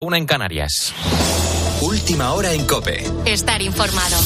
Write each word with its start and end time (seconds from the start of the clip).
Una 0.00 0.16
en 0.16 0.26
Canarias. 0.26 0.94
Última 1.80 2.32
hora 2.32 2.52
en 2.52 2.64
Cope. 2.68 3.02
Estar 3.24 3.60
informado. 3.60 4.16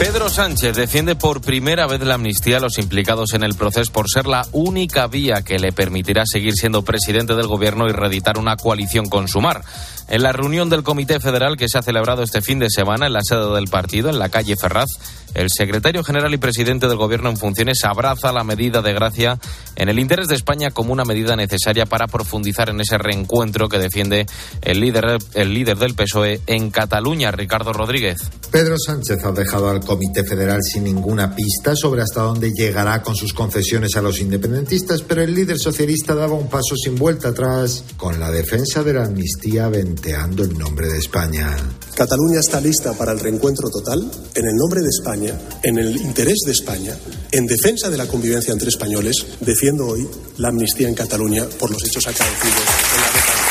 Pedro 0.00 0.28
Sánchez 0.28 0.74
defiende 0.74 1.14
por 1.14 1.42
primera 1.42 1.86
vez 1.86 2.00
la 2.00 2.14
amnistía 2.14 2.56
a 2.56 2.60
los 2.60 2.78
implicados 2.78 3.34
en 3.34 3.44
el 3.44 3.54
proceso 3.54 3.92
por 3.92 4.10
ser 4.10 4.26
la 4.26 4.44
única 4.50 5.06
vía 5.06 5.42
que 5.42 5.60
le 5.60 5.70
permitirá 5.70 6.24
seguir 6.26 6.54
siendo 6.54 6.82
presidente 6.82 7.36
del 7.36 7.46
gobierno 7.46 7.86
y 7.86 7.92
reeditar 7.92 8.36
una 8.36 8.56
coalición 8.56 9.08
con 9.08 9.28
Sumar. 9.28 9.62
En 10.10 10.24
la 10.24 10.32
reunión 10.32 10.68
del 10.68 10.82
Comité 10.82 11.20
Federal 11.20 11.56
que 11.56 11.68
se 11.68 11.78
ha 11.78 11.82
celebrado 11.82 12.24
este 12.24 12.42
fin 12.42 12.58
de 12.58 12.68
semana 12.68 13.06
en 13.06 13.12
la 13.12 13.22
sede 13.22 13.54
del 13.54 13.68
partido, 13.68 14.10
en 14.10 14.18
la 14.18 14.28
calle 14.28 14.56
Ferraz, 14.60 14.88
el 15.34 15.46
secretario 15.56 16.02
general 16.02 16.34
y 16.34 16.38
presidente 16.38 16.88
del 16.88 16.96
Gobierno 16.96 17.30
en 17.30 17.36
funciones 17.36 17.84
abraza 17.84 18.32
la 18.32 18.42
medida 18.42 18.82
de 18.82 18.92
gracia 18.92 19.38
en 19.76 19.88
el 19.88 20.00
interés 20.00 20.26
de 20.26 20.34
España 20.34 20.72
como 20.72 20.92
una 20.92 21.04
medida 21.04 21.36
necesaria 21.36 21.86
para 21.86 22.08
profundizar 22.08 22.68
en 22.70 22.80
ese 22.80 22.98
reencuentro 22.98 23.68
que 23.68 23.78
defiende 23.78 24.26
el 24.62 24.80
líder, 24.80 25.18
el 25.34 25.54
líder 25.54 25.78
del 25.78 25.94
PSOE 25.94 26.40
en 26.48 26.70
Cataluña, 26.70 27.30
Ricardo 27.30 27.72
Rodríguez. 27.72 28.18
Pedro 28.50 28.76
Sánchez 28.76 29.24
ha 29.24 29.30
dejado 29.30 29.70
al 29.70 29.78
Comité 29.78 30.24
Federal 30.24 30.60
sin 30.62 30.82
ninguna 30.82 31.36
pista 31.36 31.76
sobre 31.76 32.02
hasta 32.02 32.22
dónde 32.22 32.50
llegará 32.50 33.00
con 33.00 33.14
sus 33.14 33.32
concesiones 33.32 33.96
a 33.96 34.02
los 34.02 34.20
independentistas, 34.20 35.02
pero 35.02 35.22
el 35.22 35.32
líder 35.32 35.60
socialista 35.60 36.16
daba 36.16 36.34
un 36.34 36.48
paso 36.48 36.74
sin 36.74 36.96
vuelta 36.96 37.28
atrás 37.28 37.84
con 37.96 38.18
la 38.18 38.32
defensa 38.32 38.82
de 38.82 38.94
la 38.94 39.04
amnistía 39.04 39.68
venteando 40.00 40.44
el 40.44 40.58
nombre 40.58 40.88
de 40.88 40.96
España. 40.96 41.54
Cataluña 41.94 42.40
está 42.40 42.58
lista 42.58 42.94
para 42.94 43.12
el 43.12 43.20
reencuentro 43.20 43.68
total 43.68 44.10
en 44.34 44.46
el 44.46 44.56
nombre 44.56 44.80
de 44.80 44.88
España, 44.88 45.38
en 45.62 45.78
el 45.78 45.94
interés 45.94 46.38
de 46.46 46.52
España, 46.52 46.96
en 47.30 47.46
defensa 47.46 47.90
de 47.90 47.98
la 47.98 48.06
convivencia 48.06 48.52
entre 48.52 48.70
españoles. 48.70 49.16
Defiendo 49.40 49.86
hoy 49.86 50.08
la 50.38 50.48
amnistía 50.48 50.88
en 50.88 50.94
Cataluña 50.94 51.44
por 51.58 51.70
los 51.70 51.84
hechos 51.84 52.06
acaecidos 52.06 52.62
en 52.94 53.00
la 53.02 53.06
década. 53.08 53.50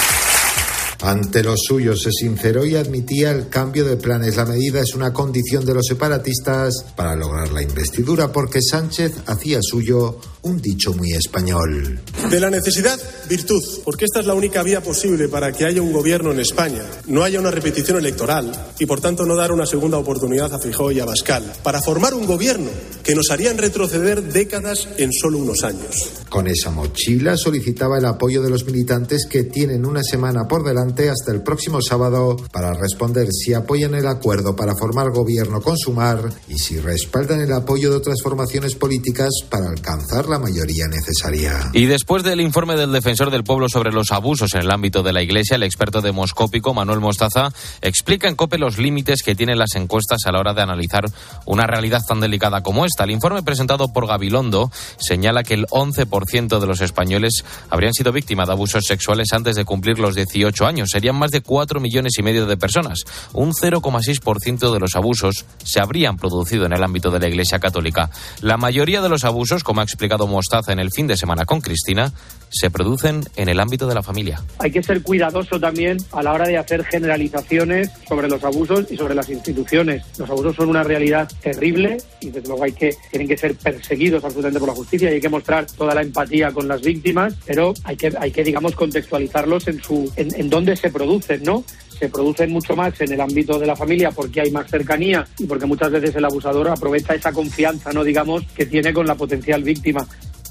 Ante 1.01 1.43
los 1.43 1.61
suyos 1.65 2.01
se 2.01 2.11
sinceró 2.11 2.65
y 2.65 2.75
admitía 2.75 3.31
el 3.31 3.47
cambio 3.47 3.85
de 3.85 3.95
planes. 3.95 4.35
La 4.35 4.45
medida 4.45 4.81
es 4.81 4.95
una 4.95 5.13
condición 5.13 5.65
de 5.65 5.75
los 5.75 5.85
separatistas 5.85 6.73
para 6.95 7.15
lograr 7.15 7.51
la 7.51 7.61
investidura, 7.61 8.31
porque 8.31 8.59
Sánchez 8.61 9.13
hacía 9.27 9.59
suyo 9.61 10.19
un 10.41 10.61
dicho 10.61 10.93
muy 10.93 11.13
español. 11.13 11.99
De 12.29 12.39
la 12.39 12.49
necesidad, 12.49 12.99
virtud, 13.27 13.61
porque 13.83 14.05
esta 14.05 14.19
es 14.19 14.25
la 14.25 14.33
única 14.33 14.63
vía 14.63 14.81
posible 14.81 15.27
para 15.27 15.51
que 15.51 15.65
haya 15.65 15.81
un 15.81 15.91
gobierno 15.91 16.31
en 16.31 16.39
España, 16.39 16.83
no 17.07 17.23
haya 17.23 17.39
una 17.39 17.51
repetición 17.51 17.97
electoral 17.97 18.51
y 18.79 18.85
por 18.85 19.01
tanto 19.01 19.25
no 19.25 19.35
dar 19.35 19.51
una 19.51 19.65
segunda 19.65 19.97
oportunidad 19.97 20.53
a 20.53 20.59
Fijó 20.59 20.91
y 20.91 20.99
a 20.99 21.05
Bascal, 21.05 21.53
para 21.63 21.81
formar 21.81 22.13
un 22.13 22.25
gobierno 22.25 22.69
que 23.03 23.15
nos 23.15 23.31
harían 23.31 23.57
retroceder 23.57 24.23
décadas 24.23 24.87
en 24.97 25.11
solo 25.11 25.39
unos 25.39 25.63
años. 25.63 26.09
Con 26.29 26.47
esa 26.47 26.71
mochila 26.71 27.35
solicitaba 27.37 27.97
el 27.97 28.05
apoyo 28.05 28.41
de 28.41 28.49
los 28.49 28.65
militantes 28.65 29.25
que 29.29 29.43
tienen 29.43 29.85
una 29.85 30.03
semana 30.03 30.47
por 30.47 30.63
delante 30.63 31.09
hasta 31.09 31.31
el 31.31 31.41
próximo 31.41 31.81
sábado 31.81 32.37
para 32.51 32.73
responder 32.73 33.27
si 33.31 33.53
apoyan 33.53 33.95
el 33.95 34.07
acuerdo 34.07 34.55
para 34.55 34.75
formar 34.75 35.11
gobierno 35.11 35.61
con 35.61 35.77
Sumar 35.77 36.31
y 36.47 36.59
si 36.59 36.79
respaldan 36.79 37.41
el 37.41 37.51
apoyo 37.51 37.89
de 37.89 37.97
otras 37.97 38.21
formaciones 38.21 38.75
políticas 38.75 39.29
para 39.49 39.69
alcanzar 39.69 40.28
la 40.29 40.39
mayoría 40.39 40.87
necesaria. 40.87 41.69
Y 41.73 41.85
después 41.85 42.23
del 42.23 42.41
informe 42.41 42.75
del 42.75 42.91
defensor 42.91 43.31
del 43.31 43.43
pueblo 43.43 43.67
sobre 43.69 43.91
los 43.91 44.11
abusos 44.11 44.53
en 44.53 44.61
el 44.61 44.71
ámbito 44.71 45.03
de 45.03 45.13
la 45.13 45.21
Iglesia, 45.21 45.55
el 45.55 45.63
experto 45.63 46.01
demoscópico 46.01 46.73
Manuel 46.73 46.99
Mostaza 46.99 47.49
explica 47.81 48.27
en 48.27 48.35
COPE 48.35 48.57
los 48.57 48.77
límites 48.77 49.23
que 49.23 49.35
tienen 49.35 49.57
las 49.57 49.75
encuestas 49.75 50.19
a 50.25 50.31
la 50.31 50.39
hora 50.39 50.53
de 50.53 50.61
analizar 50.61 51.05
una 51.45 51.65
realidad 51.67 52.01
tan 52.07 52.19
delicada 52.19 52.61
como 52.61 52.85
esta. 52.85 53.03
El 53.03 53.11
informe 53.11 53.43
presentado 53.43 53.91
por 53.91 54.07
Gabilondo 54.07 54.71
señala 54.97 55.43
que 55.43 55.55
el 55.55 55.65
11% 55.67 56.59
de 56.59 56.67
los 56.67 56.81
españoles 56.81 57.43
habrían 57.69 57.93
sido 57.93 58.11
víctimas 58.11 58.47
de 58.47 58.53
abusos 58.53 58.85
sexuales 58.85 59.33
antes 59.33 59.55
de 59.55 59.65
cumplir 59.65 59.99
los 59.99 60.15
18 60.15 60.65
años. 60.65 60.89
Serían 60.91 61.15
más 61.15 61.31
de 61.31 61.41
4 61.41 61.79
millones 61.79 62.13
y 62.17 62.23
medio 62.23 62.45
de 62.45 62.57
personas. 62.57 63.03
Un 63.33 63.53
0,6% 63.53 64.71
de 64.71 64.79
los 64.79 64.95
abusos 64.95 65.45
se 65.63 65.79
habrían 65.79 66.17
producido 66.17 66.65
en 66.65 66.73
el 66.73 66.83
ámbito 66.83 67.11
de 67.11 67.19
la 67.19 67.27
Iglesia 67.27 67.59
Católica. 67.59 68.09
La 68.41 68.57
mayoría 68.57 69.01
de 69.01 69.09
los 69.09 69.23
abusos, 69.23 69.63
como 69.63 69.81
ha 69.81 69.83
explicado 69.83 70.18
Mostaza 70.27 70.71
en 70.71 70.79
el 70.79 70.91
fin 70.91 71.07
de 71.07 71.17
semana 71.17 71.45
con 71.45 71.61
Cristina, 71.61 72.11
se 72.49 72.71
producen 72.71 73.23
en 73.35 73.49
el 73.49 73.59
ámbito 73.59 73.87
de 73.87 73.95
la 73.95 74.03
familia. 74.03 74.41
Hay 74.57 74.71
que 74.71 74.81
ser 74.81 75.03
cuidadoso 75.03 75.59
también 75.59 75.97
a 76.11 76.23
la 76.23 76.33
hora 76.33 76.47
de 76.47 76.57
hacer 76.57 76.83
generalizaciones 76.83 77.91
sobre 78.07 78.27
los 78.27 78.43
abusos 78.43 78.91
y 78.91 78.97
sobre 78.97 79.15
las 79.15 79.29
instituciones. 79.29 80.03
Los 80.17 80.29
abusos 80.29 80.55
son 80.55 80.69
una 80.69 80.83
realidad 80.83 81.31
terrible 81.41 81.97
y 82.19 82.29
desde 82.29 82.47
luego 82.47 82.63
hay 82.63 82.71
que, 82.71 82.95
tienen 83.11 83.27
que 83.27 83.37
ser 83.37 83.55
perseguidos 83.55 84.23
absolutamente 84.23 84.59
por 84.59 84.69
la 84.69 84.75
justicia 84.75 85.11
y 85.11 85.15
hay 85.15 85.21
que 85.21 85.29
mostrar 85.29 85.65
toda 85.67 85.93
la 85.93 86.01
empatía 86.01 86.51
con 86.51 86.67
las 86.67 86.81
víctimas, 86.81 87.35
pero 87.45 87.73
hay 87.83 87.95
que, 87.95 88.13
hay 88.19 88.31
que 88.31 88.43
digamos, 88.43 88.75
contextualizarlos 88.75 89.67
en, 89.67 89.81
su, 89.81 90.11
en, 90.15 90.33
en 90.35 90.49
dónde 90.49 90.75
se 90.75 90.89
producen, 90.89 91.43
¿no? 91.43 91.63
Se 91.99 92.09
producen 92.09 92.51
mucho 92.51 92.75
más 92.75 92.99
en 93.01 93.11
el 93.11 93.21
ámbito 93.21 93.59
de 93.59 93.67
la 93.67 93.75
familia 93.75 94.11
porque 94.11 94.41
hay 94.41 94.51
más 94.51 94.69
cercanía 94.69 95.27
y 95.37 95.45
porque 95.45 95.65
muchas 95.65 95.91
veces 95.91 96.15
el 96.15 96.25
abusador 96.25 96.69
aprovecha 96.69 97.13
esa 97.13 97.31
confianza, 97.31 97.91
no 97.91 98.03
digamos, 98.03 98.43
que 98.55 98.65
tiene 98.65 98.93
con 98.93 99.05
la 99.05 99.15
potencial 99.15 99.63
víctima. 99.63 100.07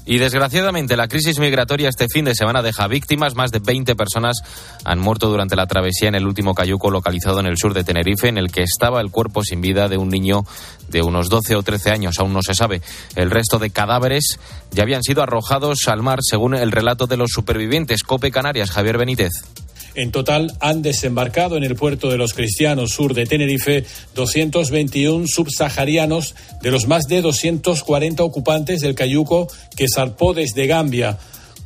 Y 0.09 0.17
desgraciadamente 0.17 0.97
la 0.97 1.07
crisis 1.07 1.37
migratoria 1.37 1.87
este 1.89 2.07
fin 2.11 2.25
de 2.25 2.33
semana 2.33 2.63
deja 2.63 2.87
víctimas. 2.87 3.35
Más 3.35 3.51
de 3.51 3.59
20 3.59 3.95
personas 3.95 4.41
han 4.83 4.97
muerto 4.97 5.29
durante 5.29 5.55
la 5.55 5.67
travesía 5.67 6.07
en 6.07 6.15
el 6.15 6.25
último 6.25 6.55
cayuco 6.55 6.89
localizado 6.89 7.39
en 7.39 7.45
el 7.45 7.57
sur 7.57 7.75
de 7.75 7.83
Tenerife, 7.83 8.27
en 8.27 8.39
el 8.39 8.51
que 8.51 8.63
estaba 8.63 9.01
el 9.01 9.11
cuerpo 9.11 9.43
sin 9.43 9.61
vida 9.61 9.87
de 9.87 9.97
un 9.97 10.09
niño 10.09 10.41
de 10.87 11.03
unos 11.03 11.29
12 11.29 11.55
o 11.55 11.61
13 11.61 11.91
años. 11.91 12.17
Aún 12.17 12.33
no 12.33 12.41
se 12.41 12.55
sabe. 12.55 12.81
El 13.15 13.29
resto 13.29 13.59
de 13.59 13.69
cadáveres 13.69 14.39
ya 14.71 14.81
habían 14.81 15.03
sido 15.03 15.21
arrojados 15.21 15.87
al 15.87 16.01
mar, 16.01 16.19
según 16.23 16.55
el 16.55 16.71
relato 16.71 17.05
de 17.05 17.17
los 17.17 17.29
supervivientes. 17.29 18.01
Cope 18.01 18.31
Canarias, 18.31 18.71
Javier 18.71 18.97
Benítez. 18.97 19.43
En 19.95 20.11
total 20.11 20.53
han 20.59 20.81
desembarcado 20.81 21.57
en 21.57 21.63
el 21.63 21.75
puerto 21.75 22.09
de 22.09 22.17
los 22.17 22.33
Cristianos 22.33 22.91
sur 22.91 23.13
de 23.13 23.25
Tenerife 23.25 23.85
221 24.15 25.27
subsaharianos 25.27 26.35
de 26.61 26.71
los 26.71 26.87
más 26.87 27.07
de 27.07 27.21
240 27.21 28.23
ocupantes 28.23 28.81
del 28.81 28.95
cayuco 28.95 29.47
que 29.75 29.87
zarpó 29.93 30.33
desde 30.33 30.67
Gambia. 30.67 31.17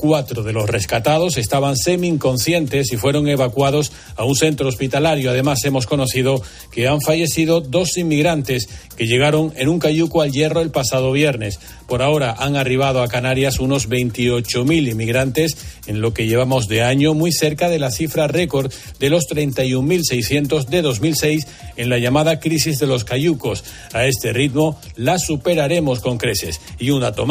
Cuatro 0.03 0.43
de 0.43 0.51
los 0.51 0.69
rescatados 0.69 1.37
estaban 1.37 1.77
semi-inconscientes 1.77 2.91
y 2.91 2.97
fueron 2.97 3.29
evacuados 3.29 3.93
a 4.17 4.25
un 4.25 4.35
centro 4.35 4.67
hospitalario. 4.67 5.29
Además, 5.29 5.63
hemos 5.63 5.87
conocido 5.87 6.41
que 6.73 6.89
han 6.89 6.99
fallecido 6.99 7.61
dos 7.61 7.95
inmigrantes 7.95 8.67
que 8.97 9.07
llegaron 9.07 9.53
en 9.55 9.69
un 9.69 9.79
cayuco 9.79 10.21
al 10.21 10.33
hierro 10.33 10.59
el 10.59 10.71
pasado 10.71 11.13
viernes. 11.13 11.57
Por 11.87 12.01
ahora 12.01 12.35
han 12.37 12.57
arribado 12.57 13.01
a 13.01 13.07
Canarias 13.07 13.61
unos 13.61 13.87
28.000 13.87 14.91
inmigrantes 14.91 15.55
en 15.87 16.01
lo 16.01 16.13
que 16.13 16.27
llevamos 16.27 16.67
de 16.67 16.83
año, 16.83 17.13
muy 17.13 17.31
cerca 17.31 17.69
de 17.69 17.79
la 17.79 17.89
cifra 17.89 18.27
récord 18.27 18.73
de 18.99 19.09
los 19.09 19.29
31.600 19.29 20.65
de 20.65 20.81
2006 20.81 21.47
en 21.77 21.87
la 21.87 21.97
llamada 21.97 22.41
crisis 22.41 22.77
de 22.77 22.87
los 22.87 23.05
cayucos. 23.05 23.63
A 23.93 24.05
este 24.05 24.33
ritmo 24.33 24.77
la 24.97 25.17
superaremos 25.17 26.01
con 26.01 26.17
creces. 26.17 26.59
Y 26.77 26.89
un 26.89 26.99
dato. 26.99 27.25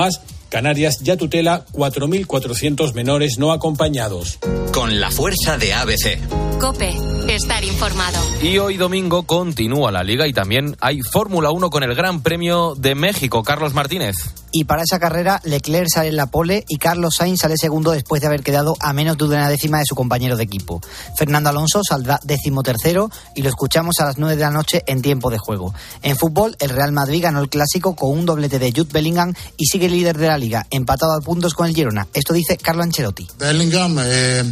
Canarias 0.53 0.99
ya 1.01 1.17
tutela 1.17 1.65
4.400 1.73 2.93
menores 2.93 3.39
no 3.39 3.53
acompañados. 3.53 4.39
Con 4.75 5.01
la 5.01 5.11
fuerza 5.11 5.57
de 5.57 5.73
ABC. 5.73 6.21
Cope, 6.61 6.93
estar 7.29 7.65
informado. 7.65 8.19
Y 8.43 8.59
hoy 8.59 8.77
domingo 8.77 9.25
continúa 9.25 9.91
la 9.91 10.03
liga 10.03 10.27
y 10.27 10.33
también 10.33 10.77
hay 10.81 11.01
Fórmula 11.03 11.51
1 11.51 11.71
con 11.71 11.83
el 11.83 11.95
Gran 11.95 12.23
Premio 12.23 12.75
de 12.77 12.95
México. 12.95 13.43
Carlos 13.43 13.75
Martínez. 13.75 14.15
Y 14.51 14.65
para 14.65 14.83
esa 14.83 14.99
carrera, 14.99 15.41
Leclerc 15.45 15.89
sale 15.89 16.09
en 16.09 16.17
la 16.17 16.27
pole 16.27 16.65
y 16.69 16.77
Carlos 16.77 17.17
Sainz 17.17 17.41
sale 17.41 17.57
segundo 17.57 17.93
después 17.93 18.21
de 18.21 18.27
haber 18.27 18.43
quedado 18.43 18.77
a 18.81 18.93
menos 18.93 19.17
de 19.17 19.25
una 19.25 19.49
décima 19.49 19.79
de 19.79 19.87
su 19.87 19.95
compañero 19.95 20.37
de 20.37 20.45
equipo. 20.45 20.81
Fernando 21.17 21.49
Alonso 21.49 21.81
saldrá 21.89 22.21
décimo 22.23 22.63
tercero 22.63 23.11
y 23.35 23.43
lo 23.43 23.49
escuchamos 23.49 24.01
a 24.01 24.05
las 24.05 24.19
nueve 24.19 24.37
de 24.37 24.43
la 24.43 24.51
noche 24.51 24.83
en 24.87 25.01
tiempo 25.01 25.31
de 25.31 25.39
juego. 25.39 25.73
En 26.03 26.17
fútbol, 26.17 26.57
el 26.61 26.71
Real 26.71 26.93
Madrid 26.93 27.23
ganó 27.23 27.41
el 27.41 27.49
clásico 27.49 27.97
con 27.97 28.11
un 28.11 28.27
doblete 28.27 28.59
de 28.59 28.73
Jude 28.73 28.93
Bellingham 28.93 29.33
y 29.57 29.67
sigue 29.67 29.89
líder 29.89 30.19
de 30.19 30.29
la 30.29 30.39
liga, 30.39 30.67
empatado 30.71 31.13
a 31.17 31.21
puntos 31.21 31.55
con 31.55 31.67
el 31.67 31.75
Girona. 31.75 32.07
Esto 32.13 32.35
dice 32.35 32.59
Carlo 32.59 32.83
Ancelotti. 32.83 33.27
Bellingham. 33.39 33.99
Eh... 34.01 34.45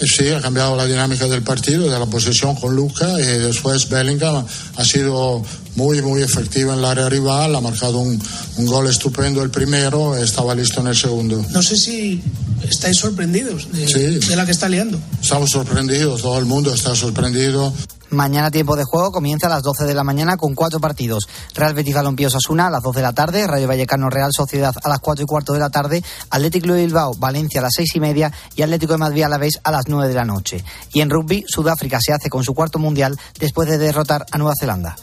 Sí, 0.00 0.28
ha 0.28 0.40
cambiado 0.40 0.76
la 0.76 0.86
dinámica 0.86 1.26
del 1.28 1.42
partido, 1.42 1.90
de 1.90 1.98
la 1.98 2.06
posesión 2.06 2.56
con 2.56 2.74
Luca 2.74 3.08
y 3.20 3.24
después 3.24 3.88
Bellingham 3.88 4.44
ha 4.76 4.84
sido 4.84 5.44
muy, 5.78 6.02
muy 6.02 6.22
efectivo 6.22 6.72
en 6.72 6.80
el 6.80 6.84
área 6.84 7.08
rival, 7.08 7.54
ha 7.54 7.60
marcado 7.60 7.98
un, 7.98 8.20
un 8.56 8.66
gol 8.66 8.88
estupendo 8.88 9.42
el 9.44 9.50
primero, 9.50 10.16
estaba 10.16 10.52
listo 10.56 10.80
en 10.80 10.88
el 10.88 10.96
segundo. 10.96 11.40
No 11.50 11.62
sé 11.62 11.76
si 11.76 12.20
estáis 12.68 12.96
sorprendidos 12.98 13.70
de, 13.70 13.86
Sí. 13.86 14.28
de 14.28 14.36
la 14.36 14.44
que 14.44 14.50
está 14.52 14.68
liando. 14.68 14.98
Estamos 15.22 15.50
sorprendidos, 15.50 16.20
todo 16.22 16.38
el 16.38 16.46
mundo 16.46 16.74
está 16.74 16.96
sorprendido. 16.96 17.72
Mañana 18.10 18.50
tiempo 18.50 18.74
de 18.74 18.84
juego 18.84 19.12
comienza 19.12 19.48
a 19.48 19.50
las 19.50 19.62
12 19.62 19.84
de 19.84 19.92
la 19.92 20.02
mañana 20.02 20.38
con 20.38 20.54
cuatro 20.54 20.80
partidos. 20.80 21.28
Real 21.54 21.74
Betis 21.74 21.94
Balompié 21.94 22.26
Osasuna 22.28 22.68
a 22.68 22.70
las 22.70 22.82
12 22.82 23.00
de 23.00 23.02
la 23.02 23.12
tarde, 23.12 23.46
Rayo 23.46 23.68
Vallecano 23.68 24.08
Real 24.08 24.30
Sociedad 24.34 24.74
a 24.82 24.88
las 24.88 25.00
4 25.00 25.24
y 25.24 25.26
cuarto 25.26 25.52
de 25.52 25.58
la 25.58 25.68
tarde, 25.68 26.02
Atlético 26.30 26.72
de 26.72 26.86
Bilbao 26.86 27.12
Valencia 27.18 27.60
a 27.60 27.64
las 27.64 27.74
6 27.76 27.96
y 27.96 28.00
media 28.00 28.32
y 28.56 28.62
Atlético 28.62 28.94
de 28.94 28.98
Madrid 29.00 29.24
a 29.24 29.28
la 29.28 29.36
vez 29.36 29.60
a 29.62 29.70
las 29.70 29.88
9 29.88 30.08
de 30.08 30.14
la 30.14 30.24
noche. 30.24 30.64
Y 30.94 31.02
en 31.02 31.10
rugby, 31.10 31.44
Sudáfrica 31.46 31.98
se 32.00 32.14
hace 32.14 32.30
con 32.30 32.42
su 32.44 32.54
cuarto 32.54 32.78
mundial 32.78 33.14
después 33.38 33.68
de 33.68 33.76
derrotar 33.76 34.24
a 34.30 34.38
Nueva 34.38 34.54
Zelanda. 34.58 34.96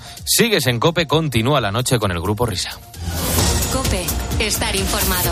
En 0.67 0.79
Cope 0.79 1.06
continúa 1.06 1.62
la 1.62 1.71
noche 1.71 2.00
con 2.00 2.12
el 2.12 2.19
grupo 2.19 2.45
Risa. 2.45 2.71
Cope, 3.71 4.03
estar 4.39 4.75
informado. 4.75 5.31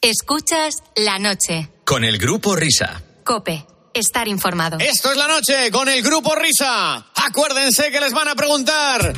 Escuchas 0.00 0.76
la 0.94 1.18
noche. 1.18 1.70
Con 1.84 2.04
el 2.04 2.18
grupo 2.18 2.54
Risa. 2.54 3.02
Cope, 3.24 3.66
estar 3.92 4.28
informado. 4.28 4.78
Esto 4.78 5.10
es 5.10 5.16
la 5.16 5.26
noche 5.26 5.70
con 5.72 5.88
el 5.88 6.02
grupo 6.02 6.34
Risa. 6.36 7.06
Acuérdense 7.16 7.90
que 7.90 7.98
les 8.00 8.12
van 8.12 8.28
a 8.28 8.36
preguntar. 8.36 9.12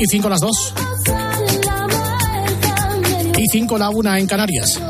Y 0.00 0.06
cinco 0.06 0.28
las 0.28 0.40
dos. 0.40 0.72
Y 3.36 3.44
cinco 3.52 3.78
la 3.78 3.90
una 3.90 4.18
en 4.18 4.26
Canarias. 4.26 4.80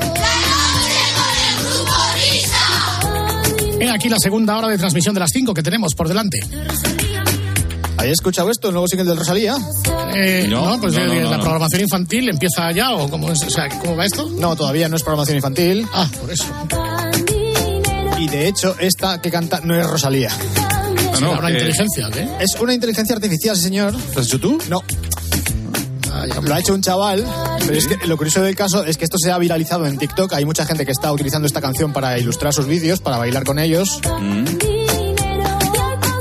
He 3.80 3.88
aquí 3.90 4.08
la 4.08 4.18
segunda 4.18 4.56
hora 4.56 4.68
de 4.68 4.78
transmisión 4.78 5.14
de 5.14 5.20
las 5.20 5.30
cinco 5.32 5.52
que 5.54 5.62
tenemos 5.62 5.94
por 5.94 6.06
delante. 6.08 6.38
¿Habéis 7.96 8.14
escuchado 8.14 8.50
esto? 8.50 8.68
¿El 8.68 8.74
nuevo 8.74 8.86
single 8.88 9.06
del 9.08 9.18
Rosalía? 9.18 9.56
Eh, 10.14 10.46
no, 10.48 10.64
No, 10.76 10.80
pues 10.80 10.94
no, 10.94 11.00
eh, 11.00 11.06
no, 11.06 11.14
no, 11.14 11.30
la 11.30 11.36
no. 11.36 11.42
programación 11.42 11.82
infantil 11.82 12.28
empieza 12.28 12.70
ya 12.72 12.94
o 12.94 13.10
cómo, 13.10 13.30
es, 13.32 13.42
o 13.42 13.50
sea, 13.50 13.68
¿cómo 13.68 13.96
va 13.96 14.06
esto? 14.06 14.28
No, 14.38 14.56
todavía 14.56 14.88
no 14.88 14.96
es 14.96 15.02
programación 15.02 15.36
infantil. 15.36 15.86
Ah, 15.92 16.08
por 16.20 16.30
eso. 16.30 16.44
Y 18.18 18.28
de 18.28 18.48
hecho, 18.48 18.74
esta 18.78 19.20
que 19.20 19.30
canta 19.30 19.60
no 19.64 19.78
es 19.78 19.86
Rosalía. 19.86 20.30
Será 21.20 21.38
una 21.38 21.50
inteligencia, 21.50 22.08
¿eh? 22.16 22.28
Es 22.40 22.54
una 22.60 22.74
inteligencia 22.74 23.14
artificial, 23.14 23.56
señor. 23.56 23.92
¿Lo 23.92 24.20
has 24.20 24.26
hecho 24.26 24.40
tú? 24.40 24.58
No. 24.68 24.82
Lo 26.42 26.54
ha 26.54 26.58
hecho 26.58 26.74
un 26.74 26.82
chaval, 26.82 27.24
pero 27.60 27.78
es 27.78 27.86
que 27.86 28.06
lo 28.06 28.16
curioso 28.16 28.42
del 28.42 28.54
caso 28.54 28.84
es 28.84 28.98
que 28.98 29.04
esto 29.04 29.16
se 29.18 29.30
ha 29.30 29.38
viralizado 29.38 29.86
en 29.86 29.96
TikTok. 29.96 30.32
Hay 30.34 30.44
mucha 30.44 30.66
gente 30.66 30.84
que 30.84 30.92
está 30.92 31.12
utilizando 31.12 31.46
esta 31.46 31.60
canción 31.60 31.92
para 31.92 32.18
ilustrar 32.18 32.52
sus 32.52 32.66
vídeos, 32.66 33.00
para 33.00 33.16
bailar 33.16 33.44
con 33.44 33.58
ellos. 33.58 34.00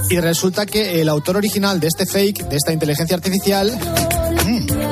Y 0.10 0.19
resulta 0.19 0.66
que 0.66 1.02
el 1.02 1.10
autor 1.10 1.38
original 1.38 1.80
de 1.80 1.88
este 1.88 2.06
fake, 2.06 2.48
de 2.50 2.56
esta 2.56 2.72
inteligencia 2.72 3.16
artificial, 3.16 3.78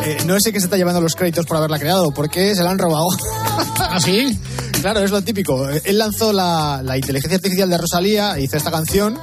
eh, 0.06 0.18
no 0.26 0.36
es 0.36 0.46
el 0.46 0.54
que 0.54 0.60
se 0.60 0.66
está 0.66 0.78
llevando 0.78 1.02
los 1.02 1.16
créditos 1.16 1.46
por 1.46 1.58
haberla 1.58 1.80
creado, 1.80 2.12
porque 2.12 2.56
se 2.56 2.64
la 2.64 2.72
han 2.72 2.80
robado. 2.80 3.08
¿Ah, 3.80 4.00
sí? 4.00 4.38
Claro, 4.82 5.00
es 5.04 5.12
lo 5.12 5.22
típico. 5.22 5.70
Él 5.70 5.98
lanzó 5.98 6.32
la, 6.34 6.82
la 6.84 6.98
inteligencia 6.98 7.38
artificial 7.38 7.70
de 7.70 7.78
Rosalía, 7.78 8.40
hizo 8.40 8.58
esta 8.58 8.72
canción, 8.72 9.20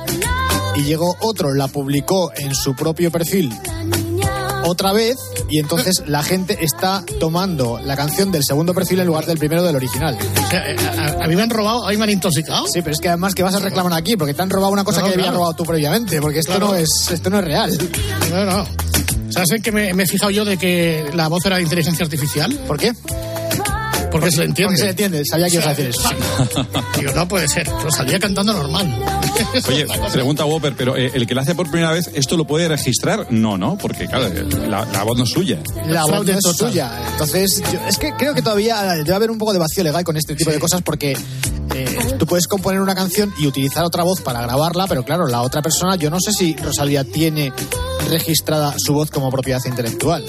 y 0.77 0.83
llegó 0.83 1.17
otro, 1.21 1.55
la 1.55 1.69
publicó 1.69 2.33
en 2.37 2.55
su 2.55 2.75
propio 2.75 3.11
perfil 3.11 3.53
otra 4.67 4.95
vez, 4.95 5.19
y 5.51 5.59
entonces 5.59 6.05
la 6.07 6.23
gente 6.23 6.65
está 6.65 7.05
tomando 7.21 7.79
la 7.85 7.97
canción 7.97 8.33
del 8.33 8.43
segundo 8.45 8.73
perfil 8.73 8.99
en 9.01 9.07
lugar 9.07 9.27
del 9.27 9.37
primero 9.37 9.63
del 9.63 9.77
original. 9.77 10.17
O 10.43 10.49
sea, 10.49 10.71
eh, 10.71 10.77
a, 11.21 11.25
a 11.25 11.29
mí 11.29 11.37
me 11.37 11.43
han 11.43 11.51
robado, 11.51 11.87
a 11.87 11.91
mí 11.91 11.99
me 11.99 12.05
han 12.05 12.11
intoxicado. 12.11 12.67
Sí, 12.67 12.81
pero 12.81 12.95
es 12.95 12.99
que 13.01 13.09
además 13.09 13.35
que 13.35 13.43
vas 13.43 13.55
a 13.55 13.59
reclamar 13.59 13.93
aquí, 13.93 14.17
porque 14.17 14.33
te 14.33 14.41
han 14.41 14.49
robado 14.49 14.73
una 14.73 14.83
cosa 14.83 15.01
No, 15.01 15.07
que 15.09 15.13
habías 15.13 15.27
claro. 15.27 15.37
robado 15.37 15.55
tú 15.55 15.65
previamente, 15.65 16.19
porque 16.19 16.39
esto 16.39 16.53
Claro. 16.53 16.69
no 16.69 16.75
es 16.77 16.89
esto 17.13 17.29
no 17.29 17.41
es 17.41 17.45
real. 17.45 17.79
No, 18.31 18.45
no. 18.47 18.67
¿Sabes 19.29 19.51
en 19.51 19.63
qué 19.63 19.71
me, 19.71 19.93
me 19.93 20.05
he 20.05 20.07
fijado 20.07 20.31
yo 20.31 20.47
de 20.47 20.57
que 20.57 21.11
la 21.13 21.29
voz 21.29 21.45
era 21.45 21.57
de 21.57 21.63
inteligencia 21.63 22.03
artificial? 22.05 22.51
¿Por 22.67 22.79
qué? 22.79 22.93
Porque 24.11 24.31
se 24.31 24.39
le 24.39 24.45
entiende. 24.47 24.65
Porque 24.69 24.79
se 24.79 24.85
le 24.85 24.91
entiende, 24.91 25.23
sabía 25.29 25.47
que 25.49 25.55
ibas 25.57 25.67
a 25.67 25.75
decir 25.75 25.87
eso. 25.89 26.09
Digo, 26.99 27.13
no 27.15 27.29
puede 27.29 27.49
ser, 27.49 27.69
lo 27.69 27.91
salía 27.91 28.19
cantando 28.19 28.55
normal. 28.55 28.97
Oye, 29.69 29.87
pregunta 30.13 30.45
Whopper, 30.45 30.75
pero 30.77 30.97
eh, 30.97 31.11
el 31.15 31.27
que 31.27 31.35
lo 31.35 31.41
hace 31.41 31.55
por 31.55 31.71
primera 31.71 31.93
vez, 31.93 32.11
¿esto 32.15 32.37
lo 32.37 32.47
puede 32.47 32.69
registrar? 32.69 33.27
No, 33.31 33.57
¿no? 33.59 33.77
Porque, 33.77 34.07
claro, 34.07 34.27
eh, 34.27 34.45
la, 34.69 34.85
la 34.87 35.03
voz 35.05 35.17
no 35.19 35.25
es 35.25 35.31
suya. 35.31 35.59
La 35.87 36.03
voz 36.07 36.25
no 36.27 36.33
es 36.33 36.57
suya. 36.57 36.91
Entonces, 37.13 37.63
yo- 37.73 37.81
es 37.89 37.99
que 37.99 38.13
creo 38.15 38.35
que 38.35 38.43
todavía 38.43 38.83
debe 38.95 39.15
haber 39.15 39.31
un 39.31 39.39
poco 39.39 39.53
de 39.53 39.59
vacío 39.59 39.83
legal 39.85 40.05
con 40.05 40.17
este 40.17 40.35
tipo 40.37 40.51
de 40.51 40.59
cosas 40.59 40.83
porque 40.83 41.17
eh, 41.75 41.97
tú 42.19 42.27
puedes 42.27 42.47
componer 42.47 42.81
una 42.81 42.95
canción 42.95 43.33
y 43.39 43.47
utilizar 43.47 43.85
otra 43.85 44.03
voz 44.05 44.21
para 44.21 44.41
grabarla, 44.43 44.87
pero 44.87 45.05
claro, 45.05 45.27
la 45.27 45.43
otra 45.43 45.63
persona, 45.63 45.97
yo 45.97 46.11
no 46.11 46.21
sé 46.21 46.33
si 46.33 46.55
Rosalía 46.57 47.05
tiene 47.05 47.53
registrada 48.09 48.75
su 48.79 48.93
voz 48.95 49.11
como 49.11 49.31
propiedad 49.31 49.61
intelectual. 49.65 50.25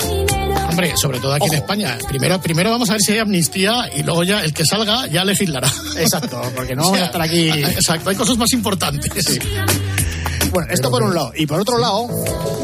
Hombre, 0.76 0.94
sobre 0.98 1.22
todo 1.22 1.34
aquí 1.34 1.46
en 1.48 1.54
España. 1.54 1.98
Primero, 2.06 2.42
primero 2.42 2.70
vamos 2.70 2.90
a 2.90 2.94
ver 2.94 3.02
si 3.02 3.14
hay 3.14 3.20
amnistía 3.20 3.90
y 3.96 4.04
luego 4.04 4.26
ya 4.26 4.44
el 4.44 4.54
que 4.54 4.66
salga 4.66 5.08
ya 5.08 5.24
le 5.24 5.34
fildará. 5.34 5.72
Exacto, 5.96 6.42
porque 6.54 6.76
no 6.76 6.84
vamos 6.84 7.00
a 7.00 7.06
estar 7.06 7.22
aquí. 7.22 7.48
Exacto, 7.48 8.10
hay 8.10 8.18
cosas 8.18 8.36
más 8.36 8.52
importantes. 8.52 9.40
Bueno, 10.52 10.68
esto 10.70 10.92
por 10.92 11.02
un 11.02 11.16
lado. 11.16 11.32
Y 11.34 11.46
por 11.46 11.62
otro 11.62 11.78
lado, 11.78 12.10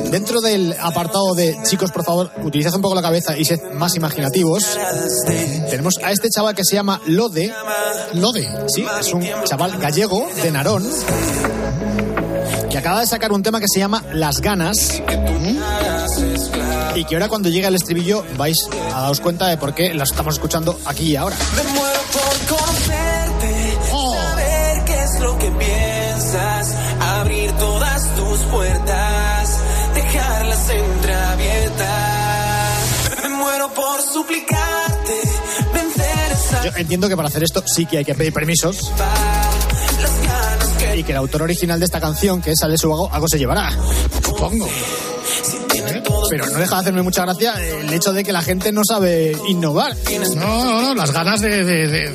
dentro 0.09 0.41
del 0.41 0.75
apartado 0.77 1.33
de 1.35 1.57
chicos, 1.63 1.89
por 1.91 2.03
favor, 2.03 2.33
utilizad 2.43 2.75
un 2.75 2.81
poco 2.81 2.95
la 2.95 3.01
cabeza 3.01 3.37
y 3.37 3.45
sed 3.45 3.61
más 3.75 3.95
imaginativos, 3.95 4.77
tenemos 5.69 5.93
a 6.03 6.11
este 6.11 6.27
chaval 6.29 6.53
que 6.53 6.65
se 6.65 6.75
llama 6.75 6.99
Lode. 7.07 7.53
Lode. 8.15 8.45
Sí, 8.67 8.85
es 8.99 9.13
un 9.13 9.25
chaval 9.45 9.77
gallego 9.77 10.29
de 10.43 10.51
Narón 10.51 10.85
que 12.69 12.77
acaba 12.77 12.99
de 12.99 13.07
sacar 13.07 13.31
un 13.31 13.41
tema 13.41 13.61
que 13.61 13.67
se 13.73 13.79
llama 13.79 14.03
Las 14.13 14.41
ganas. 14.41 15.01
Y 16.95 17.05
que 17.05 17.15
ahora 17.15 17.29
cuando 17.29 17.49
llegue 17.49 17.67
el 17.67 17.75
estribillo 17.75 18.25
vais 18.37 18.67
a 18.93 19.01
daros 19.01 19.21
cuenta 19.21 19.47
de 19.47 19.57
por 19.57 19.73
qué 19.73 19.93
las 19.93 20.11
estamos 20.11 20.35
escuchando 20.35 20.79
aquí 20.85 21.11
y 21.11 21.15
ahora. 21.15 21.35
Me 21.55 21.63
muero 21.71 21.99
por 22.11 22.57
conocerte, 22.57 23.77
Oh. 23.93 24.15
saber 24.15 24.85
qué 24.85 25.03
es 25.03 25.19
lo 25.19 25.37
que 25.37 25.51
piensas, 25.51 26.75
abrir 26.99 27.51
todas 27.53 28.15
tus 28.15 28.39
puertas, 28.51 29.59
dejarlas 29.95 30.69
entreabiertas. 30.69 31.89
Me 33.23 33.29
muero 33.29 33.73
por 33.73 34.01
suplicarte, 34.01 35.21
vencer 35.73 36.31
esa 36.31 36.65
Yo 36.65 36.71
entiendo 36.75 37.07
que 37.09 37.15
para 37.15 37.29
hacer 37.29 37.43
esto 37.43 37.63
sí 37.65 37.85
que 37.85 37.99
hay 37.99 38.05
que 38.05 38.15
pedir 38.15 38.33
permisos 38.33 38.91
y 40.95 41.03
que 41.03 41.11
el 41.11 41.17
autor 41.17 41.43
original 41.43 41.79
de 41.79 41.85
esta 41.85 41.99
canción, 41.99 42.41
que 42.41 42.51
es 42.51 42.61
Ale 42.63 42.77
Subago, 42.77 43.09
algo 43.11 43.27
se 43.27 43.37
llevará. 43.37 43.71
Supongo. 44.23 44.67
Pero 46.31 46.45
no 46.45 46.59
deja 46.59 46.75
de 46.75 46.81
hacerme 46.81 47.01
mucha 47.01 47.23
gracia 47.23 47.55
el 47.61 47.91
hecho 47.93 48.13
de 48.13 48.23
que 48.23 48.31
la 48.31 48.41
gente 48.41 48.71
no 48.71 48.83
sabe 48.87 49.35
innovar. 49.49 49.93
No, 50.37 50.63
no, 50.63 50.81
no, 50.81 50.95
las 50.95 51.11
ganas 51.11 51.41
de, 51.41 51.65
de- 51.65 52.09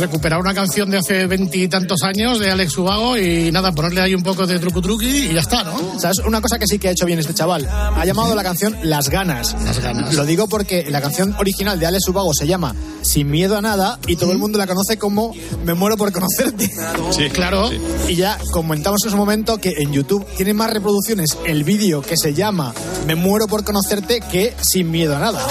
recuperar 0.00 0.40
una 0.40 0.54
canción 0.54 0.90
de 0.90 0.98
hace 0.98 1.26
veintitantos 1.26 2.02
años 2.02 2.38
de 2.38 2.50
Alex 2.50 2.76
Ubago 2.78 3.18
y 3.18 3.52
nada, 3.52 3.72
ponerle 3.72 4.00
ahí 4.00 4.14
un 4.14 4.22
poco 4.22 4.46
de 4.46 4.58
truco 4.58 4.80
truqui 4.80 5.06
y 5.06 5.34
ya 5.34 5.40
está, 5.40 5.62
¿no? 5.62 5.98
¿Sabes? 5.98 6.18
Una 6.20 6.40
cosa 6.40 6.58
que 6.58 6.66
sí 6.66 6.78
que 6.78 6.88
ha 6.88 6.90
hecho 6.92 7.06
bien 7.06 7.18
este 7.18 7.34
chaval. 7.34 7.68
Ha 7.68 8.04
llamado 8.04 8.34
la 8.34 8.42
canción 8.42 8.76
Las 8.82 9.10
Ganas. 9.10 9.54
Las 9.64 9.78
ganas. 9.80 10.14
Lo 10.14 10.24
digo 10.24 10.48
porque 10.48 10.86
la 10.90 11.00
canción 11.00 11.34
original 11.38 11.78
de 11.78 11.86
Alex 11.86 12.08
Ubago 12.08 12.32
se 12.34 12.46
llama 12.46 12.74
Sin 13.02 13.30
Miedo 13.30 13.56
a 13.56 13.60
Nada 13.60 13.98
y 14.06 14.16
todo 14.16 14.32
el 14.32 14.38
mundo 14.38 14.58
la 14.58 14.66
conoce 14.66 14.98
como 14.98 15.34
Me 15.64 15.74
muero 15.74 15.96
por 15.96 16.10
conocerte. 16.12 16.70
Sí, 17.10 17.28
claro. 17.30 17.70
Y 18.08 18.14
ya 18.16 18.38
comentamos 18.52 19.00
en 19.04 19.10
su 19.10 19.16
momento 19.16 19.58
que 19.58 19.74
en 19.78 19.92
YouTube 19.92 20.26
tiene 20.36 20.54
más 20.54 20.72
reproducciones 20.72 21.36
el 21.46 21.64
vídeo 21.64 22.00
que 22.00 22.16
se 22.16 22.32
llama 22.32 22.74
Me 23.06 23.14
muero 23.14 23.46
por 23.46 23.64
conocerte 23.64 24.20
que 24.20 24.54
Sin 24.62 24.90
Miedo 24.90 25.16
a 25.16 25.20
Nada. 25.20 25.46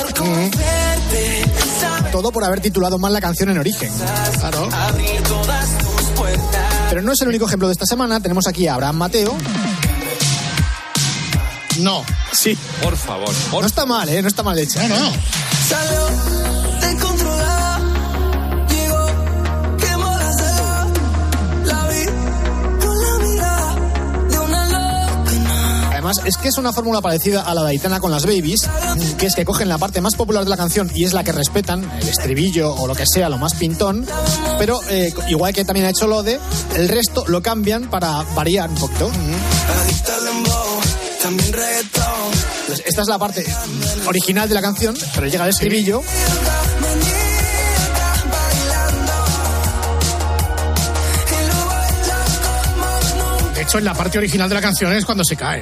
Todo 2.19 2.33
por 2.33 2.43
haber 2.43 2.59
titulado 2.59 2.99
mal 2.99 3.13
la 3.13 3.21
canción 3.21 3.47
en 3.49 3.59
origen. 3.59 3.89
Claro. 4.39 4.67
Pero 6.89 7.01
no 7.01 7.13
es 7.13 7.21
el 7.21 7.29
único 7.29 7.45
ejemplo 7.45 7.69
de 7.69 7.71
esta 7.71 7.85
semana. 7.85 8.19
Tenemos 8.19 8.45
aquí 8.45 8.67
a 8.67 8.73
Abraham 8.73 8.97
Mateo. 8.97 9.38
No. 11.77 12.03
Sí. 12.33 12.57
Por 12.83 12.97
favor, 12.97 13.33
por 13.49 13.61
No 13.61 13.67
está 13.67 13.85
mal, 13.85 14.09
¿eh? 14.09 14.21
No 14.21 14.27
está 14.27 14.43
mal 14.43 14.59
hecha. 14.59 14.85
No, 14.89 14.99
no. 14.99 16.48
Es 26.25 26.37
que 26.37 26.47
es 26.47 26.57
una 26.57 26.73
fórmula 26.73 27.01
parecida 27.01 27.43
a 27.43 27.53
la 27.53 27.63
de 27.63 27.69
Aitana 27.69 27.99
con 27.99 28.09
las 28.09 28.25
babies, 28.25 28.67
que 29.19 29.27
es 29.27 29.35
que 29.35 29.45
cogen 29.45 29.69
la 29.69 29.77
parte 29.77 30.01
más 30.01 30.15
popular 30.15 30.43
de 30.43 30.49
la 30.49 30.57
canción 30.57 30.89
y 30.95 31.03
es 31.03 31.13
la 31.13 31.23
que 31.23 31.31
respetan, 31.31 31.87
el 32.01 32.07
estribillo 32.07 32.73
o 32.73 32.87
lo 32.87 32.95
que 32.95 33.05
sea, 33.05 33.29
lo 33.29 33.37
más 33.37 33.53
pintón, 33.53 34.07
pero 34.57 34.79
eh, 34.89 35.13
igual 35.27 35.53
que 35.53 35.63
también 35.65 35.85
ha 35.85 35.89
hecho 35.89 36.07
lo 36.07 36.23
de, 36.23 36.39
el 36.75 36.89
resto 36.89 37.25
lo 37.27 37.43
cambian 37.43 37.89
para 37.91 38.23
variar 38.35 38.69
un 38.69 38.75
poquito. 38.75 39.11
Entonces, 42.61 42.85
esta 42.87 43.01
es 43.03 43.07
la 43.07 43.19
parte 43.19 43.45
original 44.07 44.49
de 44.49 44.55
la 44.55 44.61
canción, 44.61 44.95
pero 45.13 45.27
llega 45.27 45.43
el 45.43 45.51
estribillo. 45.51 46.01
De 53.53 53.61
hecho, 53.61 53.77
en 53.77 53.85
la 53.85 53.93
parte 53.93 54.17
original 54.17 54.49
de 54.49 54.55
la 54.55 54.61
canción 54.61 54.91
es 54.93 55.05
cuando 55.05 55.23
se 55.23 55.35
cae. 55.35 55.61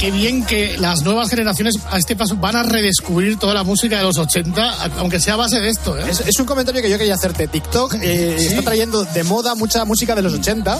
qué 0.00 0.10
bien 0.10 0.46
que 0.46 0.78
las 0.78 1.02
nuevas 1.02 1.28
generaciones 1.28 1.74
a 1.90 1.98
este 1.98 2.16
paso 2.16 2.34
van 2.36 2.56
a 2.56 2.62
redescubrir 2.62 3.38
toda 3.38 3.52
la 3.52 3.64
música 3.64 3.98
de 3.98 4.04
los 4.04 4.16
80, 4.16 4.94
aunque 4.96 5.20
sea 5.20 5.34
a 5.34 5.36
base 5.36 5.60
de 5.60 5.68
esto. 5.68 5.98
¿eh? 5.98 6.04
Es, 6.08 6.20
es 6.20 6.38
un 6.40 6.46
comentario 6.46 6.80
que 6.80 6.88
yo 6.88 6.96
quería 6.96 7.12
hacerte. 7.12 7.48
TikTok 7.48 7.96
eh, 8.00 8.36
está 8.38 8.62
trayendo 8.62 9.04
de 9.04 9.24
moda 9.24 9.54
mucha 9.54 9.84
música 9.84 10.14
de 10.14 10.22
los 10.22 10.32
80 10.32 10.78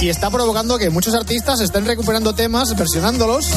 y 0.00 0.10
está 0.10 0.30
provocando 0.30 0.78
que 0.78 0.90
muchos 0.90 1.12
artistas 1.14 1.60
estén 1.60 1.84
recuperando 1.84 2.32
temas, 2.32 2.76
versionándolos 2.76 3.48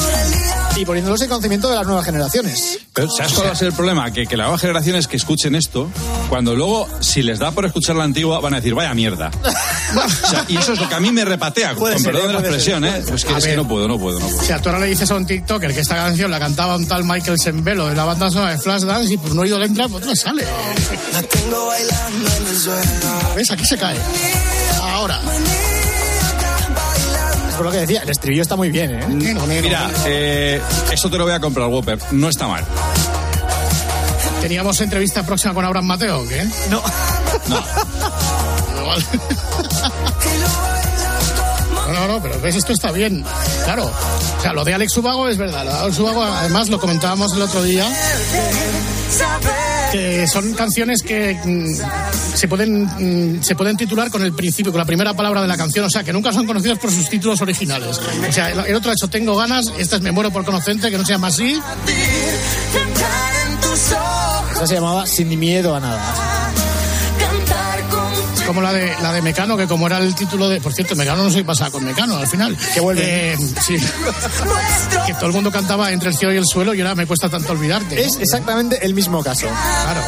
y 0.76 0.86
poniéndolos 0.86 1.22
en 1.22 1.30
conocimiento 1.30 1.70
de 1.70 1.76
las 1.76 1.86
nuevas 1.86 2.06
generaciones. 2.06 2.80
Pero 2.94 3.10
¿sabes 3.12 3.34
cuál 3.34 3.48
va 3.48 3.52
a 3.52 3.56
ser 3.56 3.68
el 3.68 3.74
problema? 3.74 4.12
Que, 4.12 4.26
que 4.26 4.36
las 4.36 4.46
nuevas 4.46 4.62
generaciones 4.62 5.08
que 5.08 5.18
escuchen 5.18 5.54
esto, 5.54 5.88
cuando 6.30 6.56
luego, 6.56 6.88
si 7.00 7.22
les 7.22 7.38
da 7.38 7.52
por 7.52 7.66
escuchar 7.66 7.96
la 7.96 8.06
antigua, 8.06 8.40
van 8.40 8.54
a 8.54 8.58
decir, 8.58 8.74
vaya 8.74 8.94
mierda. 8.94 9.30
O 9.94 10.28
sea, 10.28 10.44
y 10.48 10.58
eso 10.58 10.74
es 10.74 10.80
lo 10.80 10.90
que 10.90 10.96
a 10.96 11.00
mí 11.00 11.12
me 11.12 11.24
repatea, 11.24 11.76
Puede 11.76 11.94
con 11.94 12.04
ser, 12.04 12.14
perdón 12.14 12.28
de 12.30 12.34
la 12.34 12.40
expresión, 12.40 12.84
ser. 12.84 12.96
¿eh? 12.96 13.04
Es 13.14 13.26
que, 13.26 13.34
es 13.34 13.44
que 13.44 13.50
ver. 13.50 13.58
no 13.58 13.68
puedo, 13.68 13.88
no 13.88 14.00
puedo, 14.00 14.20
no 14.20 14.26
puedo. 14.26 14.42
O 14.42 14.44
sea, 14.44 14.60
ahora 14.70 14.80
le 14.80 14.88
dices 14.88 15.10
a 15.12 15.16
un 15.16 15.26
TikToker 15.26 15.74
que 15.74 15.82
esta 15.82 15.96
canción 15.96 16.32
la 16.32 16.40
cantaba 16.40 16.76
un 16.76 16.88
tal 16.88 17.04
Michael 17.04 17.40
Sembelo 17.40 17.88
de 17.88 17.96
la 17.96 18.06
banda 18.06 18.30
sonora 18.30 18.52
de 18.52 18.58
Flashdance 18.60 19.14
y 19.14 19.18
pues 19.18 19.34
no 19.34 19.44
letra, 19.44 19.88
pues 19.90 20.06
no 20.06 20.16
sale. 20.16 20.46
¿Ves? 23.36 23.52
Aquí 23.52 23.66
se 23.66 23.78
cae. 23.78 23.98
Ahora. 24.82 25.20
Es 27.50 27.56
por 27.56 27.66
lo 27.66 27.72
que 27.72 27.80
decía, 27.80 28.02
el 28.02 28.10
estribillo 28.10 28.42
está 28.42 28.56
muy 28.56 28.70
bien, 28.70 28.92
¿eh? 28.92 29.36
Mira, 29.62 29.92
eh, 30.06 30.62
esto 30.92 31.10
te 31.10 31.18
lo 31.18 31.26
voy 31.26 31.34
a 31.34 31.40
comprar, 31.40 31.68
Whopper. 31.68 32.00
No 32.12 32.30
está 32.30 32.48
mal. 32.48 32.64
¿Teníamos 34.42 34.80
entrevista 34.82 35.24
próxima 35.26 35.54
con 35.54 35.64
Abraham 35.66 35.86
Mateo 35.86 36.22
o 36.22 36.28
qué? 36.28 36.46
No. 36.70 36.82
No. 37.50 37.64
No, 42.08 42.22
pero 42.22 42.40
ves, 42.42 42.56
esto 42.56 42.74
está 42.74 42.92
bien. 42.92 43.24
Claro. 43.64 43.86
O 44.38 44.42
sea, 44.42 44.54
lo 44.54 44.64
de 44.64 44.74
Alex 44.74 44.98
Ubago 44.98 45.28
es 45.28 45.38
verdad. 45.38 45.66
Lo 45.66 45.72
de 45.72 45.80
Alex 45.80 46.00
Ubago, 46.00 46.24
además, 46.24 46.70
lo 46.70 46.80
comentábamos 46.80 47.34
el 47.34 47.42
otro 47.42 47.64
día. 47.64 47.86
Que 49.92 50.28
son 50.28 50.54
canciones 50.54 51.04
que 51.04 51.38
mm, 51.44 52.36
se 52.36 52.48
pueden 52.48 53.38
mm, 53.38 53.44
se 53.44 53.56
pueden 53.56 53.78
titular 53.78 54.10
con 54.10 54.24
el 54.24 54.34
principio, 54.34 54.72
con 54.72 54.80
la 54.80 54.86
primera 54.86 55.14
palabra 55.14 55.42
de 55.42 55.48
la 55.48 55.56
canción, 55.56 55.86
o 55.86 55.90
sea, 55.90 56.04
que 56.04 56.12
nunca 56.12 56.34
son 56.34 56.48
conocidas 56.48 56.80
por 56.80 56.92
sus 56.92 57.08
títulos 57.10 57.40
originales. 57.42 58.00
O 58.28 58.32
sea, 58.32 58.50
el, 58.50 58.60
el 58.60 58.76
otro 58.76 58.90
ha 58.90 58.94
hecho 58.94 59.08
Tengo 59.08 59.36
ganas, 59.36 59.72
esta 59.78 59.98
es 59.98 60.02
Me 60.02 60.12
muero 60.12 60.32
por 60.32 60.44
conocerte, 60.44 60.90
que 60.90 60.98
no 60.98 61.06
se 61.06 61.14
llama 61.14 61.28
así. 61.28 61.60
Esa 64.56 64.68
se 64.68 64.76
llamaba 64.76 65.06
Sin 65.06 65.30
ni 65.30 65.38
miedo 65.38 65.76
a 65.76 65.80
nada. 65.80 66.43
Como 68.46 68.62
la 68.62 68.74
de 68.74 68.94
la 69.02 69.14
de 69.14 69.22
Mecano, 69.22 69.56
que 69.56 69.68
como 69.68 69.88
era 69.88 69.98
el 70.00 70.14
título 70.16 70.50
de. 70.50 70.60
Por 70.60 70.74
cierto, 70.74 70.96
Mecano 70.96 71.24
no 71.24 71.30
soy 71.32 71.44
pasada 71.44 71.72
con 71.72 71.84
Mecano 71.84 72.18
al 72.18 72.28
final. 72.28 72.58
Que 72.74 72.80
vuelve. 72.82 73.34
Eh, 73.34 73.38
sí. 73.66 73.78
que 75.08 75.14
todo 75.14 75.28
el 75.28 75.34
mundo 75.34 75.52
cantaba 75.52 75.92
entre 75.92 76.10
el 76.10 76.16
cielo 76.16 76.34
y 76.34 76.38
el 76.38 76.46
suelo 76.46 76.74
y 76.74 76.82
ahora 76.82 76.96
me 76.96 77.06
cuesta 77.06 77.30
tanto 77.30 77.54
olvidarte. 77.54 77.96
¿no? 77.96 78.02
Es 78.02 78.18
exactamente 78.18 78.86
el 78.86 78.94
mismo 78.94 79.24
caso. 79.24 79.48
Claro. 79.48 80.02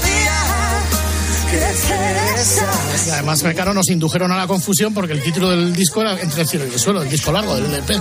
Y 3.06 3.10
además 3.10 3.44
Mecano 3.44 3.74
nos 3.74 3.90
indujeron 3.90 4.32
a 4.32 4.38
la 4.38 4.48
confusión 4.48 4.94
porque 4.94 5.14
el 5.14 5.22
título 5.22 5.50
del 5.50 5.74
disco 5.74 6.02
era 6.02 6.20
Entre 6.20 6.42
el 6.42 6.48
cielo 6.48 6.66
y 6.66 6.74
el 6.74 6.80
suelo, 6.80 7.02
el 7.02 7.10
disco 7.10 7.32
largo 7.32 7.56
del 7.56 7.66
LP. 7.66 7.96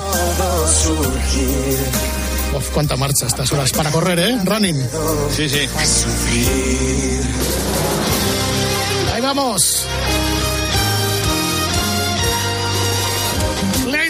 Uf, 2.57 2.71
cuánta 2.73 2.97
marcha 2.97 3.27
a 3.27 3.29
estas 3.29 3.53
horas 3.53 3.73
para 3.73 3.91
correr, 3.91 4.19
¿eh? 4.19 4.39
Running. 4.45 4.81
Sí, 5.31 5.49
sí. 5.49 5.69
Ahí 9.13 9.21
vamos. 9.21 9.87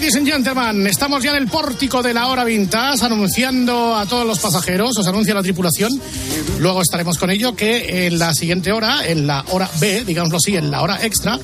Ladies 0.05 0.17
and 0.19 0.29
gentlemen, 0.29 0.87
estamos 0.87 1.23
ya 1.23 1.31
en 1.31 1.37
el 1.37 1.49
pórtico 1.49 2.03
de 2.03 2.13
la 2.13 2.27
hora 2.27 2.45
vintage 2.45 3.07
anunciando 3.07 3.97
a 3.97 4.05
todos 4.05 4.27
los 4.27 4.39
pasajeros, 4.39 4.99
os 4.99 5.07
anuncia 5.07 5.33
la 5.33 5.43
tripulación. 5.43 5.99
Luego 6.59 6.83
estaremos 6.83 7.17
con 7.17 7.31
ello 7.31 7.57
que 7.57 8.07
en 8.07 8.19
la 8.19 8.35
siguiente 8.35 8.71
hora, 8.71 9.07
en 9.07 9.27
la 9.27 9.43
hora 9.49 9.67
B, 9.81 10.05
digámoslo 10.05 10.37
así, 10.37 10.57
en 10.57 10.71
la 10.71 10.83
hora 10.83 11.03
extra, 11.03 11.39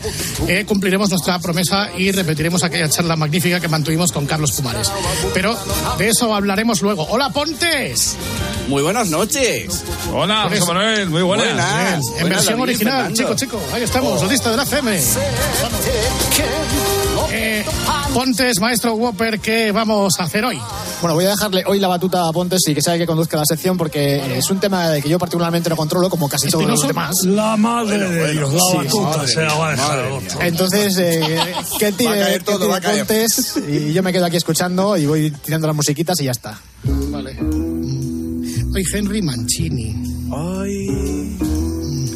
eh, 0.46 0.66
cumpliremos 0.68 1.08
nuestra 1.08 1.38
promesa 1.38 1.88
y 1.96 2.12
repetiremos 2.12 2.62
aquella 2.62 2.90
charla 2.90 3.16
magnífica 3.16 3.60
que 3.60 3.68
mantuvimos 3.68 4.12
con 4.12 4.26
Carlos 4.26 4.52
Pumares. 4.52 4.92
Pero 5.32 5.56
de 5.96 6.10
eso 6.10 6.34
hablaremos 6.34 6.82
luego. 6.82 7.06
Hola 7.08 7.30
Pontes. 7.30 8.14
Muy 8.68 8.82
buenas 8.82 9.08
noches. 9.08 9.84
Hola, 10.12 10.42
José 10.42 10.56
eso. 10.56 10.66
Manuel, 10.66 11.08
muy 11.08 11.22
buenas. 11.22 11.46
Buenas. 11.46 11.94
En 11.94 12.00
Buenas, 12.10 12.28
versión 12.28 12.58
David, 12.58 12.62
original, 12.62 12.94
Fernando. 12.94 13.16
chico, 13.16 13.34
chico. 13.36 13.60
Ahí 13.72 13.84
estamos, 13.84 14.20
la 14.20 14.28
lista 14.28 14.50
de 14.50 14.56
la 14.58 14.64
FM. 14.64 15.00
Eh, 17.32 17.64
Pontes, 18.12 18.60
maestro 18.60 18.94
Whopper, 18.94 19.38
¿qué 19.38 19.70
vamos 19.70 20.18
a 20.18 20.24
hacer 20.24 20.44
hoy? 20.44 20.58
Bueno, 21.00 21.14
voy 21.14 21.24
a 21.26 21.30
dejarle 21.30 21.62
hoy 21.64 21.78
la 21.78 21.86
batuta 21.86 22.26
a 22.28 22.32
Pontes 22.32 22.60
y 22.66 22.74
que 22.74 22.82
sabe 22.82 22.98
que 22.98 23.06
conduzca 23.06 23.36
la 23.36 23.44
sección 23.44 23.76
porque 23.76 24.36
es 24.36 24.50
un 24.50 24.58
tema 24.58 24.88
de 24.88 25.00
que 25.00 25.08
yo 25.08 25.18
particularmente 25.18 25.70
no 25.70 25.76
controlo 25.76 26.10
como 26.10 26.28
casi 26.28 26.48
todos 26.48 26.66
los 26.66 26.86
demás. 26.86 27.14
La 27.24 27.56
madre 27.56 27.98
de 28.10 28.32
Dios, 28.32 28.52
la 28.52 28.60
Sí, 28.60 28.76
batuta 28.78 29.16
madre 29.16 29.28
se 29.28 29.42
la 29.42 29.54
va 29.54 29.68
a 29.68 29.70
dejar. 29.70 30.04
Entonces, 30.40 30.98
eh, 30.98 32.40
todo, 32.44 32.74
a 32.74 32.80
caer. 32.80 33.06
Pontes 33.06 33.56
y 33.68 33.92
yo 33.92 34.02
me 34.02 34.12
quedo 34.12 34.26
aquí 34.26 34.36
escuchando 34.36 34.96
y 34.96 35.06
voy 35.06 35.30
tirando 35.30 35.68
las 35.68 35.76
musiquitas 35.76 36.20
y 36.20 36.24
ya 36.24 36.32
está. 36.32 36.60
Vale. 36.82 37.38
Hoy 37.40 38.84
Henry 38.92 39.22
Mancini. 39.22 39.94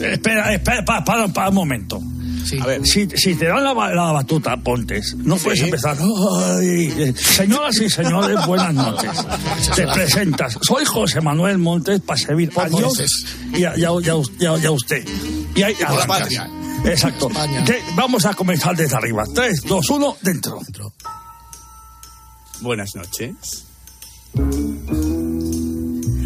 Espera, 0.00 0.52
espera, 0.52 0.84
para, 0.84 1.04
para, 1.04 1.28
para 1.28 1.48
un 1.48 1.54
momento. 1.54 2.00
Sí. 2.44 2.58
A 2.60 2.66
ver. 2.66 2.86
Si, 2.86 3.08
si 3.14 3.34
te 3.34 3.46
dan 3.46 3.64
la, 3.64 3.72
ba- 3.72 3.94
la 3.94 4.12
batuta, 4.12 4.56
pontes. 4.58 5.14
No 5.16 5.36
puedes 5.36 5.60
empezar. 5.60 5.96
"Ay, 6.58 7.14
señoras 7.16 7.76
y 7.80 7.88
señores, 7.88 8.46
buenas 8.46 8.74
noches. 8.74 9.10
Te 9.74 9.86
presentas. 9.86 10.58
Soy 10.60 10.84
José 10.84 11.20
Manuel 11.20 11.58
Montes 11.58 12.00
para 12.02 12.18
servir 12.20 12.52
a 12.56 12.68
Dios 12.68 13.02
y 13.54 13.64
a, 13.64 13.76
y 13.78 13.84
a- 13.84 13.88
y 14.00 14.08
a- 14.08 14.22
y 14.40 14.46
a- 14.46 14.58
y 14.58 14.66
a 14.66 14.70
usted. 14.70 15.06
Y 15.54 15.62
ahí 15.62 15.74
la 15.80 15.88
arrancas. 15.88 16.06
patria. 16.06 16.50
Exacto. 16.84 17.28
Te- 17.64 17.82
vamos 17.96 18.26
a 18.26 18.34
comenzar 18.34 18.76
desde 18.76 18.94
arriba. 18.96 19.24
3, 19.34 19.62
2, 19.66 19.88
1, 19.90 20.16
dentro. 20.20 20.60
Buenas 22.60 22.94
noches. 22.94 23.64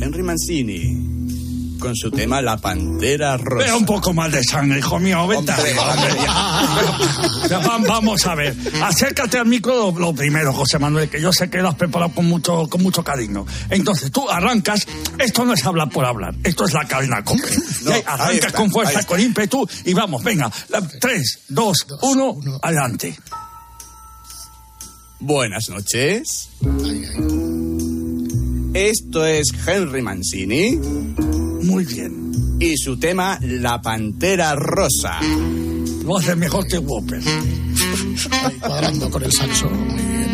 Henry 0.01 0.23
Mancini, 0.23 1.08
con 1.79 1.95
su 1.97 2.11
tema 2.11 2.41
La 2.43 2.57
Pantera 2.57 3.37
Rosa. 3.37 3.65
Vea 3.67 3.77
un 3.77 3.87
poco 3.87 4.13
más 4.13 4.31
de 4.33 4.43
sangre, 4.45 4.79
hijo 4.79 4.99
mío. 4.99 5.27
Vente 5.27 5.53
Hombre, 5.53 5.71
arriba, 5.71 5.95
hombre. 5.95 6.15
Ya, 7.49 7.59
va- 7.59 7.79
Vamos 7.79 8.27
a 8.27 8.35
ver. 8.35 8.55
Acércate 8.83 9.39
al 9.39 9.47
micro 9.47 9.93
lo, 9.93 9.99
lo 9.99 10.15
primero, 10.15 10.53
José 10.53 10.79
Manuel, 10.79 11.09
que 11.09 11.21
yo 11.21 11.33
sé 11.33 11.49
que 11.49 11.59
lo 11.59 11.69
has 11.69 11.75
preparado 11.77 12.13
con 12.15 12.27
mucho, 12.27 12.69
con 12.69 12.83
mucho 12.83 13.03
cariño. 13.03 13.47
Entonces, 13.71 14.11
tú 14.11 14.29
arrancas. 14.29 14.87
Esto 15.19 15.45
no 15.45 15.55
es 15.55 15.65
hablar 15.65 15.89
por 15.91 16.05
hablar. 16.05 16.35
Esto 16.45 16.65
es 16.67 16.73
la 16.75 16.87
cadena 16.87 17.23
cope. 17.25 17.43
No, 17.83 17.93
arrancas 18.07 18.35
está, 18.35 18.53
con 18.53 18.71
fuerza, 18.71 19.03
con 19.05 19.21
ímpetu. 19.21 19.67
Y 19.85 19.95
vamos, 19.95 20.23
venga. 20.23 20.51
La- 20.69 20.83
Tres, 21.01 21.41
dos, 21.49 21.87
uno, 22.03 22.37
adelante. 22.63 23.17
Buenas 25.21 25.69
noches. 25.69 26.51
Esto 28.75 29.25
es 29.27 29.49
Henry 29.67 30.03
Mancini 30.03 30.79
Muy 31.63 31.85
bien. 31.85 32.57
y 32.61 32.77
su 32.77 32.99
tema 32.99 33.39
La 33.43 33.81
Pantera 33.81 34.55
Rosa. 34.55 35.21
Lo 36.05 36.17
haces 36.19 36.37
mejor 36.37 36.67
que 36.67 36.79
Whopper. 36.79 37.21
Cuadrando 38.61 39.11
con 39.11 39.23
el 39.23 39.33
saxo. 39.33 39.69
Muy 39.71 39.95
bien. 39.95 40.29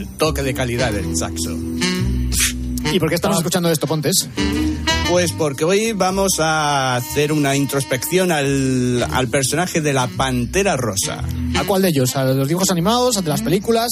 El 0.00 0.08
toque 0.18 0.42
de 0.42 0.52
calidad 0.54 0.92
del 0.92 1.16
saxo. 1.16 1.56
¿Y 2.92 2.98
por 2.98 3.08
qué 3.08 3.14
estamos 3.14 3.38
escuchando 3.38 3.70
esto, 3.70 3.86
Pontes? 3.86 4.28
Pues 5.08 5.32
porque 5.32 5.64
hoy 5.64 5.92
vamos 5.92 6.32
a 6.40 6.96
hacer 6.96 7.32
una 7.32 7.54
introspección 7.54 8.32
al, 8.32 9.06
al 9.12 9.28
personaje 9.28 9.80
de 9.80 9.92
la 9.92 10.08
Pantera 10.08 10.76
Rosa. 10.76 11.22
¿A 11.56 11.64
cuál 11.64 11.82
de 11.82 11.88
ellos? 11.88 12.16
¿A 12.16 12.24
los 12.24 12.48
dibujos 12.48 12.70
animados? 12.70 13.16
¿A 13.16 13.22
de 13.22 13.28
las 13.28 13.40
películas? 13.40 13.88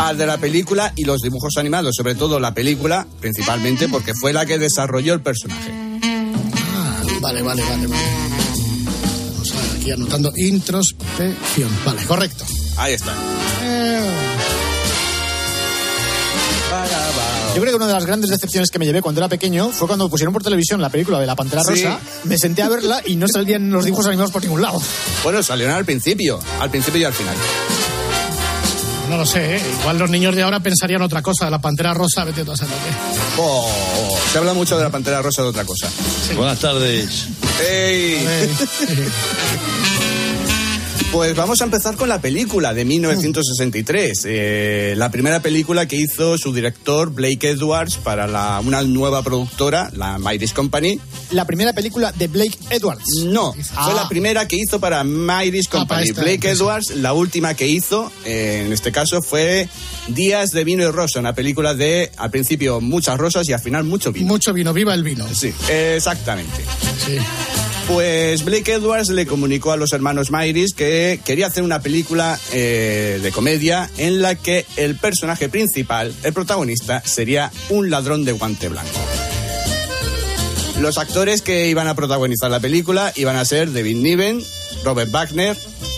Al 0.00 0.16
de 0.16 0.26
la 0.26 0.38
película 0.38 0.92
y 0.96 1.04
los 1.04 1.20
dibujos 1.20 1.56
animados, 1.58 1.94
sobre 1.94 2.14
todo 2.14 2.40
la 2.40 2.54
película, 2.54 3.06
principalmente 3.20 3.88
porque 3.88 4.14
fue 4.14 4.32
la 4.32 4.46
que 4.46 4.58
desarrolló 4.58 5.12
el 5.14 5.20
personaje. 5.20 5.70
Ah, 6.74 7.02
vale, 7.20 7.42
vale, 7.42 7.62
vale, 7.62 7.86
vale. 7.86 8.02
Vamos 9.32 9.52
a 9.52 9.60
ver, 9.60 9.80
aquí 9.80 9.90
anotando 9.90 10.32
introspección. 10.36 11.70
Vale, 11.84 12.02
correcto. 12.06 12.44
Ahí 12.78 12.94
está. 12.94 13.12
Yo 17.56 17.62
creo 17.62 17.72
que 17.72 17.76
una 17.76 17.86
de 17.86 17.94
las 17.94 18.04
grandes 18.04 18.28
decepciones 18.28 18.70
que 18.70 18.78
me 18.78 18.84
llevé 18.84 19.00
cuando 19.00 19.18
era 19.22 19.30
pequeño 19.30 19.70
fue 19.72 19.86
cuando 19.86 20.10
pusieron 20.10 20.30
por 20.34 20.42
televisión 20.42 20.78
la 20.82 20.90
película 20.90 21.18
de 21.18 21.24
La 21.26 21.34
Pantera 21.34 21.62
Sí. 21.62 21.70
Rosa. 21.70 21.98
Me 22.24 22.36
senté 22.36 22.60
a 22.60 22.68
verla 22.68 23.00
y 23.06 23.16
no 23.16 23.26
salían 23.28 23.70
los 23.70 23.86
dibujos 23.86 24.06
animados 24.06 24.30
por 24.30 24.42
ningún 24.42 24.60
lado. 24.60 24.78
Bueno, 25.24 25.42
salieron 25.42 25.74
al 25.74 25.86
principio, 25.86 26.38
al 26.60 26.68
principio 26.68 27.00
y 27.00 27.04
al 27.04 27.14
final. 27.14 27.34
No 29.08 29.16
lo 29.16 29.24
sé, 29.24 29.56
¿eh? 29.56 29.62
igual 29.80 29.96
los 29.98 30.10
niños 30.10 30.36
de 30.36 30.42
ahora 30.42 30.60
pensarían 30.60 31.00
otra 31.00 31.22
cosa. 31.22 31.48
La 31.48 31.58
pantera 31.58 31.94
rosa, 31.94 32.24
vete 32.24 32.44
tú 32.44 32.52
a 32.52 32.58
saber. 32.58 32.74
Oh, 33.38 34.18
se 34.30 34.36
habla 34.36 34.52
mucho 34.52 34.76
de 34.76 34.84
la 34.84 34.90
Pantera 34.90 35.22
Rosa 35.22 35.40
de 35.42 35.48
otra 35.48 35.64
cosa. 35.64 35.88
Buenas 36.36 36.58
tardes. 36.58 37.26
¡Ey! 37.66 38.26
Pues 41.16 41.34
vamos 41.34 41.62
a 41.62 41.64
empezar 41.64 41.96
con 41.96 42.10
la 42.10 42.20
película 42.20 42.74
de 42.74 42.84
1963. 42.84 44.22
Eh, 44.26 44.94
la 44.98 45.10
primera 45.10 45.40
película 45.40 45.88
que 45.88 45.96
hizo 45.96 46.36
su 46.36 46.52
director 46.52 47.10
Blake 47.10 47.48
Edwards 47.48 47.96
para 47.96 48.26
la- 48.26 48.60
una 48.62 48.82
nueva 48.82 49.22
productora, 49.22 49.90
la 49.94 50.18
Myris 50.18 50.52
Company. 50.52 51.00
La 51.30 51.46
primera 51.46 51.72
película 51.72 52.12
de 52.12 52.28
Blake 52.28 52.58
Edwards. 52.68 53.02
No, 53.24 53.54
Ah. 53.74 53.84
fue 53.86 53.94
la 53.94 54.06
primera 54.10 54.46
que 54.46 54.56
hizo 54.56 54.78
para 54.78 55.04
Myris 55.04 55.68
para 55.68 55.86
Company. 55.86 56.10
Blake. 56.10 56.50
Edwards, 56.50 56.90
la 56.96 57.14
última 57.14 57.54
que 57.54 57.66
hizo, 57.66 58.12
eh, 58.26 58.64
en 58.66 58.74
este 58.74 58.92
caso, 58.92 59.22
fue 59.22 59.70
Días 60.08 60.50
de 60.50 60.64
Vino 60.64 60.82
y 60.86 60.90
Rosa, 60.90 61.18
una 61.18 61.34
película 61.34 61.72
de, 61.72 62.12
al 62.18 62.30
principio, 62.30 62.82
muchas 62.82 63.16
rosas 63.16 63.48
y 63.48 63.54
al 63.54 63.60
final 63.60 63.84
mucho 63.84 64.12
vino. 64.12 64.26
Mucho 64.26 64.52
vino, 64.52 64.74
viva 64.74 64.92
el 64.92 65.02
vino. 65.02 65.26
Sí, 65.34 65.50
exactamente. 65.70 66.62
Sí. 67.06 67.16
Pues 67.88 68.44
Blake 68.44 68.72
Edwards 68.72 69.10
le 69.10 69.26
comunicó 69.26 69.70
a 69.70 69.76
los 69.76 69.92
hermanos 69.92 70.32
Myris 70.32 70.74
que 70.74 71.05
quería 71.24 71.46
hacer 71.46 71.62
una 71.62 71.80
película 71.80 72.38
eh, 72.52 73.20
de 73.22 73.32
comedia 73.32 73.90
en 73.98 74.22
la 74.22 74.34
que 74.34 74.66
el 74.76 74.96
personaje 74.96 75.48
principal, 75.48 76.14
el 76.22 76.32
protagonista, 76.32 77.02
sería 77.04 77.50
un 77.68 77.90
ladrón 77.90 78.24
de 78.24 78.32
guante 78.32 78.68
blanco. 78.68 78.98
Los 80.80 80.98
actores 80.98 81.40
que 81.40 81.68
iban 81.68 81.88
a 81.88 81.94
protagonizar 81.94 82.50
la 82.50 82.60
película 82.60 83.12
iban 83.16 83.36
a 83.36 83.44
ser 83.44 83.72
David 83.72 83.96
Niven, 83.96 84.42
Robert 84.84 85.10
Wagner, 85.10 85.56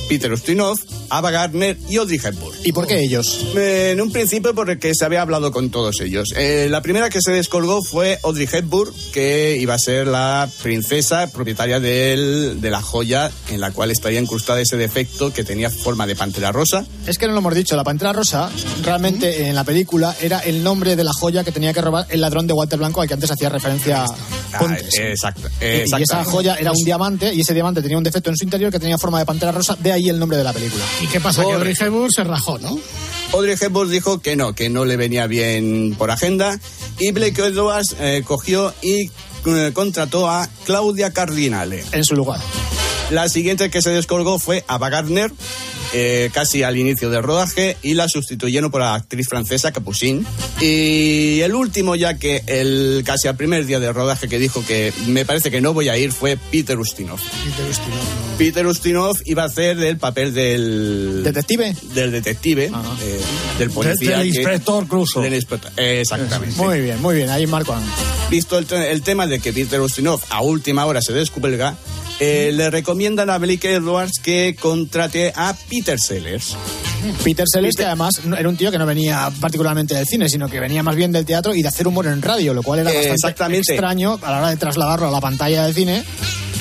Peter 0.08 0.32
Ustinov, 0.32 0.78
Ava 1.10 1.30
Gardner 1.30 1.76
y 1.88 1.96
Audrey 1.96 2.20
Hepburn. 2.22 2.56
¿Y 2.64 2.72
por 2.72 2.86
qué 2.86 3.00
ellos? 3.00 3.46
Eh, 3.56 3.90
en 3.92 4.00
un 4.00 4.12
principio 4.12 4.54
porque 4.54 4.92
se 4.94 5.04
había 5.04 5.22
hablado 5.22 5.50
con 5.52 5.70
todos 5.70 6.00
ellos. 6.00 6.32
Eh, 6.36 6.68
la 6.70 6.82
primera 6.82 7.08
que 7.10 7.20
se 7.22 7.32
descolgó 7.32 7.82
fue 7.82 8.18
Audrey 8.22 8.48
Hepburn, 8.50 8.92
que 9.12 9.56
iba 9.60 9.74
a 9.74 9.78
ser 9.78 10.06
la 10.06 10.48
princesa 10.62 11.30
propietaria 11.32 11.80
del- 11.80 12.60
de 12.60 12.70
la 12.70 12.82
joya 12.82 13.30
en 13.50 13.60
la 13.60 13.70
cual 13.70 13.90
estaría 13.90 14.20
incrustada 14.20 14.60
ese 14.60 14.76
defecto 14.76 15.32
que 15.32 15.44
tenía 15.44 15.70
forma 15.70 16.06
de 16.06 16.16
pantera 16.16 16.52
rosa. 16.52 16.84
Es 17.06 17.18
que 17.18 17.26
no 17.26 17.32
lo 17.32 17.38
hemos 17.38 17.54
dicho, 17.54 17.76
la 17.76 17.84
pantera 17.84 18.12
rosa 18.12 18.50
realmente 18.82 19.46
en 19.48 19.54
la 19.54 19.64
película 19.64 20.14
era 20.20 20.38
el 20.40 20.62
nombre 20.62 20.96
de 20.96 21.04
la 21.04 21.12
joya 21.12 21.44
que 21.44 21.52
tenía 21.52 21.72
que 21.72 21.80
robar 21.80 22.06
el 22.10 22.20
ladrón 22.20 22.46
de 22.46 22.52
guante 22.54 22.76
blanco 22.76 23.00
al 23.00 23.08
que 23.08 23.14
antes 23.14 23.30
hacía 23.30 23.48
referencia 23.48 24.04
Pontes. 24.58 24.94
Ah, 24.98 25.02
exacto. 25.08 25.42
y 25.60 25.64
esa 25.64 25.82
exactamente. 25.98 26.30
joya 26.30 26.56
era 26.56 26.70
un 26.72 26.84
diamante 26.84 27.34
y 27.34 27.40
ese 27.40 27.54
diamante 27.54 27.82
tenía 27.82 27.98
un 27.98 28.04
defecto 28.04 28.30
en 28.30 28.36
su 28.36 28.44
interior 28.44 28.70
que 28.72 28.78
tenía 28.78 28.96
forma 28.98 29.18
de 29.18 29.26
pantera 29.26 29.52
rosa, 29.52 29.76
de 29.78 29.92
ahí 29.92 30.08
el 30.08 30.18
nombre 30.18 30.38
de 30.38 30.44
la 30.44 30.52
película. 30.52 30.84
¿Y 31.00 31.06
qué 31.06 31.20
pasa? 31.20 31.44
Que 31.44 31.52
Audrey. 31.52 31.74
Hepburn 31.78 32.10
se 32.10 32.24
rajó, 32.24 32.58
¿no? 32.58 32.78
Audrey 33.32 33.56
Hepburn 33.60 33.90
dijo 33.90 34.20
que 34.20 34.36
no, 34.36 34.54
que 34.54 34.68
no 34.68 34.84
le 34.84 34.96
venía 34.96 35.26
bien 35.26 35.94
por 35.98 36.10
agenda 36.10 36.58
y 36.98 37.12
Blake 37.12 37.42
Edwards 37.42 37.96
eh, 38.00 38.22
cogió 38.24 38.74
y 38.82 39.10
eh, 39.46 39.70
contrató 39.72 40.28
a 40.28 40.48
Claudia 40.64 41.12
Cardinale. 41.12 41.84
En 41.92 42.04
su 42.04 42.16
lugar. 42.16 42.40
La 43.10 43.28
siguiente 43.30 43.70
que 43.70 43.80
se 43.80 43.90
descolgó 43.90 44.38
fue 44.38 44.64
Ava 44.68 44.90
Gardner, 44.90 45.32
eh, 45.94 46.28
casi 46.34 46.62
al 46.62 46.76
inicio 46.76 47.08
del 47.08 47.22
rodaje, 47.22 47.78
y 47.82 47.94
la 47.94 48.06
sustituyeron 48.06 48.70
por 48.70 48.82
la 48.82 48.94
actriz 48.94 49.26
francesa 49.28 49.72
Capucine. 49.72 50.26
Y 50.60 51.40
el 51.40 51.54
último, 51.54 51.96
ya 51.96 52.18
que 52.18 52.42
el 52.46 53.02
casi 53.06 53.26
al 53.26 53.36
primer 53.36 53.64
día 53.64 53.80
de 53.80 53.90
rodaje 53.94 54.28
que 54.28 54.38
dijo 54.38 54.62
que 54.66 54.92
me 55.06 55.24
parece 55.24 55.50
que 55.50 55.62
no 55.62 55.72
voy 55.72 55.88
a 55.88 55.96
ir, 55.96 56.12
fue 56.12 56.36
Peter 56.36 56.78
Ustinov. 56.78 57.18
Peter 57.18 57.70
Ustinov. 57.70 58.36
Peter 58.36 58.66
Ustinov 58.66 59.16
iba 59.24 59.44
a 59.44 59.46
hacer 59.46 59.82
el 59.82 59.96
papel 59.96 60.34
del... 60.34 61.22
¿Detective? 61.24 61.74
Del 61.94 62.12
detective, 62.12 62.66
eh, 62.66 63.20
del 63.58 63.70
policía. 63.70 64.18
del 64.18 64.26
inspector 64.26 64.86
Crusoe. 64.86 65.22
del 65.24 65.34
inspector, 65.34 65.72
exactamente. 65.78 66.56
Muy 66.56 66.82
bien, 66.82 67.00
muy 67.00 67.16
bien, 67.16 67.30
ahí 67.30 67.46
Marco. 67.46 67.74
Visto 68.28 68.58
el, 68.58 68.70
el 68.70 69.00
tema 69.00 69.26
de 69.26 69.40
que 69.40 69.54
Peter 69.54 69.80
Ustinov 69.80 70.20
a 70.28 70.42
última 70.42 70.84
hora 70.84 71.00
se 71.00 71.14
descuelga, 71.14 71.74
eh, 72.20 72.50
le 72.52 72.70
recomiendan 72.70 73.30
a 73.30 73.38
Blake 73.38 73.74
Edwards 73.74 74.20
que 74.22 74.56
contrate 74.58 75.32
a 75.34 75.54
Peter 75.68 75.98
Sellers. 75.98 76.56
Peter 77.24 77.46
Sellers, 77.50 77.76
que 77.76 77.84
además 77.84 78.20
era 78.38 78.48
un 78.48 78.56
tío 78.56 78.70
que 78.70 78.78
no 78.78 78.86
venía 78.86 79.30
particularmente 79.40 79.94
del 79.94 80.06
cine, 80.06 80.28
sino 80.28 80.48
que 80.48 80.60
venía 80.60 80.82
más 80.82 80.96
bien 80.96 81.12
del 81.12 81.24
teatro 81.24 81.54
y 81.54 81.62
de 81.62 81.68
hacer 81.68 81.86
humor 81.88 82.06
en 82.06 82.22
radio, 82.22 82.54
lo 82.54 82.62
cual 82.62 82.80
era 82.80 82.92
Eh, 82.92 83.14
bastante 83.22 83.58
extraño 83.58 84.18
a 84.22 84.30
la 84.30 84.38
hora 84.38 84.50
de 84.50 84.56
trasladarlo 84.56 85.08
a 85.08 85.10
la 85.10 85.20
pantalla 85.20 85.64
del 85.64 85.74
cine. 85.74 86.04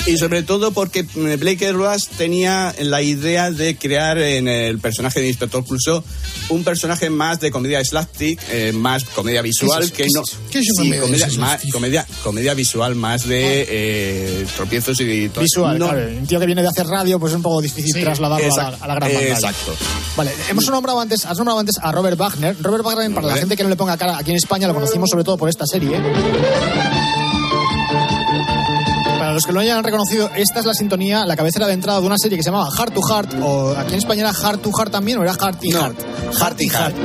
Y 0.06 0.16
sobre 0.16 0.42
todo 0.42 0.70
porque 0.72 1.02
mm, 1.02 1.38
Blake 1.38 1.66
Edwards 1.66 2.08
tenía 2.16 2.74
la 2.80 3.02
idea 3.02 3.50
de 3.50 3.76
crear 3.76 4.16
en 4.18 4.48
el 4.48 4.78
personaje 4.78 5.20
de 5.20 5.28
Inspector 5.28 5.64
Clouseau 5.66 6.02
un 6.48 6.64
personaje 6.64 7.10
más 7.10 7.40
de 7.40 7.50
comedia 7.50 7.84
slapstick, 7.84 8.40
eh, 8.50 8.72
más 8.72 9.04
comedia 9.04 9.42
visual, 9.42 9.90
¿Qué 9.92 10.04
es 10.04 10.08
eso? 10.14 10.22
que 10.46 10.52
¿Qué 10.52 10.58
es 10.60 10.66
no... 10.68 10.82
es 10.82 10.86
Sí, 10.86 10.98
comedia 10.98 11.00
comedia, 11.02 11.26
más- 11.38 11.62
comedia, 11.72 12.06
comedia 12.22 12.54
visual 12.54 12.94
más 12.94 13.26
de 13.28 13.66
eh, 13.68 14.46
tropiezos 14.56 14.98
y 15.00 15.28
todo. 15.28 15.42
Visual, 15.42 15.78
No- 15.78 15.90
claro. 15.90 16.08
Un 16.08 16.26
tío 16.26 16.40
que 16.40 16.46
viene 16.46 16.62
de 16.62 16.68
hacer 16.68 16.86
radio, 16.86 17.18
pues 17.20 17.32
es 17.32 17.36
un 17.36 17.42
poco 17.42 17.60
difícil 17.60 17.92
Sí. 17.92 18.00
trasladarlo 18.00 18.46
a 18.46 18.48
la, 18.48 18.54
Exacto, 18.54 18.84
a 18.84 18.88
la 18.88 18.94
gran 18.94 19.10
pantalla. 19.10 19.34
exacto. 19.34 19.76
Vale, 20.16 20.27
hemos 20.48 20.68
nombrado 20.68 21.00
antes, 21.00 21.24
has 21.26 21.36
nombrado 21.36 21.60
antes 21.60 21.76
a 21.80 21.92
Robert 21.92 22.18
Wagner. 22.18 22.56
Robert 22.60 22.84
Wagner, 22.84 23.14
para 23.14 23.26
la 23.28 23.36
gente 23.36 23.56
que 23.56 23.62
no 23.62 23.68
le 23.68 23.76
ponga 23.76 23.96
cara, 23.96 24.18
aquí 24.18 24.30
en 24.30 24.36
España 24.36 24.66
lo 24.68 24.74
conocimos 24.74 25.08
sobre 25.10 25.24
todo 25.24 25.36
por 25.36 25.48
esta 25.48 25.66
serie. 25.66 26.00
Para 29.18 29.32
los 29.32 29.44
que 29.44 29.52
lo 29.52 29.60
hayan 29.60 29.82
reconocido, 29.82 30.30
esta 30.36 30.60
es 30.60 30.66
la 30.66 30.74
sintonía, 30.74 31.26
la 31.26 31.36
cabecera 31.36 31.66
de 31.66 31.72
entrada 31.74 32.00
de 32.00 32.06
una 32.06 32.18
serie 32.18 32.36
que 32.38 32.42
se 32.42 32.50
llamaba 32.50 32.70
Heart 32.70 32.94
to 32.94 33.00
Heart, 33.02 33.34
o 33.42 33.74
aquí 33.76 33.92
en 33.92 33.98
España 33.98 34.20
era 34.20 34.32
Heart 34.32 34.62
to 34.62 34.70
Heart 34.72 34.92
también, 34.92 35.18
o 35.18 35.22
era 35.22 35.34
Heart 35.34 35.64
y 35.64 35.70
No, 35.70 35.80
Heart. 35.80 35.98
Heart 36.38 36.60
y 36.60 36.68
Heart. 36.68 36.96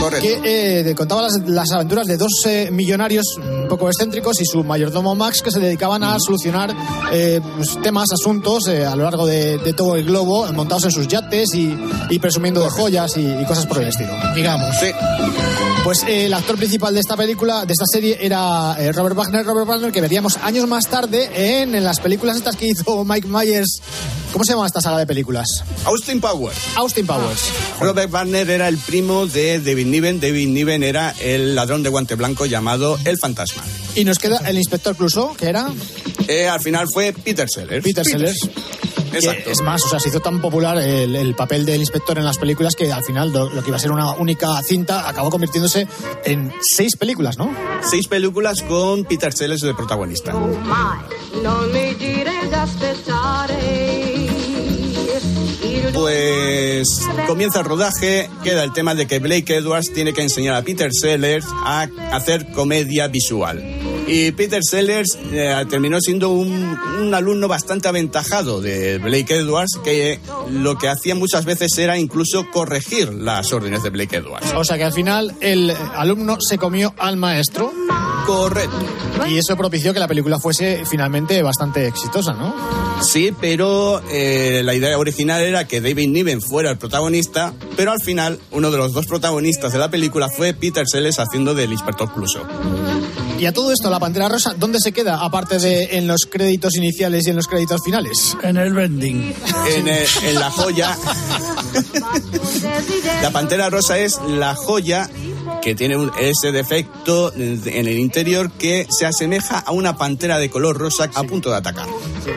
Correcto. 0.00 0.28
Que 0.42 0.80
eh, 0.90 0.94
contaba 0.94 1.22
las, 1.22 1.38
las 1.46 1.70
aventuras 1.72 2.06
de 2.06 2.16
dos 2.16 2.32
eh, 2.46 2.70
millonarios 2.72 3.26
poco 3.72 3.88
excéntricos 3.88 4.38
y 4.38 4.44
su 4.44 4.62
mayordomo 4.62 5.14
Max 5.14 5.40
que 5.42 5.50
se 5.50 5.58
dedicaban 5.58 6.04
a 6.04 6.18
solucionar 6.18 6.76
eh, 7.10 7.40
pues, 7.56 7.80
temas, 7.82 8.06
asuntos 8.12 8.68
eh, 8.68 8.84
a 8.84 8.94
lo 8.94 9.04
largo 9.04 9.26
de, 9.26 9.56
de 9.56 9.72
todo 9.72 9.96
el 9.96 10.04
globo, 10.04 10.46
montados 10.52 10.84
en 10.84 10.90
sus 10.90 11.08
yates 11.08 11.54
y, 11.54 11.74
y 12.10 12.18
presumiendo 12.18 12.62
de 12.62 12.68
joyas 12.68 13.16
y, 13.16 13.26
y 13.26 13.44
cosas 13.46 13.64
por 13.64 13.80
el 13.80 13.88
estilo. 13.88 14.12
Digamos. 14.34 14.76
Sí. 14.78 14.88
Pues 15.84 16.02
eh, 16.02 16.26
el 16.26 16.34
actor 16.34 16.56
principal 16.56 16.92
de 16.92 17.00
esta 17.00 17.16
película, 17.16 17.64
de 17.64 17.72
esta 17.72 17.86
serie, 17.86 18.18
era 18.20 18.76
eh, 18.78 18.92
Robert 18.92 19.16
Wagner. 19.16 19.44
Robert 19.44 19.66
Wagner, 19.66 19.90
que 19.90 20.02
veríamos 20.02 20.36
años 20.42 20.68
más 20.68 20.86
tarde 20.86 21.30
en, 21.62 21.74
en 21.74 21.82
las 21.82 21.98
películas 21.98 22.36
estas 22.36 22.56
que 22.56 22.66
hizo 22.66 23.04
Mike 23.06 23.26
Myers. 23.26 23.80
¿Cómo 24.32 24.44
se 24.44 24.52
llama 24.52 24.66
esta 24.66 24.80
saga 24.80 24.98
de 24.98 25.06
películas? 25.06 25.46
Austin 25.84 26.20
Powers. 26.20 26.56
Austin 26.76 27.06
Powers. 27.06 27.50
Robert 27.80 28.10
Wagner 28.10 28.48
era 28.48 28.68
el 28.68 28.78
primo 28.78 29.26
de 29.26 29.60
David 29.60 29.86
Niven. 29.86 30.20
David 30.20 30.48
Niven 30.48 30.82
era 30.82 31.14
el 31.20 31.54
ladrón 31.54 31.82
de 31.82 31.90
guante 31.90 32.14
blanco 32.14 32.46
llamado 32.46 32.98
El 33.04 33.18
Fantasma. 33.18 33.61
Y 33.94 34.04
nos 34.04 34.18
queda 34.18 34.38
el 34.48 34.56
inspector 34.56 34.96
Clouseau, 34.96 35.34
que 35.36 35.46
era 35.48 35.68
Eh, 36.28 36.48
al 36.48 36.60
final 36.60 36.86
fue 36.92 37.12
Peter 37.12 37.48
Sellers. 37.48 37.84
Peter 37.84 38.04
Sellers. 38.04 38.48
Exacto. 39.12 39.50
es 39.50 39.60
más, 39.60 39.84
o 39.84 39.88
sea, 39.88 40.00
se 40.00 40.08
hizo 40.08 40.20
tan 40.20 40.40
popular 40.40 40.78
el, 40.78 41.14
el 41.14 41.34
papel 41.34 41.66
del 41.66 41.80
inspector 41.80 42.16
en 42.16 42.24
las 42.24 42.38
películas 42.38 42.74
que 42.74 42.90
al 42.90 43.04
final 43.04 43.30
lo, 43.30 43.50
lo 43.50 43.62
que 43.62 43.68
iba 43.68 43.76
a 43.76 43.80
ser 43.80 43.92
una 43.92 44.12
única 44.12 44.48
cinta 44.62 45.06
acabó 45.06 45.28
convirtiéndose 45.28 45.86
en 46.24 46.50
seis 46.62 46.96
películas, 46.96 47.36
¿no? 47.36 47.54
Seis 47.82 48.08
películas 48.08 48.62
con 48.62 49.04
Peter 49.04 49.32
Sellers 49.32 49.60
de 49.60 49.74
protagonista. 49.74 50.32
Pues 56.02 57.08
comienza 57.28 57.60
el 57.60 57.64
rodaje, 57.64 58.28
queda 58.42 58.64
el 58.64 58.72
tema 58.72 58.96
de 58.96 59.06
que 59.06 59.20
Blake 59.20 59.54
Edwards 59.54 59.92
tiene 59.92 60.12
que 60.12 60.20
enseñar 60.20 60.56
a 60.56 60.62
Peter 60.62 60.90
Sellers 60.92 61.46
a 61.64 61.86
hacer 62.10 62.50
comedia 62.50 63.06
visual. 63.06 63.62
Y 64.08 64.32
Peter 64.32 64.60
Sellers 64.68 65.16
eh, 65.30 65.64
terminó 65.70 66.00
siendo 66.00 66.30
un, 66.30 66.76
un 67.00 67.14
alumno 67.14 67.46
bastante 67.46 67.86
aventajado 67.86 68.60
de 68.60 68.98
Blake 68.98 69.32
Edwards, 69.32 69.78
que 69.84 70.18
lo 70.50 70.76
que 70.76 70.88
hacía 70.88 71.14
muchas 71.14 71.44
veces 71.44 71.78
era 71.78 71.96
incluso 71.96 72.50
corregir 72.50 73.12
las 73.12 73.52
órdenes 73.52 73.84
de 73.84 73.90
Blake 73.90 74.16
Edwards. 74.16 74.52
O 74.56 74.64
sea 74.64 74.76
que 74.76 74.82
al 74.84 74.92
final 74.92 75.36
el 75.40 75.70
alumno 75.94 76.38
se 76.40 76.58
comió 76.58 76.94
al 76.98 77.16
maestro. 77.16 77.72
Correcto. 78.26 78.76
Y 79.28 79.38
eso 79.38 79.56
propició 79.56 79.94
que 79.94 80.00
la 80.00 80.08
película 80.08 80.38
fuese 80.40 80.82
finalmente 80.84 81.40
bastante 81.42 81.86
exitosa, 81.86 82.32
¿no? 82.32 82.54
Sí, 83.02 83.34
pero 83.40 84.00
eh, 84.10 84.62
la 84.64 84.74
idea 84.74 84.96
original 84.98 85.42
era 85.42 85.66
que 85.66 85.80
David 85.92 86.08
Niven 86.08 86.40
fuera 86.40 86.70
el 86.70 86.78
protagonista, 86.78 87.52
pero 87.76 87.92
al 87.92 88.00
final 88.00 88.38
uno 88.50 88.70
de 88.70 88.78
los 88.78 88.94
dos 88.94 89.06
protagonistas 89.06 89.74
de 89.74 89.78
la 89.78 89.90
película 89.90 90.30
fue 90.30 90.54
Peter 90.54 90.84
Sellers 90.88 91.18
haciendo 91.18 91.54
del 91.54 91.70
inspector 91.70 92.10
Clouseau. 92.14 92.44
Y 93.38 93.44
a 93.44 93.52
todo 93.52 93.72
esto, 93.72 93.90
la 93.90 94.00
Pantera 94.00 94.28
Rosa, 94.30 94.54
¿dónde 94.56 94.78
se 94.80 94.92
queda? 94.92 95.22
Aparte 95.22 95.58
de 95.58 95.98
en 95.98 96.06
los 96.06 96.26
créditos 96.30 96.76
iniciales 96.76 97.26
y 97.26 97.30
en 97.30 97.36
los 97.36 97.46
créditos 97.46 97.82
finales. 97.84 98.34
En 98.42 98.56
el 98.56 98.72
vending. 98.72 99.34
En, 99.68 99.88
eh, 99.88 100.06
en 100.22 100.34
la 100.36 100.50
joya, 100.50 100.96
la 103.22 103.30
Pantera 103.30 103.68
Rosa 103.68 103.98
es 103.98 104.18
la 104.28 104.54
joya 104.54 105.10
que 105.62 105.74
tiene 105.74 105.96
ese 106.20 106.50
defecto 106.52 107.32
en 107.34 107.86
el 107.86 107.98
interior 107.98 108.50
que 108.50 108.86
se 108.90 109.06
asemeja 109.06 109.58
a 109.58 109.72
una 109.72 109.96
pantera 109.96 110.38
de 110.38 110.50
color 110.50 110.76
rosa 110.76 111.08
a 111.14 111.22
punto 111.24 111.50
de 111.50 111.56
atacar. 111.56 111.86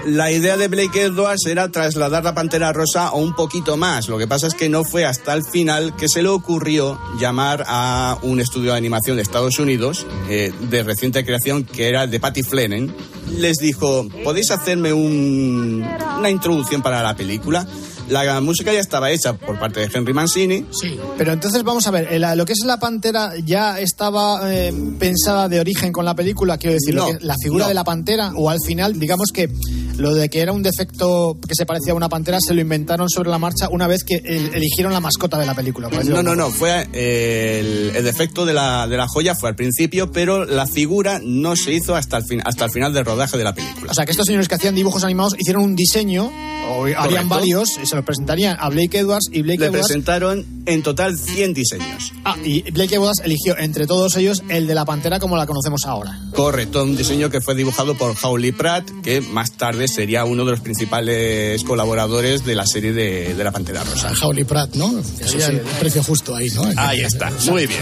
La 0.06 0.32
idea 0.32 0.58
de 0.58 0.68
Blake 0.68 1.02
Edwards 1.02 1.46
era 1.48 1.70
trasladar 1.70 2.24
la 2.24 2.34
pantera 2.34 2.72
rosa 2.72 3.08
a 3.08 3.14
un 3.16 3.34
poquito 3.36 3.78
más. 3.78 4.08
Lo 4.08 4.18
que 4.18 4.28
pasa 4.28 4.48
es 4.48 4.54
que 4.54 4.70
no 4.70 4.84
fue 4.84 5.06
hasta 5.06 5.34
el 5.34 5.44
final 5.44 5.96
que 5.96 6.08
se 6.08 6.22
le 6.22 6.30
ocurrió 6.30 7.00
llamar 7.20 7.64
a 7.68 8.18
un 8.22 8.40
estudio 8.40 8.72
de 8.72 8.78
animación 8.78 9.16
de 9.18 9.24
Estados 9.24 9.58
Unidos 9.60 10.06
eh, 10.30 10.52
de 10.70 10.84
reciente 10.84 11.26
creación 11.26 11.64
que 11.64 11.88
era 11.90 12.08
de 12.08 12.20
Patty 12.20 12.44
Flennen. 12.44 12.94
Les 13.40 13.58
dijo, 13.58 14.08
¿podéis 14.24 14.52
hacerme 14.52 14.94
un- 14.94 15.86
una 16.20 16.30
introducción 16.30 16.82
para 16.82 17.02
la 17.02 17.16
película? 17.16 17.68
La 18.10 18.40
música 18.42 18.72
ya 18.72 18.80
estaba 18.80 19.10
hecha 19.12 19.34
por 19.34 19.58
parte 19.60 19.80
de 19.80 19.90
Henry 19.92 20.14
Mancini. 20.14 20.66
Sí. 20.72 20.98
Pero 21.18 21.34
entonces 21.34 21.64
vamos 21.64 21.88
a 21.88 21.92
ver, 21.92 22.08
eh, 22.12 22.20
la- 22.20 22.36
lo 22.36 22.46
que 22.46 22.54
es 22.54 22.60
la 22.66 22.78
pantera 22.78 23.32
ya 23.44 23.80
estaba 23.80 24.42
eh, 24.54 24.72
pensada 25.00 25.50
de 25.50 25.60
origen 25.60 25.92
con 25.92 26.06
la 26.06 26.16
película, 26.16 26.58
quiero 26.58 26.76
decir, 26.76 26.94
lo 26.94 27.08
que- 27.08 27.18
la 27.26 27.36
figura 27.42 27.66
no. 27.66 27.70
de 27.70 27.74
la 27.74 27.84
pantera, 27.84 28.32
o 28.36 28.50
al 28.50 28.60
final, 28.66 29.00
digamos 29.00 29.32
que 29.34 29.50
lo 29.98 30.14
de 30.14 30.30
que 30.30 30.40
era 30.42 30.52
un 30.52 30.64
defecto 30.64 31.38
que 31.48 31.56
se 31.56 31.66
parecía 31.66 31.94
a 31.94 31.96
una 31.96 32.10
pantera 32.10 32.38
se 32.46 32.54
lo 32.54 32.62
inventaron 32.62 33.10
sobre 33.10 33.30
la 33.30 33.38
marcha 33.38 33.68
una 33.70 33.88
vez 33.88 34.04
que 34.04 34.16
el- 34.16 34.54
eligieron 34.54 34.94
la 34.94 35.00
mascota 35.00 35.38
de 35.38 35.46
la 35.46 35.54
película. 35.56 35.90
No, 36.04 36.22
no, 36.24 36.36
no, 36.36 36.50
fue 36.50 36.88
eh, 36.94 37.60
el, 37.90 37.96
el 37.96 38.04
defecto 38.04 38.46
de 38.46 38.54
la, 38.54 38.88
de 38.88 38.98
la 38.98 39.08
joya 39.08 39.36
fue 39.36 39.50
al 39.50 39.56
principio, 39.56 40.12
pero 40.12 40.46
la 40.46 40.66
figura 40.68 41.20
no 41.24 41.56
se 41.56 41.74
hizo 41.74 41.96
hasta 41.96 42.18
el, 42.18 42.24
fin, 42.26 42.42
hasta 42.46 42.66
el 42.66 42.72
final 42.72 42.94
del 42.94 43.06
rodaje 43.06 43.38
de 43.38 43.44
la 43.44 43.54
película. 43.54 43.92
O 43.92 43.94
sea, 43.94 44.06
que 44.06 44.12
estos 44.12 44.26
señores 44.28 44.48
que 44.48 44.56
hacían 44.56 44.76
dibujos 44.76 45.04
animados 45.04 45.36
hicieron 45.40 45.64
un 45.64 45.76
diseño, 45.76 46.32
o 46.70 46.86
harían 46.98 47.30
varios, 47.30 47.70
y 47.82 47.86
se 47.86 47.96
los 47.96 48.04
presentarían 48.06 48.58
a 48.60 48.70
Blake 48.70 48.98
Edwards, 49.00 49.30
y 49.32 49.42
Blake 49.44 49.60
Le 49.60 49.66
Edwards... 49.68 49.88
presentaron 49.88 50.46
en 50.66 50.82
total 50.84 51.18
100 51.18 51.54
diseños. 51.54 52.12
Ah, 52.24 52.36
y 52.44 52.70
Blake 52.72 52.96
Edwards 52.96 53.22
eligió 53.24 53.58
entre 53.58 53.86
todos 53.88 54.16
ellos 54.18 54.44
el 54.50 54.66
de 54.68 54.76
la 54.76 54.84
pantera 54.86 55.20
como 55.20 55.38
la 55.38 55.46
conocemos 55.46 55.86
ahora. 55.86 56.20
Correcto, 56.34 56.84
un 56.84 56.96
diseño 56.98 57.30
que 57.30 57.40
fue 57.42 57.56
dibujado 57.56 57.96
por 57.96 58.16
Howley 58.22 58.52
Pratt, 58.52 58.90
que 59.04 59.22
más 59.22 59.52
tarde 59.52 59.85
sería 59.88 60.26
uno 60.26 60.46
de 60.46 60.52
los 60.52 60.60
principales 60.60 61.64
colaboradores 61.64 62.46
de 62.46 62.56
la 62.56 62.66
serie 62.66 62.94
de, 62.94 63.34
de 63.34 63.44
La 63.44 63.52
Pantera 63.52 63.84
Rosa. 63.84 64.12
Howley 64.22 64.44
Pratt, 64.44 64.76
¿no? 64.76 64.94
Que 65.18 65.28
sería 65.28 65.48
el 65.48 65.60
precio 65.60 66.04
justo 66.04 66.36
ahí, 66.36 66.50
¿no? 66.52 66.64
Ahí 66.78 67.02
está, 67.02 67.32
muy 67.50 67.68
bien. 67.68 67.82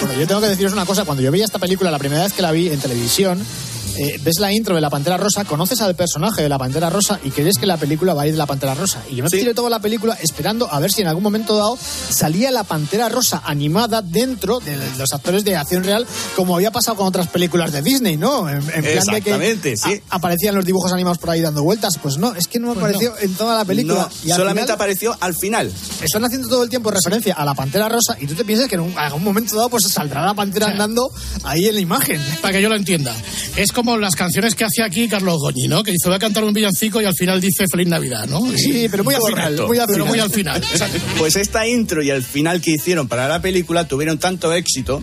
Bueno, 0.00 0.20
yo 0.20 0.26
tengo 0.26 0.40
que 0.40 0.48
deciros 0.48 0.72
una 0.72 0.86
cosa. 0.86 1.04
Cuando 1.04 1.22
yo 1.22 1.30
veía 1.30 1.44
esta 1.44 1.58
película, 1.58 1.90
la 1.90 1.98
primera 1.98 2.22
vez 2.22 2.32
que 2.32 2.42
la 2.42 2.52
vi 2.52 2.68
en 2.68 2.80
televisión, 2.80 3.42
eh, 3.98 4.18
ves 4.22 4.38
la 4.38 4.52
intro 4.52 4.74
de 4.74 4.80
la 4.80 4.90
Pantera 4.90 5.16
Rosa, 5.16 5.44
conoces 5.44 5.80
al 5.80 5.94
personaje 5.94 6.42
de 6.42 6.48
la 6.48 6.58
Pantera 6.58 6.90
Rosa 6.90 7.18
y 7.24 7.30
crees 7.30 7.58
que 7.58 7.66
la 7.66 7.76
película 7.76 8.14
va 8.14 8.22
a 8.22 8.26
ir 8.26 8.32
de 8.32 8.38
la 8.38 8.46
Pantera 8.46 8.74
Rosa. 8.74 9.02
Y 9.10 9.16
yo 9.16 9.24
me 9.24 9.30
tiré 9.30 9.54
toda 9.54 9.70
la 9.70 9.80
película 9.80 10.16
esperando 10.20 10.68
a 10.72 10.78
ver 10.80 10.92
si 10.92 11.02
en 11.02 11.08
algún 11.08 11.22
momento 11.22 11.56
dado 11.56 11.76
salía 12.08 12.50
la 12.50 12.64
Pantera 12.64 13.08
Rosa 13.08 13.42
animada 13.44 14.02
dentro 14.02 14.60
de 14.60 14.76
los 14.98 15.12
actores 15.12 15.44
de 15.44 15.56
acción 15.56 15.84
real, 15.84 16.06
como 16.36 16.54
había 16.56 16.70
pasado 16.70 16.96
con 16.96 17.06
otras 17.06 17.28
películas 17.28 17.72
de 17.72 17.82
Disney, 17.82 18.16
¿no? 18.16 18.48
En, 18.48 18.56
en 18.56 18.62
plan 18.62 18.82
de 18.82 18.82
que 18.82 18.96
Exactamente, 18.96 19.76
sí. 19.76 20.00
a- 20.10 20.16
aparecían 20.16 20.54
los 20.54 20.64
dibujos 20.64 20.92
animados 20.92 21.18
por 21.18 21.30
ahí 21.30 21.40
dando 21.40 21.62
vueltas. 21.62 21.98
Pues 22.02 22.16
no, 22.18 22.34
es 22.34 22.46
que 22.48 22.58
no 22.58 22.72
apareció 22.72 23.16
en 23.18 23.34
toda 23.34 23.58
la 23.58 23.64
película. 23.64 24.02
No, 24.02 24.08
Y 24.24 24.30
solamente 24.30 24.62
final- 24.62 24.74
apareció 24.76 25.16
al 25.20 25.34
final. 25.34 25.72
están 26.02 26.24
haciendo 26.24 26.48
todo 26.48 26.62
el 26.62 26.68
tiempo 26.68 26.90
referencia 26.90 27.34
a 27.34 27.44
la 27.44 27.54
pantera 27.54 27.88
rosa 27.88 28.16
y 28.20 28.26
tú 28.26 28.34
te 28.34 28.44
piensas 28.44 28.68
que 28.68 28.74
en 28.76 28.82
un- 28.82 28.98
algún 28.98 29.24
momento 29.24 29.56
dado 29.56 29.68
pues 29.68 29.84
saldrá 29.88 30.24
la 30.24 30.34
pantera 30.34 30.66
andando 30.68 31.10
ahí 31.44 31.66
en 31.66 31.74
la 31.74 31.80
imagen. 31.80 32.20
Para 32.40 32.52
que 32.54 32.62
yo 32.62 32.68
lo 32.68 32.76
entienda. 32.76 33.14
Es 33.56 33.72
como 33.72 33.81
las 33.98 34.14
canciones 34.14 34.54
que 34.54 34.64
hace 34.64 34.82
aquí 34.82 35.08
Carlos 35.08 35.38
Goñi, 35.38 35.68
¿no? 35.68 35.82
Que 35.82 35.90
dice, 35.92 36.08
voy 36.08 36.16
a 36.16 36.18
cantar 36.18 36.44
un 36.44 36.52
villancico 36.52 37.00
y 37.00 37.04
al 37.04 37.14
final 37.14 37.40
dice 37.40 37.64
Feliz 37.70 37.88
Navidad, 37.88 38.26
¿no? 38.28 38.40
Sí, 38.56 38.86
pero 38.90 39.04
muy 39.04 39.14
al 39.14 39.22
final, 39.22 39.66
muy 39.66 39.78
al 39.78 39.86
Pero 39.86 40.04
final. 40.04 40.08
muy 40.08 40.18
al 40.20 40.30
final. 40.30 40.62
Pues 41.18 41.36
esta 41.36 41.66
intro 41.66 42.02
y 42.02 42.10
el 42.10 42.22
final 42.22 42.60
que 42.60 42.72
hicieron 42.72 43.08
para 43.08 43.28
la 43.28 43.40
película 43.42 43.86
tuvieron 43.86 44.18
tanto 44.18 44.52
éxito 44.52 45.02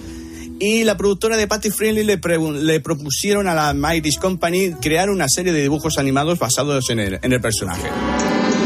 y 0.59 0.83
la 0.83 0.97
productora 0.97 1.37
de 1.37 1.47
Patty 1.47 1.69
Friendly 1.69 2.03
le, 2.03 2.19
le 2.61 2.79
propusieron 2.81 3.47
a 3.47 3.53
la 3.55 3.73
Mighty's 3.73 4.17
Company 4.17 4.73
crear 4.81 5.09
una 5.09 5.27
serie 5.29 5.53
de 5.53 5.61
dibujos 5.61 5.97
animados 5.97 6.37
basados 6.39 6.89
en 6.89 6.99
el, 6.99 7.19
en 7.21 7.31
el 7.33 7.39
personaje. 7.39 7.87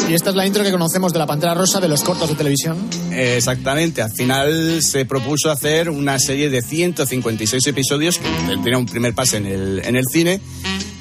Y 0.10 0.14
esta 0.14 0.30
es 0.30 0.36
la 0.36 0.46
intro 0.46 0.64
que 0.64 0.72
conocemos 0.72 1.14
de 1.14 1.20
la 1.20 1.26
pantera 1.26 1.54
rosa 1.54 1.80
de 1.80 1.88
los 1.88 2.04
cortos 2.04 2.30
de 2.30 2.36
televisión. 2.36 2.78
Exactamente, 3.12 4.02
al 4.02 4.12
final 4.12 4.82
se 4.82 5.06
propuso 5.06 5.50
hacer 5.50 5.90
una 5.90 6.20
serie 6.20 6.50
de 6.50 6.62
156 6.62 7.66
episodios 7.68 8.20
que 8.20 8.30
tendría 8.48 8.78
un 8.78 8.86
primer 8.86 9.14
pase 9.16 9.38
en 9.38 9.46
el, 9.46 9.82
en 9.86 9.96
el 9.96 10.04
cine 10.12 10.42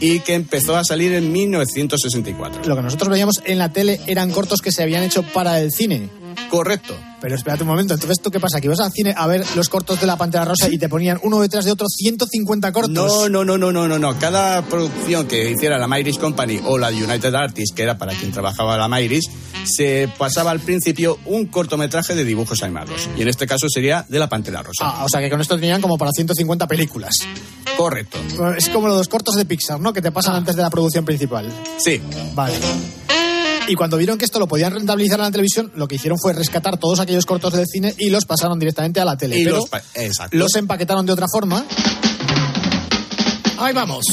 y 0.00 0.20
que 0.20 0.34
empezó 0.34 0.76
a 0.76 0.84
salir 0.84 1.12
en 1.12 1.32
1964. 1.32 2.62
Lo 2.64 2.76
que 2.76 2.82
nosotros 2.82 3.08
veíamos 3.08 3.42
en 3.44 3.58
la 3.58 3.72
tele 3.72 4.00
eran 4.06 4.30
cortos 4.30 4.60
que 4.60 4.72
se 4.72 4.82
habían 4.82 5.02
hecho 5.02 5.22
para 5.22 5.60
el 5.60 5.72
cine. 5.72 6.08
Correcto. 6.52 6.94
Pero 7.22 7.34
espérate 7.34 7.62
un 7.62 7.70
momento, 7.70 7.94
entonces 7.94 8.20
¿tú 8.20 8.30
qué 8.30 8.38
pasa? 8.38 8.60
¿Que 8.60 8.66
ibas 8.66 8.80
al 8.80 8.92
cine 8.92 9.14
a 9.16 9.26
ver 9.26 9.42
los 9.56 9.70
cortos 9.70 9.98
de 9.98 10.06
la 10.06 10.18
Pantera 10.18 10.44
Rosa 10.44 10.68
y 10.70 10.76
te 10.76 10.86
ponían 10.86 11.18
uno 11.22 11.40
detrás 11.40 11.64
de 11.64 11.72
otro 11.72 11.86
150 11.88 12.72
cortos? 12.72 12.92
No, 12.92 13.26
no, 13.30 13.42
no, 13.42 13.56
no, 13.56 13.72
no, 13.72 13.88
no, 13.88 13.98
no. 13.98 14.18
Cada 14.18 14.60
producción 14.60 15.26
que 15.26 15.50
hiciera 15.50 15.78
la 15.78 15.88
Myris 15.88 16.18
Company 16.18 16.60
o 16.62 16.76
la 16.76 16.90
United 16.90 17.34
Artists, 17.34 17.74
que 17.74 17.84
era 17.84 17.96
para 17.96 18.12
quien 18.12 18.32
trabajaba 18.32 18.76
la 18.76 18.86
Myris, 18.86 19.30
se 19.64 20.10
pasaba 20.18 20.50
al 20.50 20.60
principio 20.60 21.18
un 21.24 21.46
cortometraje 21.46 22.14
de 22.14 22.22
dibujos 22.22 22.62
animados. 22.62 23.08
Y 23.16 23.22
en 23.22 23.28
este 23.28 23.46
caso 23.46 23.66
sería 23.70 24.04
de 24.06 24.18
la 24.18 24.28
Pantera 24.28 24.62
Rosa. 24.62 24.82
Ah, 24.82 25.04
o 25.06 25.08
sea 25.08 25.20
que 25.20 25.30
con 25.30 25.40
esto 25.40 25.56
tenían 25.56 25.80
como 25.80 25.96
para 25.96 26.10
150 26.10 26.66
películas. 26.66 27.14
Correcto. 27.78 28.18
Es 28.58 28.68
como 28.68 28.88
los 28.88 29.08
cortos 29.08 29.36
de 29.36 29.46
Pixar, 29.46 29.80
¿no? 29.80 29.94
Que 29.94 30.02
te 30.02 30.12
pasan 30.12 30.34
antes 30.34 30.54
de 30.54 30.60
la 30.60 30.68
producción 30.68 31.06
principal. 31.06 31.50
Sí. 31.78 31.98
Vale. 32.34 32.56
Y 33.68 33.74
cuando 33.74 33.96
vieron 33.96 34.18
que 34.18 34.24
esto 34.24 34.38
lo 34.38 34.46
podían 34.48 34.72
rentabilizar 34.72 35.18
en 35.20 35.26
la 35.26 35.30
televisión, 35.30 35.72
lo 35.76 35.88
que 35.88 35.96
hicieron 35.96 36.18
fue 36.18 36.32
rescatar 36.32 36.78
todos 36.78 37.00
aquellos 37.00 37.26
cortos 37.26 37.52
del 37.52 37.66
cine 37.66 37.94
y 37.98 38.10
los 38.10 38.24
pasaron 38.24 38.58
directamente 38.58 39.00
a 39.00 39.04
la 39.04 39.16
tele. 39.16 39.38
Y 39.38 39.44
Pero 39.44 39.56
los 39.56 39.70
exacto. 39.94 40.36
los 40.36 40.54
empaquetaron 40.56 41.06
de 41.06 41.12
otra 41.12 41.26
forma. 41.32 41.64
Ahí 43.58 43.72
vamos. 43.72 44.04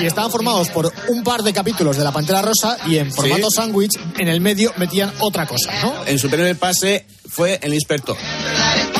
Y 0.00 0.06
estaban 0.06 0.30
formados 0.30 0.70
por 0.70 0.92
un 1.08 1.22
par 1.22 1.42
de 1.42 1.52
capítulos 1.52 1.96
de 1.96 2.04
La 2.04 2.12
Pantera 2.12 2.42
Rosa 2.42 2.76
y 2.86 2.98
en 2.98 3.12
formato 3.12 3.50
sándwich, 3.50 3.92
en 4.18 4.28
el 4.28 4.40
medio 4.40 4.72
metían 4.76 5.12
otra 5.20 5.46
cosa, 5.46 5.72
¿no? 5.82 6.06
En 6.06 6.18
su 6.18 6.28
primer 6.28 6.56
pase 6.58 7.06
fue 7.34 7.58
el 7.62 7.74
inspector. 7.74 8.16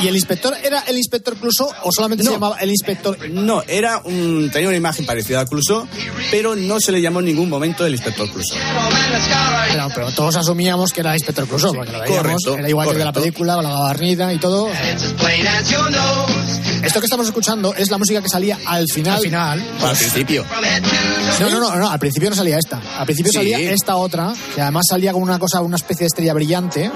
¿Y 0.03 0.07
el 0.09 0.15
inspector 0.15 0.53
era 0.61 0.81
el 0.87 0.97
inspector 0.97 1.35
Clouseau 1.37 1.69
o 1.83 1.91
solamente 1.91 2.23
se 2.23 2.31
llamaba 2.31 2.57
el 2.59 2.69
inspector? 2.69 3.17
No, 3.29 3.63
era 3.67 3.99
un, 4.03 4.49
tenía 4.51 4.67
una 4.67 4.77
imagen 4.77 5.05
parecida 5.05 5.39
a 5.39 5.45
Clouseau, 5.45 5.87
pero 6.31 6.53
no 6.55 6.79
se 6.81 6.91
le 6.91 7.01
llamó 7.01 7.19
en 7.21 7.27
ningún 7.27 7.49
momento 7.49 7.85
el 7.85 7.93
inspector 7.93 8.29
Clouseau. 8.29 8.59
Pero, 9.71 9.87
pero 9.95 10.11
todos 10.11 10.35
asumíamos 10.35 10.91
que 10.91 10.99
era 10.99 11.11
el 11.11 11.15
inspector 11.17 11.47
Clouseau, 11.47 11.73
porque 11.73 11.91
lo 11.93 11.99
veíamos, 12.01 12.21
Correcto, 12.43 12.57
era 12.57 12.69
igual 12.69 12.87
que 12.87 12.91
el 12.93 12.97
de 12.99 13.05
la 13.05 13.11
correcto. 13.13 13.21
película, 13.21 13.55
con 13.55 13.63
la 13.63 13.69
gabardina 13.69 14.33
y 14.33 14.37
todo. 14.37 14.67
Esto 16.83 16.99
que 16.99 17.05
estamos 17.05 17.25
escuchando 17.25 17.73
es 17.73 17.89
la 17.89 17.97
música 17.97 18.21
que 18.21 18.29
salía 18.29 18.59
al 18.65 18.85
final. 18.93 19.15
Al 19.15 19.21
final. 19.21 19.65
Al 19.81 19.95
principio. 19.97 20.45
No, 21.39 21.49
no, 21.49 21.59
no, 21.59 21.75
no, 21.77 21.89
al 21.89 21.99
principio 21.99 22.29
no 22.29 22.35
salía 22.35 22.57
esta. 22.59 22.81
Al 22.99 23.05
principio 23.05 23.31
Sí. 23.31 23.37
salía 23.37 23.59
esta 23.71 23.95
otra, 23.95 24.33
que 24.53 24.61
además 24.61 24.83
salía 24.89 25.13
con 25.13 25.21
una 25.23 25.39
cosa, 25.39 25.61
una 25.61 25.77
especie 25.77 26.01
de 26.03 26.07
estrella 26.07 26.33
brillante. 26.33 26.91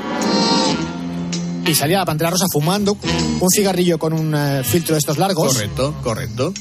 Y 1.69 1.75
salía 1.75 1.99
la 1.99 2.05
pantera 2.05 2.31
rosa 2.31 2.45
fumando 2.51 2.97
un 3.39 3.47
cigarrillo 3.55 3.99
con 3.99 4.11
un 4.11 4.33
eh, 4.33 4.63
filtro 4.63 4.95
de 4.95 4.99
estos 4.99 5.19
largos. 5.19 5.53
Correcto, 5.53 5.93
correcto. 6.01 6.51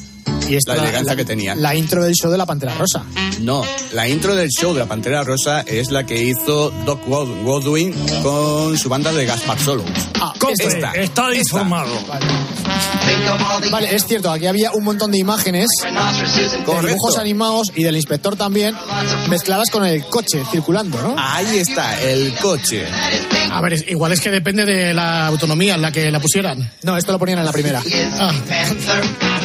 Y 0.47 0.57
esta 0.57 0.77
La 0.77 0.83
elegancia 0.83 1.17
que 1.17 1.25
tenía. 1.25 1.55
La 1.55 1.75
intro 1.75 2.05
del 2.05 2.13
show 2.13 2.31
de 2.31 2.37
la 2.37 2.45
pantera 2.45 2.75
rosa. 2.75 3.05
No, 3.41 3.65
la 3.93 4.07
intro 4.07 4.35
del 4.35 4.51
show 4.51 4.75
de 4.75 4.81
la 4.81 4.87
Pantera 4.87 5.23
Rosa 5.23 5.61
es 5.61 5.91
la 5.91 6.05
que 6.05 6.23
hizo 6.23 6.71
Doc 6.85 7.07
Godwin 7.07 7.95
con 8.23 8.77
su 8.77 8.89
banda 8.89 9.13
de 9.13 9.25
Gaspar 9.27 9.59
Solos. 9.59 9.87
Ah, 10.21 10.35
esta, 10.59 10.93
está 10.93 11.35
informado. 11.35 11.95
Vale, 12.07 12.27
es 13.91 14.07
cierto, 14.07 14.31
aquí 14.31 14.47
había 14.47 14.73
un 14.73 14.85
montón 14.85 15.11
de 15.11 15.19
imágenes 15.19 15.67
Correcto. 16.65 16.87
dibujos 16.87 17.19
animados 17.19 17.73
y 17.75 17.83
del 17.83 17.97
inspector 17.97 18.37
también, 18.37 18.75
mezcladas 19.29 19.71
con 19.71 19.85
el 19.85 20.05
coche 20.07 20.43
circulando, 20.51 21.01
¿no? 21.01 21.15
Ahí 21.19 21.59
está, 21.59 22.01
el 22.03 22.35
coche. 22.35 22.87
A 23.51 23.61
ver, 23.61 23.85
igual 23.89 24.13
es 24.13 24.21
que 24.21 24.31
depende 24.31 24.65
de 24.65 24.95
la 24.95 25.27
autonomía 25.27 25.75
en 25.75 25.83
la 25.83 25.93
que 25.93 26.11
la 26.11 26.21
pusieran. 26.21 26.71
No, 26.83 26.97
esto 26.97 27.13
lo 27.13 27.19
ponían 27.19 27.39
en 27.39 27.45
la 27.45 27.53
primera. 27.53 27.83
Ah, 28.19 28.33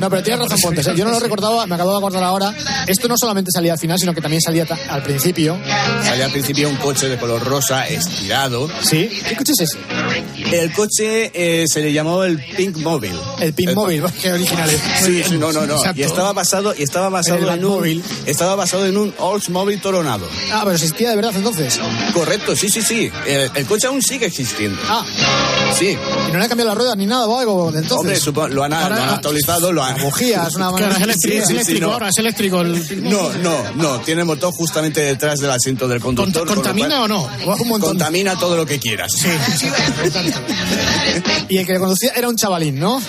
No, 0.00 0.08
pero 0.10 0.22
tienes 0.22 0.40
razón, 0.40 0.58
Pontes. 0.62 0.86
¿eh? 0.86 0.92
Yo 0.96 1.04
no 1.04 1.10
lo 1.10 1.20
recordaba, 1.20 1.66
me 1.66 1.74
acabo 1.74 1.90
de 1.92 1.98
acordar 1.98 2.22
ahora. 2.24 2.54
Esto 2.86 3.08
no 3.08 3.16
solamente 3.16 3.50
salía 3.52 3.72
al 3.72 3.78
final, 3.78 3.98
sino 3.98 4.14
que 4.14 4.20
también 4.20 4.40
salía 4.40 4.66
al 4.90 5.02
principio. 5.02 5.58
Salía 6.02 6.26
al 6.26 6.30
principio 6.30 6.68
un 6.68 6.76
coche 6.76 7.08
de 7.08 7.18
color 7.18 7.42
rosa 7.44 7.86
estirado. 7.86 8.68
¿Sí? 8.82 9.08
¿Qué 9.28 9.36
coche 9.36 9.52
es 9.58 9.60
ese? 9.60 9.78
El 10.52 10.72
coche 10.72 11.30
eh, 11.34 11.64
se 11.66 11.80
le 11.80 11.92
llamó 11.92 12.24
el 12.24 12.38
Pink 12.56 12.76
Mobile. 12.78 13.18
El 13.40 13.52
Pink 13.52 13.70
El- 13.70 13.74
Mobile, 13.74 14.04
qué 14.20 14.32
originales. 14.32 14.80
Sí, 15.02 15.22
sí, 15.22 15.36
no, 15.38 15.52
no, 15.52 15.66
no. 15.66 15.76
Exacto. 15.76 16.00
Y 16.00 16.04
estaba 16.04 16.32
basado, 16.32 16.74
y 16.76 16.82
estaba 16.82 17.08
basado 17.08 17.38
en 17.38 17.44
un, 17.44 17.48
Batmóvil. 17.50 18.02
estaba 18.26 18.54
basado 18.54 18.86
en 18.86 18.96
un 18.96 19.14
Oldsmobile 19.18 19.80
Toronado. 19.80 20.26
Ah, 20.52 20.60
pero 20.64 20.74
existía 20.76 21.10
de 21.10 21.16
verdad 21.16 21.32
entonces. 21.36 21.78
Correcto, 22.12 22.56
sí, 22.56 22.68
sí, 22.68 22.82
sí. 22.82 23.10
El, 23.26 23.50
el 23.54 23.66
coche 23.66 23.86
aún 23.86 24.02
sigue 24.02 24.26
existiendo. 24.26 24.80
Ah, 24.88 25.04
Sí. 25.76 25.96
y 26.28 26.32
no 26.32 26.38
le 26.38 26.42
han 26.44 26.48
cambiado 26.48 26.68
las 26.70 26.78
ruedas 26.78 26.96
ni 26.96 27.06
nada 27.06 27.26
o 27.26 27.38
algo 27.38 27.70
de 27.70 27.78
entonces. 27.80 28.26
Hombre, 28.26 28.54
lo 28.54 28.64
han, 28.64 28.70
lo 28.70 28.76
han 28.76 28.92
Ahora- 28.92 29.14
actualizado, 29.14 29.72
lo 29.72 29.82
han... 29.84 30.00
Bujías, 30.00 30.54
una 30.56 30.72
claro, 30.76 30.94
es 30.94 31.00
eléctrico, 31.02 31.46
Sí, 31.46 31.64
sí, 31.64 31.80
no. 31.80 31.92
ahora, 31.92 32.08
es 32.08 32.18
eléctrico. 32.18 32.60
El... 32.62 33.02
No, 33.08 33.32
no, 33.34 33.62
no. 33.76 34.00
Tiene 34.00 34.24
motor 34.24 34.52
justamente 34.52 35.00
detrás 35.00 35.38
del 35.40 35.50
asiento 35.50 35.86
del 35.88 36.00
conductor. 36.00 36.46
¿Contamina 36.46 36.98
cual- 36.98 37.12
o 37.12 37.68
no? 37.68 37.78
Contamina 37.80 38.38
todo 38.38 38.56
lo 38.56 38.66
que 38.66 38.78
quieras. 38.78 39.12
Sí. 39.16 39.28
Y 41.48 41.58
el 41.58 41.66
que 41.66 41.72
le 41.74 41.78
conducía 41.78 42.12
era 42.14 42.28
un 42.28 42.36
chavalín, 42.36 42.78
¿no? 42.78 43.00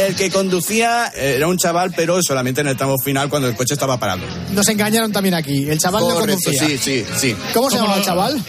El 0.00 0.14
que 0.14 0.30
conducía 0.30 1.12
eh, 1.14 1.34
era 1.36 1.46
un 1.48 1.58
chaval, 1.58 1.92
pero 1.94 2.22
solamente 2.22 2.62
en 2.62 2.68
el 2.68 2.76
tramo 2.76 2.96
final 2.98 3.28
cuando 3.28 3.48
el 3.48 3.54
coche 3.56 3.74
estaba 3.74 3.98
parado. 3.98 4.22
Nos 4.52 4.66
engañaron 4.68 5.12
también 5.12 5.34
aquí. 5.34 5.68
El 5.68 5.78
chaval 5.78 6.02
no 6.08 6.14
Correcto, 6.14 6.40
conducía. 6.44 6.68
sí, 6.68 6.78
sí, 6.78 7.04
sí. 7.18 7.36
¿Cómo 7.52 7.68
se 7.70 7.76
llamaba 7.76 7.96
el 7.98 8.04
chaval? 8.04 8.42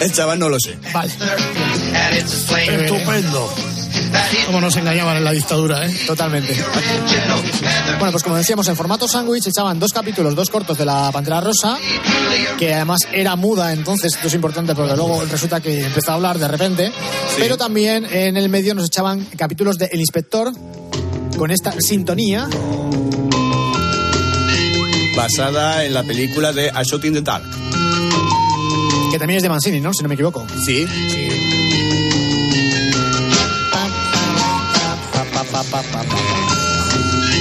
El 0.00 0.12
chaval 0.12 0.38
no 0.38 0.48
lo 0.50 0.58
sé. 0.60 0.76
Vale. 0.92 1.10
Estupendo. 2.12 3.52
Cómo 4.46 4.60
nos 4.60 4.76
engañaban 4.76 5.16
en 5.16 5.24
la 5.24 5.32
dictadura, 5.32 5.86
¿eh? 5.86 5.94
Totalmente. 6.06 6.54
Bueno, 7.98 8.12
pues 8.12 8.22
como 8.22 8.36
decíamos, 8.36 8.66
en 8.68 8.76
formato 8.76 9.08
sándwich 9.08 9.46
echaban 9.46 9.78
dos 9.78 9.92
capítulos, 9.92 10.34
dos 10.34 10.50
cortos 10.50 10.78
de 10.78 10.84
la 10.84 11.10
Pantera 11.12 11.40
Rosa, 11.40 11.76
que 12.58 12.74
además 12.74 13.00
era 13.12 13.36
muda, 13.36 13.72
entonces 13.72 14.14
esto 14.14 14.28
es 14.28 14.34
importante 14.34 14.74
porque 14.74 14.96
luego 14.96 15.22
resulta 15.30 15.60
que 15.60 15.84
empezó 15.84 16.12
a 16.12 16.14
hablar 16.14 16.38
de 16.38 16.48
repente. 16.48 16.92
Pero 17.38 17.56
también 17.56 18.06
en 18.10 18.36
el 18.36 18.48
medio 18.48 18.74
nos 18.74 18.86
echaban 18.86 19.24
capítulos 19.36 19.78
de 19.78 19.86
El 19.86 20.00
Inspector 20.00 20.52
con 21.36 21.50
esta 21.50 21.72
sintonía. 21.80 22.48
Basada 25.16 25.84
en 25.84 25.94
la 25.94 26.02
película 26.02 26.52
de 26.52 26.70
A 26.70 26.82
Shot 26.82 27.04
in 27.04 27.14
the 27.14 27.22
Dark. 27.22 27.44
Que 29.10 29.18
también 29.18 29.38
es 29.38 29.42
de 29.42 29.48
Mancini, 29.48 29.80
¿no? 29.80 29.92
Si 29.92 30.02
no 30.02 30.08
me 30.08 30.14
equivoco. 30.14 30.46
Sí. 30.64 30.86
Pa, 30.86 31.49
pa, 35.52 35.62
pa, 35.64 35.82
pa, 35.82 36.02
pa, 36.02 36.02
pa. 36.04 37.40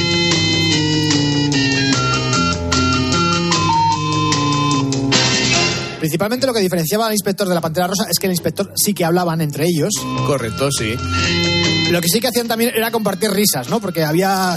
Principalmente 6.00 6.48
lo 6.48 6.54
que 6.54 6.62
diferenciaba 6.62 7.08
al 7.08 7.12
inspector 7.13 7.48
de 7.48 7.56
la 7.56 7.60
Pantera 7.62 7.88
Rosa 7.88 8.06
es 8.10 8.17
que 8.19 8.28
el 8.28 8.32
inspector 8.32 8.72
sí 8.76 8.93
que 8.93 9.04
hablaban 9.04 9.41
entre 9.41 9.65
ellos. 9.65 9.89
Correcto, 10.26 10.69
sí. 10.72 10.95
Lo 11.91 12.00
que 12.00 12.08
sí 12.08 12.22
que 12.22 12.28
hacían 12.30 12.48
también 12.48 12.72
era 12.74 12.89
compartir 12.91 13.32
risas, 13.32 13.67
¿no? 13.69 13.82
Porque 13.82 14.04
había 14.06 14.56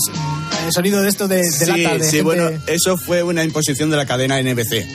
el 0.67 0.73
sonido 0.73 1.03
de 1.03 1.09
esto 1.09 1.27
de, 1.27 1.37
de 1.39 1.43
sí, 1.51 1.67
lata 1.67 1.95
de 1.99 2.05
sí, 2.05 2.17
gente- 2.19 2.23
bueno, 2.23 2.51
eso 2.69 2.97
fue 2.97 3.25
una 3.25 3.43
imposición 3.43 3.91
de 3.91 3.97
la 3.97 4.07
cadena 4.07 4.41
NBC. 4.41 4.87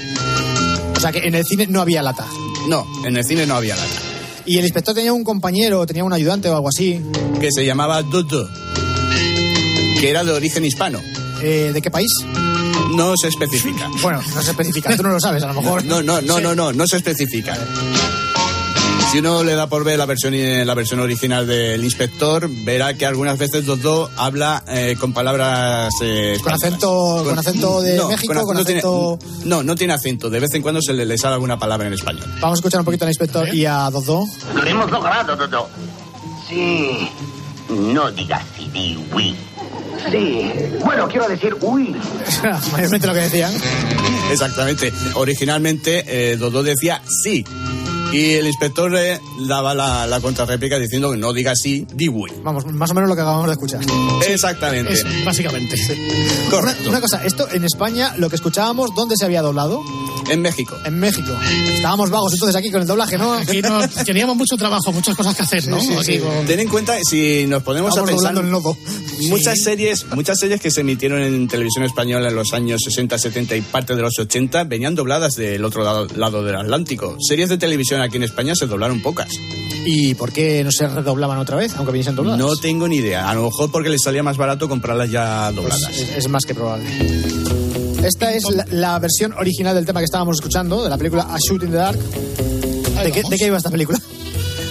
O 0.95 0.99
sea 0.99 1.11
que 1.11 1.19
en 1.27 1.35
el 1.35 1.43
cine 1.43 1.67
no 1.67 1.81
había 1.81 2.01
lata. 2.01 2.25
No, 2.69 2.85
en 3.05 3.17
el 3.17 3.25
cine 3.25 3.45
no 3.45 3.55
había 3.55 3.75
lata. 3.75 4.01
Y 4.47 4.57
el 4.57 4.63
inspector 4.63 4.95
tenía 4.95 5.11
un 5.11 5.25
compañero, 5.25 5.85
tenía 5.85 6.05
un 6.05 6.13
ayudante 6.13 6.49
o 6.49 6.55
algo 6.55 6.69
así. 6.69 7.01
Que 7.41 7.51
se 7.51 7.65
llamaba 7.65 8.01
Dodo. 8.01 8.49
Que 9.99 10.09
era 10.09 10.23
de 10.23 10.31
origen 10.31 10.63
hispano. 10.63 11.01
Eh, 11.43 11.71
¿De 11.73 11.81
qué 11.81 11.91
país? 11.91 12.09
No 12.95 13.13
se 13.21 13.27
especifica. 13.27 13.89
Bueno, 14.01 14.21
no 14.33 14.41
se 14.41 14.51
especifica, 14.51 14.95
tú 14.95 15.03
no 15.03 15.09
lo 15.09 15.19
sabes, 15.19 15.43
a 15.43 15.47
lo 15.47 15.61
mejor. 15.61 15.83
No, 15.83 16.01
no, 16.01 16.21
no, 16.21 16.39
no, 16.39 16.55
no, 16.55 16.71
no 16.71 16.87
se 16.87 16.95
especifica. 16.95 17.57
Si 19.11 19.19
uno 19.19 19.41
le 19.43 19.55
da 19.55 19.67
por 19.67 19.85
ver 19.85 19.97
la 19.97 20.05
versión, 20.05 20.33
la 20.35 20.73
versión 20.73 20.99
original 20.99 21.47
del 21.47 21.81
inspector, 21.83 22.49
verá 22.65 22.93
que 22.95 23.05
algunas 23.05 23.37
veces 23.37 23.65
Dodo 23.65 24.09
habla 24.17 24.63
eh, 24.67 24.97
con 24.99 25.13
palabras... 25.13 25.93
eh, 26.01 26.37
Con 26.43 26.53
acento, 26.53 27.21
con 27.23 27.39
acento 27.39 27.81
de 27.81 27.95
no, 27.95 28.09
México, 28.09 28.33
con 28.33 28.43
con 28.43 28.57
acento 28.57 29.17
tiene- 29.19 29.45
no, 29.45 29.63
no 29.63 29.75
tiene 29.75 29.93
acento. 29.93 30.29
De 30.29 30.41
vez 30.41 30.53
en 30.55 30.61
cuando 30.61 30.81
se 30.81 30.91
le, 30.91 31.05
le 31.05 31.17
sale 31.17 31.35
alguna 31.35 31.57
palabra 31.57 31.87
en 31.87 31.93
español. 31.93 32.25
Vamos 32.41 32.57
a 32.57 32.59
escuchar 32.59 32.81
un 32.81 32.85
poquito 32.85 33.05
al 33.05 33.09
inspector 33.11 33.47
y 33.53 33.65
a 33.65 33.89
Dodo. 33.89 34.25
Lo 34.53 34.63
hemos 34.65 34.91
logrado, 34.91 35.35
Dodo. 35.37 35.69
Sí. 36.49 37.09
No 37.69 38.11
digas 38.11 38.43
di 38.73 38.97
oui. 39.13 39.35
Sí. 40.11 40.51
Bueno, 40.83 41.07
quiero 41.07 41.27
decir 41.29 41.55
oui. 41.61 41.95
Mayormente 42.73 43.07
lo 43.07 43.13
que 43.13 43.19
decían. 43.21 43.53
Exactamente. 44.31 44.91
Originalmente 45.15 46.03
eh, 46.33 46.35
Dodo 46.37 46.61
decía 46.61 47.01
sí. 47.23 47.43
Y 48.11 48.33
el 48.33 48.47
inspector 48.47 48.95
eh, 48.95 49.19
daba 49.47 49.73
la, 49.73 50.07
la 50.07 50.19
contrarréplica 50.21 50.79
diciendo 50.79 51.11
que 51.11 51.17
no 51.17 51.33
diga 51.33 51.55
sí, 51.55 51.85
di 51.93 52.07
oui. 52.07 52.31
Vamos, 52.43 52.65
más 52.67 52.91
o 52.91 52.93
menos 52.93 53.09
lo 53.09 53.15
que 53.15 53.21
acabamos 53.21 53.47
de 53.47 53.53
escuchar. 53.53 53.81
Exactamente. 54.27 54.93
Es, 54.93 55.25
básicamente. 55.25 55.75
Correcto. 56.49 56.81
Una, 56.83 56.89
una 56.89 57.01
cosa, 57.01 57.23
esto 57.25 57.47
en 57.51 57.63
España, 57.63 58.13
lo 58.17 58.29
que 58.29 58.35
escuchábamos, 58.35 58.95
¿dónde 58.95 59.15
se 59.17 59.25
había 59.25 59.41
doblado? 59.41 59.81
En 60.29 60.41
México. 60.41 60.77
En 60.85 60.99
México. 60.99 61.31
Estábamos 61.73 62.09
vagos 62.09 62.33
entonces 62.33 62.55
aquí 62.55 62.69
con 62.71 62.81
el 62.81 62.87
doblaje, 62.87 63.17
¿no? 63.17 63.33
Aquí 63.33 63.61
no, 63.61 63.79
teníamos 64.05 64.35
mucho 64.35 64.55
trabajo, 64.57 64.91
muchas 64.91 65.15
cosas 65.15 65.35
que 65.35 65.43
hacer, 65.43 65.67
¿no? 65.67 65.79
Sí, 65.79 65.87
sí, 65.87 66.03
sí. 66.03 66.19
con- 66.19 66.45
Ten 66.45 66.59
en 66.59 66.67
cuenta, 66.67 66.97
si 67.09 67.45
nos 67.47 67.63
ponemos 67.63 67.89
Estamos 67.89 68.09
a 68.09 68.13
pensar, 68.13 68.33
doblando 68.35 68.57
el 68.57 68.63
nodo. 68.63 68.77
muchas 69.29 69.59
series, 69.61 70.05
muchas 70.13 70.37
series 70.39 70.59
que 70.59 70.69
se 70.71 70.81
emitieron 70.81 71.21
en 71.21 71.47
televisión 71.47 71.85
española 71.85 72.27
en 72.29 72.35
los 72.35 72.53
años 72.53 72.81
60, 72.83 73.17
70 73.17 73.55
y 73.55 73.61
parte 73.61 73.95
de 73.95 74.01
los 74.01 74.17
80 74.19 74.65
venían 74.65 74.95
dobladas 74.95 75.35
del 75.35 75.63
otro 75.63 75.83
lado, 75.83 76.07
lado 76.15 76.43
del 76.43 76.55
Atlántico. 76.55 77.17
Series 77.25 77.49
de 77.49 77.57
televisión 77.57 78.01
aquí 78.01 78.17
en 78.17 78.23
España 78.23 78.53
se 78.55 78.67
doblaron 78.67 79.01
pocas. 79.01 79.29
¿Y 79.89 80.15
por 80.15 80.33
qué 80.33 80.63
no 80.65 80.71
se 80.71 80.85
redoblaban 80.87 81.37
otra 81.37 81.55
vez, 81.55 81.73
aunque 81.77 81.93
viniesen 81.93 82.15
dobladas? 82.15 82.39
No 82.39 82.55
tengo 82.57 82.87
ni 82.89 82.97
idea. 82.97 83.29
A 83.29 83.33
lo 83.33 83.43
mejor 83.43 83.71
porque 83.71 83.87
les 83.89 84.01
salía 84.03 84.21
más 84.23 84.35
barato 84.35 84.67
comprarlas 84.67 85.09
ya 85.09 85.49
dobladas. 85.53 85.81
Pues 85.85 85.99
es, 86.01 86.17
es 86.17 86.27
más 86.27 86.43
que 86.43 86.53
probable. 86.53 86.85
Esta 88.07 88.33
es 88.33 88.49
la, 88.49 88.65
la 88.71 88.99
versión 88.99 89.33
original 89.33 89.75
del 89.75 89.85
tema 89.85 89.99
que 89.99 90.05
estábamos 90.05 90.37
escuchando, 90.37 90.81
de 90.81 90.89
la 90.89 90.97
película 90.97 91.27
A 91.29 91.37
Shoot 91.37 91.63
in 91.63 91.71
the 91.71 91.75
Dark. 91.75 91.99
¿De 91.99 93.11
qué, 93.11 93.21
de 93.29 93.37
qué 93.37 93.47
iba 93.47 93.57
esta 93.57 93.69
película? 93.69 93.99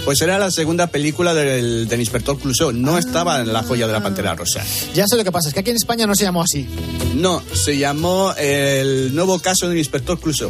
Pues 0.05 0.19
era 0.21 0.39
la 0.39 0.49
segunda 0.49 0.87
película 0.87 1.35
del, 1.35 1.87
del 1.87 1.99
inspector 1.99 2.39
Clouseau. 2.39 2.71
No 2.71 2.97
estaba 2.97 3.41
en 3.41 3.53
la 3.53 3.61
joya 3.61 3.85
de 3.85 3.93
la 3.93 4.01
Pantera 4.01 4.33
Rosa. 4.33 4.63
Ya 4.95 5.05
sé 5.05 5.17
lo 5.17 5.23
que 5.23 5.31
pasa, 5.31 5.49
es 5.49 5.53
que 5.53 5.59
aquí 5.59 5.69
en 5.69 5.75
España 5.75 6.07
no 6.07 6.15
se 6.15 6.23
llamó 6.23 6.41
así. 6.41 6.67
No, 7.13 7.43
se 7.53 7.77
llamó 7.77 8.33
El 8.37 9.13
nuevo 9.13 9.37
caso 9.39 9.69
del 9.69 9.77
inspector 9.77 10.19
Clouseau. 10.19 10.49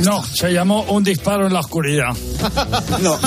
No, 0.00 0.24
se 0.24 0.52
llamó 0.52 0.82
Un 0.84 1.04
disparo 1.04 1.46
en 1.46 1.52
la 1.52 1.60
oscuridad. 1.60 2.08
No, 3.02 3.18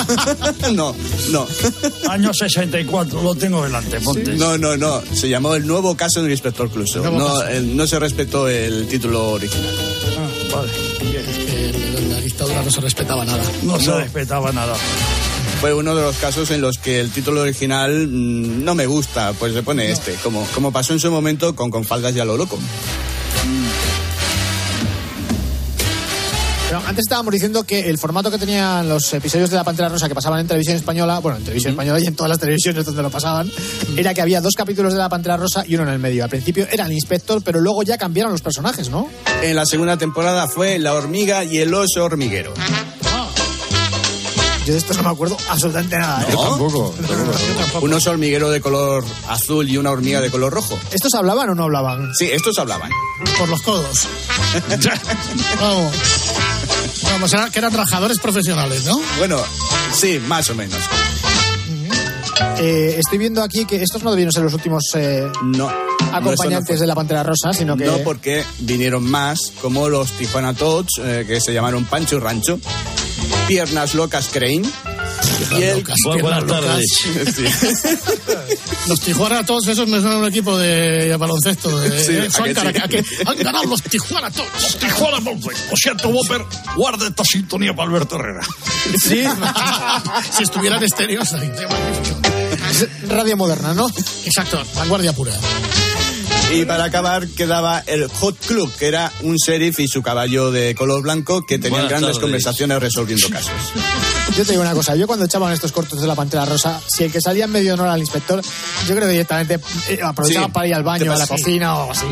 no, 0.72 0.94
no. 1.30 1.46
Año 2.10 2.32
64, 2.34 3.22
lo 3.22 3.34
tengo 3.34 3.62
delante, 3.64 4.00
ponte. 4.00 4.34
No, 4.34 4.58
no, 4.58 4.76
no. 4.76 5.00
Se 5.14 5.28
llamó 5.28 5.54
El 5.54 5.66
nuevo 5.66 5.96
caso 5.96 6.22
del 6.22 6.30
inspector 6.32 6.70
Clouseau. 6.70 7.04
No, 7.04 7.26
caso. 7.26 7.48
el- 7.48 7.76
no 7.76 7.86
se 7.86 7.98
respetó 7.98 8.48
el 8.48 8.86
título 8.88 9.30
original. 9.32 9.74
Ah, 10.18 10.56
vale. 10.56 10.72
que 10.98 11.98
en 11.98 12.10
la 12.12 12.20
dictadura 12.20 12.62
no 12.62 12.70
se 12.70 12.80
respetaba 12.80 13.24
nada. 13.24 13.42
No 13.62 13.78
se 13.80 13.92
respetaba 13.96 14.52
nada. 14.52 14.74
Fue 15.60 15.72
uno 15.72 15.94
de 15.94 16.02
los 16.02 16.16
casos 16.16 16.50
en 16.50 16.60
los 16.60 16.76
que 16.78 17.00
el 17.00 17.10
título 17.10 17.40
original 17.42 18.08
mm, 18.08 18.62
no 18.64 18.74
me 18.74 18.86
gusta, 18.86 19.32
pues 19.38 19.54
se 19.54 19.62
pone 19.62 19.90
este, 19.90 20.12
como, 20.22 20.46
como 20.54 20.70
pasó 20.70 20.92
en 20.92 21.00
su 21.00 21.10
momento 21.10 21.54
con 21.56 21.70
Con 21.70 21.84
faldas 21.84 22.14
y 22.14 22.20
a 22.20 22.24
lo 22.26 22.36
loco. 22.36 22.58
Antes 26.86 27.04
estábamos 27.04 27.32
diciendo 27.32 27.64
que 27.64 27.88
el 27.90 27.98
formato 27.98 28.30
que 28.30 28.38
tenían 28.38 28.88
los 28.88 29.12
episodios 29.12 29.50
de 29.50 29.56
La 29.56 29.64
Pantera 29.64 29.88
Rosa 29.88 30.08
que 30.08 30.14
pasaban 30.14 30.40
en 30.40 30.46
televisión 30.46 30.76
española, 30.76 31.18
bueno, 31.18 31.38
en 31.38 31.44
televisión 31.44 31.72
española 31.72 31.98
y 32.00 32.06
en 32.06 32.14
todas 32.14 32.30
las 32.30 32.38
televisiones 32.38 32.84
donde 32.84 33.02
lo 33.02 33.10
pasaban, 33.10 33.50
era 33.96 34.14
que 34.14 34.22
había 34.22 34.40
dos 34.40 34.54
capítulos 34.54 34.92
de 34.92 34.98
La 34.98 35.08
Pantera 35.08 35.36
Rosa 35.36 35.64
y 35.66 35.74
uno 35.74 35.84
en 35.84 35.90
el 35.90 35.98
medio. 35.98 36.24
Al 36.24 36.30
principio 36.30 36.66
era 36.70 36.86
el 36.86 36.92
inspector, 36.92 37.42
pero 37.42 37.60
luego 37.60 37.82
ya 37.82 37.98
cambiaron 37.98 38.32
los 38.32 38.42
personajes, 38.42 38.88
¿no? 38.88 39.08
En 39.42 39.56
la 39.56 39.66
segunda 39.66 39.96
temporada 39.96 40.46
fue 40.46 40.78
La 40.78 40.94
hormiga 40.94 41.44
y 41.44 41.58
el 41.58 41.74
oso 41.74 42.04
hormiguero. 42.04 42.54
Yo 44.66 44.72
de 44.72 44.78
esto 44.78 44.94
no 44.94 45.04
me 45.04 45.10
acuerdo 45.10 45.36
absolutamente 45.48 45.96
nada. 45.96 46.24
¿eh? 46.24 46.32
¿No? 46.32 46.42
Tampoco. 46.42 46.94
Un 47.82 47.92
oso 47.92 48.10
hormiguero 48.10 48.50
de 48.50 48.60
color 48.60 49.04
azul 49.28 49.68
y 49.68 49.76
una 49.76 49.92
hormiga 49.92 50.20
de 50.20 50.28
color 50.28 50.52
rojo. 50.52 50.76
¿Estos 50.90 51.14
hablaban 51.14 51.50
o 51.50 51.54
no 51.54 51.64
hablaban? 51.64 52.12
Sí, 52.18 52.28
estos 52.32 52.58
hablaban. 52.58 52.90
Por 53.38 53.48
los 53.48 53.62
codos. 53.62 54.08
Vamos. 55.60 55.92
Vamos, 57.12 57.32
era- 57.32 57.50
que 57.50 57.58
eran 57.58 57.70
trabajadores 57.72 58.18
profesionales, 58.18 58.84
¿no? 58.84 59.00
Bueno, 59.18 59.38
sí, 59.92 60.20
más 60.26 60.50
o 60.50 60.54
menos. 60.54 60.78
Eh, 62.58 62.96
estoy 62.98 63.18
viendo 63.18 63.42
aquí 63.42 63.64
que 63.64 63.82
estos 63.82 64.02
no 64.02 64.10
debieron 64.10 64.32
ser 64.32 64.42
los 64.44 64.52
últimos 64.54 64.84
eh, 64.94 65.26
No. 65.42 65.70
acompañantes 66.12 66.76
no, 66.76 66.80
de 66.80 66.86
La 66.86 66.94
Pantera 66.94 67.22
Rosa, 67.22 67.52
sino 67.52 67.76
no 67.76 67.82
que... 67.84 67.90
No, 67.90 67.98
porque 67.98 68.44
vinieron 68.60 69.04
más, 69.10 69.52
como 69.60 69.88
los 69.88 70.10
Tijuana 70.12 70.54
Tots, 70.54 70.98
eh, 71.02 71.24
que 71.26 71.40
se 71.40 71.52
llamaron 71.52 71.84
Pancho 71.84 72.16
y 72.16 72.20
Rancho, 72.20 72.58
Piernas 73.48 73.94
Locas 73.94 74.28
Crane, 74.32 74.62
y 75.58 75.62
el... 75.62 75.76
Locas, 75.78 75.96
Bu- 76.04 76.20
buenas 76.22 76.44
piernas 76.44 76.64
locas. 76.64 77.34
tardes. 77.34 77.86
Los 78.88 79.00
Tijuana, 79.00 79.44
todos 79.44 79.66
esos 79.66 79.88
me 79.88 80.00
suenan 80.00 80.18
un 80.18 80.26
equipo 80.28 80.56
de 80.56 81.16
baloncesto. 81.16 81.76
De, 81.80 82.04
Sí, 82.04 82.12
eh, 82.12 82.28
han 83.26 83.36
ganado 83.38 83.64
los 83.64 83.82
Tijuana, 83.82 84.30
todos. 84.30 84.78
Tijuana 84.78 85.18
Volpe. 85.20 85.50
Lo 85.70 85.76
siento, 85.76 86.08
Whopper. 86.08 86.44
Guarda 86.76 87.08
esta 87.08 87.24
sintonía 87.24 87.74
para 87.74 87.88
Alberto 87.88 88.16
Herrera. 88.16 88.40
Sí, 89.02 89.24
si 90.36 90.42
estuvieran 90.44 90.82
estéreos, 90.82 91.28
radio 93.08 93.36
moderna, 93.36 93.74
¿no? 93.74 93.88
Exacto, 94.24 94.62
vanguardia 94.76 95.12
pura. 95.12 95.32
Y 96.52 96.64
para 96.64 96.84
acabar 96.84 97.26
quedaba 97.26 97.82
el 97.86 98.06
Hot 98.08 98.36
Club, 98.46 98.72
que 98.78 98.86
era 98.86 99.12
un 99.22 99.34
sheriff 99.36 99.80
y 99.80 99.88
su 99.88 100.00
caballo 100.00 100.50
de 100.52 100.74
color 100.74 101.02
blanco 101.02 101.44
que 101.44 101.56
tenían 101.58 101.72
Buenas 101.72 101.90
grandes 101.90 102.08
tardes. 102.08 102.22
conversaciones 102.22 102.80
resolviendo 102.80 103.28
casos. 103.28 103.52
Yo 104.36 104.44
te 104.44 104.52
digo 104.52 104.62
una 104.62 104.72
cosa, 104.72 104.94
yo 104.94 105.06
cuando 105.06 105.24
echaban 105.24 105.52
estos 105.52 105.72
cortos 105.72 106.00
de 106.00 106.06
la 106.06 106.14
Pantera 106.14 106.44
Rosa, 106.44 106.80
si 106.86 107.04
el 107.04 107.12
que 107.12 107.20
salía 107.20 107.44
en 107.46 107.52
medio 107.52 107.74
honor 107.74 107.88
al 107.88 108.00
inspector, 108.00 108.40
yo 108.42 108.94
creo 108.94 109.06
que 109.06 109.12
directamente 109.12 109.58
eh, 109.88 109.98
aprovechaban 110.02 110.48
Sí, 110.48 110.52
para 110.52 110.66
ir 110.68 110.74
al 110.74 110.82
baño, 110.84 111.12
a 111.12 111.16
la 111.16 111.26
cocina 111.26 111.74
o 111.76 111.80
algo 111.80 111.92
así. 111.92 112.06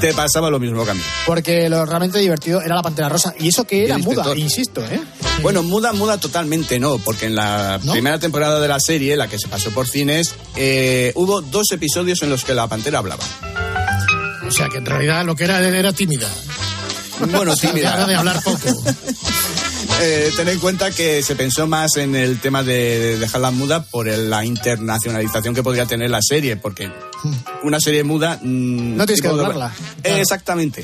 Te 0.00 0.12
pasaba 0.14 0.50
lo 0.50 0.58
mismo 0.58 0.84
que 0.84 0.90
a 0.90 0.94
mí. 0.94 1.00
Porque 1.26 1.68
lo 1.68 1.84
realmente 1.86 2.18
divertido 2.18 2.60
era 2.62 2.74
la 2.74 2.82
Pantera 2.82 3.08
Rosa. 3.08 3.34
Y 3.38 3.48
eso 3.48 3.64
que 3.64 3.84
era 3.84 3.96
el 3.96 4.02
muda, 4.02 4.24
insisto, 4.36 4.84
¿eh? 4.84 5.00
Bueno, 5.42 5.62
muda, 5.62 5.92
muda 5.92 6.18
totalmente 6.18 6.78
no, 6.80 6.98
porque 6.98 7.26
en 7.26 7.34
la 7.34 7.78
¿No? 7.82 7.92
primera 7.92 8.18
temporada 8.18 8.60
de 8.60 8.68
la 8.68 8.78
serie, 8.80 9.14
la 9.16 9.28
que 9.28 9.38
se 9.38 9.46
pasó 9.48 9.70
por 9.70 9.86
cines, 9.88 10.34
eh, 10.56 11.12
hubo 11.16 11.42
dos 11.42 11.70
episodios 11.72 12.22
en 12.22 12.30
los 12.30 12.44
que 12.44 12.54
la 12.54 12.66
pantera 12.66 12.98
hablaba. 13.00 13.24
O 14.46 14.50
sea, 14.50 14.68
que 14.68 14.78
en 14.78 14.86
realidad 14.86 15.24
lo 15.24 15.36
que 15.36 15.44
era 15.44 15.60
era 15.66 15.92
tímida. 15.92 16.28
Bueno, 17.20 17.52
Era 17.52 17.54
de 17.54 17.60
tímida. 17.68 18.18
hablar 18.18 18.42
poco. 18.42 18.58
Eh, 20.00 20.32
ten 20.34 20.48
en 20.48 20.58
cuenta 20.58 20.90
que 20.90 21.22
se 21.22 21.36
pensó 21.36 21.68
más 21.68 21.96
en 21.98 22.16
el 22.16 22.40
tema 22.40 22.64
de 22.64 23.16
dejarla 23.16 23.52
muda 23.52 23.84
por 23.84 24.08
el- 24.08 24.28
la 24.28 24.44
internacionalización 24.44 25.54
que 25.54 25.62
podría 25.62 25.86
tener 25.86 26.10
la 26.10 26.18
serie, 26.20 26.56
porque 26.56 26.90
una 27.62 27.78
serie 27.78 28.02
muda... 28.02 28.40
mm, 28.42 28.96
No 28.96 29.06
tienes 29.06 29.22
que 29.22 29.28
doblarla. 29.28 29.72
Eh, 30.02 30.20
Exactamente. 30.20 30.82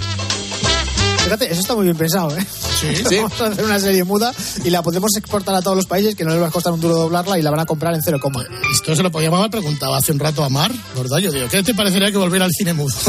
Fíjate, 1.31 1.53
eso 1.53 1.61
está 1.61 1.77
muy 1.77 1.85
bien 1.85 1.97
pensado, 1.97 2.37
¿eh? 2.37 2.45
Sí. 2.81 3.19
Vamos 3.19 3.41
a 3.41 3.47
hacer 3.47 3.65
una 3.65 3.79
serie 3.79 4.03
muda 4.03 4.35
y 4.65 4.71
la 4.71 4.83
podemos 4.83 5.15
exportar 5.17 5.55
a 5.55 5.63
todos 5.63 5.77
los 5.77 5.87
países 5.87 6.17
que 6.17 6.25
no 6.25 6.31
les 6.31 6.43
va 6.43 6.49
a 6.49 6.51
costar 6.51 6.73
un 6.73 6.81
duro 6.81 6.97
doblarla 6.97 7.39
y 7.39 7.43
la 7.43 7.51
van 7.53 7.61
a 7.61 7.67
comprar 7.67 7.95
en 7.95 8.03
cero 8.03 8.19
coma. 8.21 8.45
Esto 8.73 8.97
se 8.97 9.03
lo 9.05 9.13
podíamos 9.13 9.39
haber 9.39 9.53
preguntado 9.53 9.95
hace 9.95 10.11
un 10.11 10.19
rato 10.19 10.43
a 10.43 10.49
Mar, 10.49 10.73
¿verdad? 10.97 11.19
Yo 11.19 11.31
digo, 11.31 11.47
¿qué 11.49 11.63
te 11.63 11.73
parecería 11.73 12.11
que 12.11 12.19
volviera 12.19 12.47
al 12.47 12.51
cine 12.51 12.73
mudo? 12.73 12.93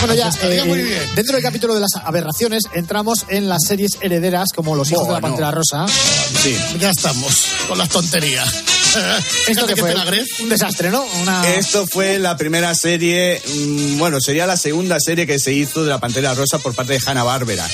Bueno, 0.00 0.16
ya, 0.16 0.28
eh, 0.42 1.08
dentro 1.16 1.34
del 1.34 1.42
capítulo 1.42 1.74
de 1.74 1.80
las 1.80 1.96
aberraciones, 1.96 2.64
entramos 2.74 3.24
en 3.28 3.48
las 3.48 3.62
series 3.66 3.92
herederas 4.02 4.50
como 4.54 4.76
Los 4.76 4.90
Hijos 4.90 5.06
de 5.06 5.14
la 5.14 5.20
Bueno. 5.20 5.36
Pantera 5.36 5.50
Rosa. 5.50 5.86
Sí. 5.88 6.54
Ya 6.78 6.90
estamos 6.90 7.46
con 7.66 7.78
las 7.78 7.88
tonterías. 7.88 8.83
Esto 9.48 9.66
que 9.66 9.76
fue 9.76 9.94
un 10.40 10.48
desastre, 10.48 10.90
¿no? 10.90 11.04
Una... 11.22 11.54
Esto 11.54 11.86
fue 11.86 12.18
la 12.18 12.36
primera 12.36 12.74
serie, 12.74 13.40
mm, 13.46 13.98
bueno, 13.98 14.20
sería 14.20 14.46
la 14.46 14.56
segunda 14.56 14.98
serie 15.00 15.26
que 15.26 15.38
se 15.38 15.52
hizo 15.52 15.84
de 15.84 15.90
la 15.90 15.98
Pantera 15.98 16.34
Rosa 16.34 16.58
por 16.58 16.74
parte 16.74 16.94
de 16.94 17.00
Hanna-Barbera. 17.04 17.68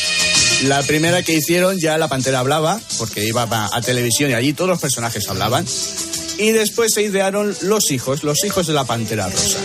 La 0.65 0.83
primera 0.83 1.23
que 1.23 1.33
hicieron 1.35 1.79
ya 1.79 1.99
la 1.99 2.09
Pantera 2.09 2.41
hablaba, 2.41 2.81
porque 2.99 3.25
iba 3.25 3.43
a, 3.43 3.77
a 3.77 3.81
televisión 3.81 4.31
y 4.31 4.35
allí 4.35 4.53
todos 4.53 4.71
los 4.71 4.81
personajes 4.81 5.29
hablaban. 5.29 5.67
Y 6.39 6.53
después 6.53 6.93
se 6.95 7.03
idearon 7.03 7.55
Los 7.63 7.91
Hijos, 7.91 8.23
Los 8.23 8.45
Hijos 8.45 8.67
de 8.67 8.73
la 8.73 8.85
Pantera 8.85 9.29
Rosa. 9.29 9.59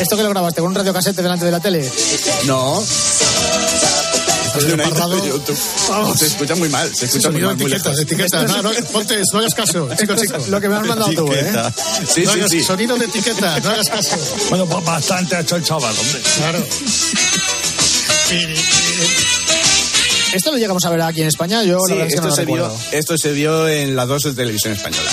¿Esto 0.00 0.16
que 0.16 0.22
lo 0.22 0.30
grabaste 0.30 0.60
con 0.60 0.70
un 0.70 0.74
radiocasete 0.74 1.22
delante 1.22 1.44
de 1.46 1.50
la 1.50 1.60
tele? 1.60 1.90
No. 2.44 2.82
De 4.56 5.28
YouTube. 5.28 5.58
Se 6.16 6.26
escucha 6.26 6.54
muy 6.54 6.68
mal, 6.68 6.94
se 6.94 7.04
escucha 7.06 7.30
muy 7.30 7.40
Sonido 7.40 7.48
mal. 7.48 7.56
muy 7.56 7.66
etiquetas, 7.72 7.98
etiquetas. 8.00 8.48
No, 8.50 8.62
no, 8.62 8.70
ponte, 8.92 9.20
no 9.32 9.38
hagas 9.38 9.54
caso, 9.54 9.88
chico, 9.98 10.14
chico. 10.16 10.36
lo 10.48 10.60
que 10.60 10.68
me 10.68 10.76
has 10.76 10.86
mandado 10.86 11.12
tú, 11.12 11.32
¿eh? 11.32 11.52
Sí, 12.08 12.22
no 12.24 12.32
sí, 12.32 12.38
hagas 12.38 12.50
sí. 12.50 12.62
Sonido 12.62 12.96
de 12.96 13.04
etiqueta, 13.06 13.60
no 13.60 13.70
hagas 13.70 13.88
caso. 13.88 14.16
Bueno, 14.48 14.66
pues 14.66 14.84
bastante 14.84 15.36
ha 15.36 15.40
hecho 15.40 15.56
el 15.56 15.62
chaval, 15.64 15.94
hombre. 15.98 16.20
Claro. 16.38 16.66
Esto 20.32 20.52
lo 20.52 20.58
llegamos 20.58 20.84
a 20.84 20.90
ver 20.90 21.00
aquí 21.02 21.22
en 21.22 21.28
España, 21.28 21.62
yo 21.62 21.78
Sí, 21.86 21.92
la 21.94 22.04
verdad 22.04 22.06
es 22.08 22.12
que 22.12 22.14
esto, 22.16 22.22
no 22.22 22.28
lo 22.28 22.34
se 22.36 22.44
vio, 22.44 22.54
recuerdo. 22.56 22.78
esto 22.92 23.18
se 23.18 23.32
vio 23.32 23.68
en 23.68 23.96
las 23.96 24.08
dos 24.08 24.22
de 24.24 24.34
televisión 24.34 24.72
española. 24.74 25.10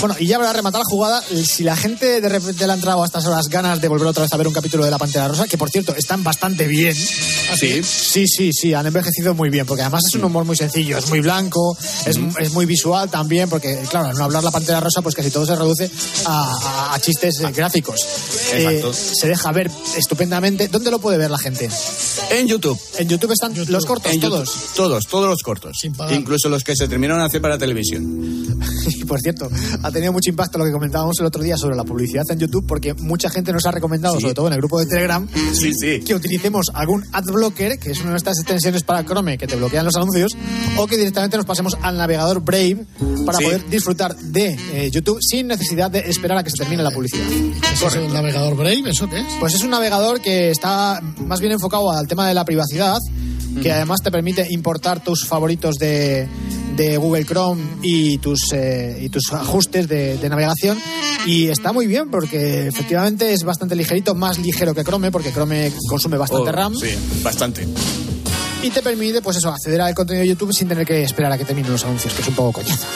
Bueno, 0.00 0.16
y 0.18 0.26
ya 0.26 0.38
para 0.38 0.52
rematar 0.52 0.78
la 0.80 0.84
jugada, 0.84 1.22
si 1.22 1.62
la 1.62 1.76
gente 1.76 2.20
de 2.20 2.28
repente 2.28 2.66
le 2.66 2.72
ha 2.72 2.74
entrado 2.74 3.02
a 3.02 3.06
estas 3.06 3.26
horas 3.26 3.48
ganas 3.48 3.80
de 3.80 3.88
volver 3.88 4.08
otra 4.08 4.22
vez 4.22 4.32
a 4.32 4.36
ver 4.36 4.48
un 4.48 4.54
capítulo 4.54 4.84
de 4.84 4.90
La 4.90 4.98
Pantera 4.98 5.28
Rosa, 5.28 5.46
que 5.46 5.58
por 5.58 5.68
cierto 5.70 5.94
están 5.94 6.24
bastante 6.24 6.66
bien. 6.66 6.94
Sí. 6.94 7.82
Sí, 7.82 8.26
sí, 8.26 8.52
sí, 8.52 8.72
han 8.74 8.86
envejecido 8.86 9.34
muy 9.34 9.50
bien, 9.50 9.66
porque 9.66 9.82
además 9.82 10.04
es 10.08 10.14
un 10.14 10.24
humor 10.24 10.44
muy 10.44 10.56
sencillo, 10.56 10.96
es 10.98 11.08
muy 11.10 11.20
blanco, 11.20 11.76
es, 12.06 12.18
es 12.38 12.52
muy 12.52 12.64
visual 12.66 13.10
también, 13.10 13.48
porque 13.50 13.82
claro, 13.90 14.08
al 14.08 14.16
no 14.16 14.24
hablar 14.24 14.42
La 14.42 14.50
Pantera 14.50 14.80
Rosa, 14.80 15.02
pues 15.02 15.14
casi 15.14 15.30
todo 15.30 15.44
se 15.44 15.54
reduce 15.56 15.90
a, 16.24 16.90
a- 16.90 16.94
a 16.94 17.00
chistes 17.00 17.40
eh, 17.40 17.50
gráficos. 17.54 18.00
Exacto. 18.54 18.90
Eh, 18.90 18.94
se 18.94 19.28
deja 19.28 19.52
ver 19.52 19.70
estupendamente. 19.96 20.68
¿Dónde 20.68 20.90
lo 20.90 20.98
puede 20.98 21.18
ver 21.18 21.30
la 21.30 21.38
gente? 21.38 21.68
En 22.30 22.46
YouTube. 22.46 22.78
En 22.98 23.08
YouTube 23.08 23.32
están 23.32 23.52
los 23.68 23.84
cortos, 23.84 24.12
En 24.12 24.20
todos. 24.20 24.48
YouTube. 24.48 24.74
Todos, 24.76 25.06
todos 25.06 25.28
los 25.28 25.42
cortos. 25.42 25.76
pagar. 25.96 26.14
Incluso 26.14 26.48
los 26.48 26.64
que 26.64 26.74
se 26.74 26.88
terminaron 26.88 27.22
de 27.22 27.26
hacer 27.26 27.40
para 27.42 27.58
televisión. 27.58 28.58
Y 28.86 29.04
por 29.04 29.20
cierto, 29.20 29.48
ha 29.90 29.92
tenido 29.92 30.12
mucho 30.12 30.30
impacto 30.30 30.58
lo 30.58 30.64
que 30.64 30.72
comentábamos 30.72 31.16
el 31.20 31.26
otro 31.26 31.42
día 31.42 31.56
sobre 31.56 31.76
la 31.76 31.84
publicidad 31.84 32.24
en 32.30 32.38
YouTube, 32.38 32.64
porque 32.66 32.94
mucha 32.94 33.28
gente 33.30 33.52
nos 33.52 33.66
ha 33.66 33.70
recomendado, 33.70 34.14
Sí. 34.16 34.22
sobre 34.22 34.34
todo 34.34 34.46
en 34.48 34.52
el 34.54 34.58
grupo 34.60 34.78
de 34.80 34.86
Telegram, 34.86 35.28
Sí, 35.52 35.72
sí. 35.74 36.00
que 36.00 36.14
utilicemos 36.14 36.66
algún 36.74 37.04
adblocker, 37.12 37.78
que 37.78 37.90
es 37.90 38.00
una 38.00 38.12
de 38.12 38.16
estas 38.16 38.38
extensiones 38.38 38.82
para 38.82 39.04
Chrome 39.04 39.36
que 39.38 39.46
te 39.46 39.56
bloquean 39.56 39.84
los 39.84 39.96
anuncios, 39.96 40.32
o 40.76 40.86
que 40.86 40.96
directamente 40.96 41.36
nos 41.36 41.46
pasemos 41.46 41.76
al 41.82 41.96
navegador 41.98 42.40
Brave 42.40 42.86
para 43.26 43.38
poder 43.38 43.68
disfrutar 43.68 44.16
de 44.16 44.56
eh, 44.72 44.90
YouTube 44.90 45.18
sin 45.20 45.48
necesidad 45.48 45.90
de 45.90 46.00
esperar 46.00 46.38
a 46.38 46.42
que 46.44 46.50
se 46.50 46.56
termine 46.56 46.82
la 46.82 46.90
publicidad. 46.90 47.26
¿Eso 47.72 47.88
es 47.88 47.94
el 47.96 48.12
navegador 48.12 48.56
Brave? 48.56 48.82
¿Eso 48.90 49.08
qué 49.08 49.18
es? 49.20 49.26
Pues 49.38 49.54
es 49.54 49.62
un 49.62 49.70
navegador 49.70 50.20
que 50.20 50.50
está 50.50 51.00
más 51.26 51.40
bien 51.40 51.52
enfocado 51.52 51.90
al 51.90 52.06
tema 52.06 52.26
de 52.26 52.34
la 52.34 52.44
privacidad, 52.44 52.98
que 53.62 53.72
además 53.72 54.00
te 54.02 54.10
permite 54.10 54.46
importar 54.50 55.02
tus 55.02 55.26
favoritos 55.26 55.74
de, 55.76 56.28
de 56.80 56.96
Google 56.96 57.26
Chrome 57.26 57.62
y 57.82 58.16
tus, 58.18 58.52
eh, 58.54 58.98
y 59.02 59.10
tus 59.10 59.30
ajustes 59.34 59.86
de, 59.86 60.16
de 60.16 60.28
navegación. 60.30 60.78
Y 61.26 61.48
está 61.48 61.72
muy 61.72 61.86
bien 61.86 62.10
porque 62.10 62.68
efectivamente 62.68 63.34
es 63.34 63.44
bastante 63.44 63.76
ligerito, 63.76 64.14
más 64.14 64.38
ligero 64.38 64.74
que 64.74 64.82
Chrome, 64.82 65.10
porque 65.10 65.30
Chrome 65.30 65.70
consume 65.88 66.16
bastante 66.16 66.48
Oh, 66.48 66.52
RAM. 66.52 66.74
Sí, 66.74 66.88
bastante. 67.22 67.68
Y 68.62 68.70
te 68.70 68.82
permite, 68.82 69.20
pues 69.20 69.36
eso, 69.36 69.50
acceder 69.50 69.80
al 69.80 69.94
contenido 69.94 70.22
de 70.22 70.28
YouTube 70.28 70.54
sin 70.54 70.68
tener 70.68 70.86
que 70.86 71.02
esperar 71.02 71.32
a 71.32 71.38
que 71.38 71.44
terminen 71.44 71.70
los 71.70 71.84
anuncios, 71.84 72.14
que 72.14 72.22
es 72.22 72.28
un 72.28 72.34
poco 72.34 72.60
coñazo. 72.60 72.86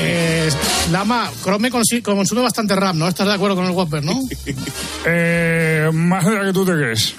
Eh, 0.00 0.50
Lama, 0.90 1.30
Chrome 1.42 1.70
consume 1.70 2.40
bastante 2.40 2.74
RAM, 2.76 2.98
¿no? 2.98 3.08
¿Estás 3.08 3.26
de 3.26 3.34
acuerdo 3.34 3.56
con 3.56 3.66
el 3.66 3.72
Whopper, 3.72 4.04
no? 4.04 4.18
Eh, 5.04 5.90
más 5.92 6.24
de 6.24 6.30
la 6.30 6.44
que 6.44 6.52
tú 6.52 6.64
te 6.64 6.72
crees. 6.72 7.14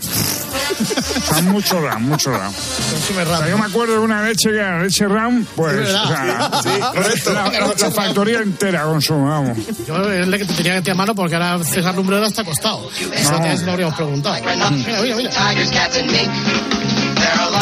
O 0.74 1.34
sea, 1.34 1.42
mucho 1.44 1.80
RAM, 1.82 2.04
mucho 2.04 2.32
RAM. 2.32 2.52
Consume 2.54 3.24
O 3.24 3.26
sea, 3.26 3.40
RAM. 3.40 3.50
yo 3.50 3.58
me 3.58 3.66
acuerdo 3.66 3.94
de 3.94 4.00
una 4.00 4.24
leche 4.24 4.50
que 4.50 4.56
era 4.58 4.82
leche 4.82 5.08
RAM, 5.08 5.46
pues. 5.56 5.90
O 5.90 6.08
sea, 6.08 6.52
Sí, 6.64 6.70
correcto. 6.94 7.34
La, 7.34 7.44
la- 7.50 7.74
la 7.80 7.92
factoría 7.92 8.40
entera 8.40 8.84
consume, 8.84 9.30
vamos. 9.30 9.58
Yo 9.88 10.12
es 10.12 10.28
el 10.28 10.38
que 10.38 10.46
te 10.46 10.54
tenía 10.54 10.82
que 10.82 10.92
a 10.92 10.96
mano 10.96 11.16
porque 11.16 11.36
ahora 11.36 11.64
César 11.64 11.96
Lumbrera 11.96 12.28
está 12.28 12.42
acostado. 12.42 12.90
Eso 13.14 13.32
No. 13.40 13.66
lo 13.66 13.72
habríamos 13.72 13.96
preguntado. 13.96 14.36
Mira, 14.72 15.02
mira, 15.02 15.16
mira. 15.16 15.32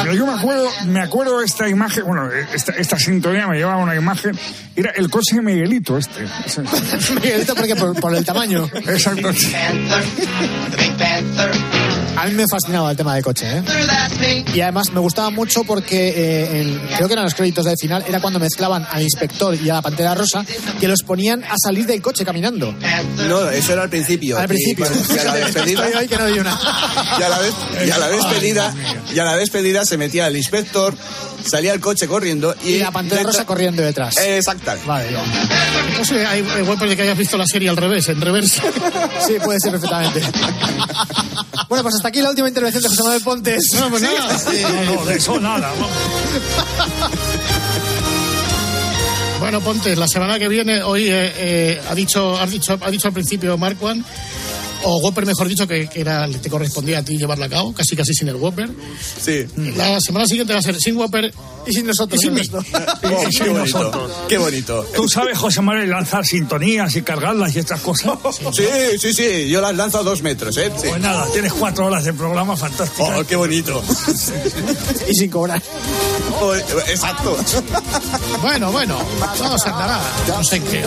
Pero 0.01 0.13
yo 0.15 0.25
me 0.25 0.33
acuerdo, 0.33 0.67
me 0.85 1.01
acuerdo 1.01 1.39
de 1.39 1.45
esta 1.45 1.69
imagen, 1.69 2.05
bueno, 2.05 2.29
esta, 2.53 2.71
esta 2.73 2.97
sintonía 2.97 3.45
me 3.47 3.57
llevaba 3.57 3.79
a 3.81 3.83
una 3.83 3.95
imagen, 3.95 4.37
era 4.75 4.91
el 4.91 5.09
coche 5.09 5.35
de 5.35 5.41
Miguelito 5.41 5.97
este. 5.97 6.21
Miguelito, 7.21 7.53
porque 7.55 7.75
por, 7.75 7.99
por 7.99 8.15
el 8.15 8.25
tamaño. 8.25 8.67
Exacto. 8.73 9.29
A 12.21 12.25
mí 12.27 12.33
me 12.35 12.45
fascinaba 12.49 12.91
el 12.91 12.97
tema 12.97 13.15
del 13.15 13.23
coche, 13.23 13.47
¿eh? 13.49 14.43
Y 14.53 14.61
además 14.61 14.91
me 14.93 14.99
gustaba 14.99 15.31
mucho 15.31 15.63
porque 15.63 16.13
eh, 16.15 16.79
creo 16.95 17.07
que 17.07 17.13
eran 17.13 17.25
los 17.25 17.33
créditos 17.33 17.65
del 17.65 17.75
final, 17.81 18.03
era 18.07 18.19
cuando 18.21 18.39
mezclaban 18.39 18.85
al 18.91 19.01
inspector 19.01 19.55
y 19.55 19.69
a 19.71 19.75
la 19.75 19.81
pantera 19.81 20.13
rosa, 20.13 20.45
que 20.79 20.87
los 20.87 21.01
ponían 21.01 21.43
a 21.43 21.55
salir 21.57 21.87
del 21.87 21.99
coche 22.01 22.23
caminando. 22.23 22.75
No, 23.27 23.49
eso 23.49 23.73
era 23.73 23.83
al 23.83 23.89
principio. 23.89 24.37
Al 24.37 24.45
Y 24.45 24.47
principio. 24.49 24.85
Y 25.15 25.17
a 25.17 25.23
la 25.23 25.33
despedida. 25.35 25.85
Estoy 25.87 26.01
hoy 26.03 26.07
que 26.07 26.17
no 26.17 26.23
doy 26.29 26.39
una. 26.39 26.59
Y 27.19 27.23
a 27.23 27.29
la, 27.29 27.39
vez- 27.39 27.55
y 27.87 27.89
a 27.89 27.97
la 27.97 28.07
despedida, 28.09 28.73
y 29.15 29.19
a 29.19 29.23
la 29.23 29.35
despedida 29.37 29.85
se 29.85 29.97
metía 29.97 30.27
el 30.27 30.37
inspector, 30.37 30.95
salía 31.43 31.73
el 31.73 31.79
coche 31.79 32.07
corriendo 32.07 32.55
y, 32.63 32.73
Y 32.73 32.79
la 32.79 32.91
pantera 32.91 33.23
rosa 33.23 33.45
corriendo 33.45 33.81
detrás. 33.81 34.15
Exacto. 34.19 34.71
Vale, 34.85 35.11
ya. 35.11 35.23
No 35.97 36.05
sé, 36.05 36.23
hay 36.25 36.45
hay 36.55 36.61
Whopper 36.61 36.87
de 36.87 36.95
que 36.95 37.01
hayas 37.01 37.17
visto 37.17 37.35
la 37.37 37.47
serie 37.47 37.69
al 37.69 37.77
revés, 37.77 38.07
en 38.09 38.21
reversa. 38.21 38.61
Sí, 39.25 39.37
puede 39.43 39.59
ser 39.59 39.71
perfectamente. 39.71 40.21
Bueno, 41.71 41.83
pues 41.83 41.95
hasta 41.95 42.09
aquí 42.09 42.21
la 42.21 42.31
última 42.31 42.49
intervención 42.49 42.83
de 42.83 42.89
José 42.89 43.01
Manuel 43.01 43.23
Pontes. 43.23 43.63
No, 43.79 43.89
pues 43.89 44.01
nada. 44.01 44.27
No, 44.85 44.95
no, 44.95 45.05
de 45.05 45.15
eso 45.15 45.39
nada. 45.39 45.71
Bueno, 49.39 49.61
Pontes, 49.61 49.97
la 49.97 50.09
semana 50.09 50.37
que 50.37 50.49
viene, 50.49 50.83
hoy 50.83 51.03
eh, 51.03 51.33
eh, 51.37 51.81
ha 51.89 51.95
dicho, 51.95 52.37
has 52.37 52.51
dicho, 52.51 52.77
ha 52.81 52.91
dicho 52.91 53.07
al 53.07 53.13
principio 53.13 53.57
Marquand, 53.57 54.03
o 54.83 54.97
Whopper 54.99 55.25
mejor 55.25 55.47
dicho, 55.47 55.67
que, 55.67 55.87
que 55.87 56.01
era, 56.01 56.27
te 56.27 56.49
correspondía 56.49 56.99
a 56.99 57.03
ti 57.03 57.17
llevarla 57.17 57.45
a 57.45 57.49
cabo, 57.49 57.73
casi 57.73 57.95
casi 57.95 58.13
sin 58.13 58.27
el 58.29 58.35
Whopper. 58.35 58.69
Sí. 59.21 59.45
La 59.75 59.99
semana 60.01 60.25
siguiente 60.25 60.53
va 60.53 60.59
a 60.59 60.63
ser 60.63 60.75
sin 60.79 60.97
Whopper 60.97 61.31
Y 61.67 61.73
sin 61.73 61.85
nosotros. 61.87 62.19
y 62.19 62.25
sin 62.25 62.33
mí. 62.33 62.41
Oh, 63.03 63.23
Sí, 63.29 63.37
qué 63.39 63.49
bonito. 63.49 63.77
nosotros. 63.79 64.11
Qué 64.29 64.37
bonito. 64.37 64.85
Tú 64.95 65.07
sabes, 65.09 65.37
José 65.37 65.61
Manuel, 65.61 65.89
lanzar 65.89 66.25
sintonías 66.25 66.95
y 66.95 67.01
cargarlas 67.01 67.55
y 67.55 67.59
estas 67.59 67.81
cosas. 67.81 68.17
Sí, 68.53 68.63
sí, 68.99 69.13
sí. 69.13 69.49
Yo 69.49 69.61
las 69.61 69.75
lanzo 69.75 69.99
a 69.99 70.03
dos 70.03 70.21
metros, 70.21 70.55
¿eh? 70.57 70.71
Sí. 70.77 70.87
Pues 70.89 71.01
nada, 71.01 71.25
tienes 71.31 71.53
cuatro 71.53 71.85
horas 71.85 72.03
de 72.03 72.13
programa 72.13 72.55
fantástico. 72.57 73.07
Oh, 73.17 73.23
qué 73.25 73.35
bonito. 73.35 73.81
Y 75.09 75.13
sin 75.13 75.29
cobrar. 75.29 75.61
Oh, 76.41 76.53
exacto. 76.55 77.37
Bueno, 78.41 78.71
bueno, 78.71 78.97
todo 79.37 79.57
se 79.57 79.69
andará. 79.69 79.99
No 80.27 80.43
sé 80.43 80.55
en 80.57 80.63
qué. 80.63 80.83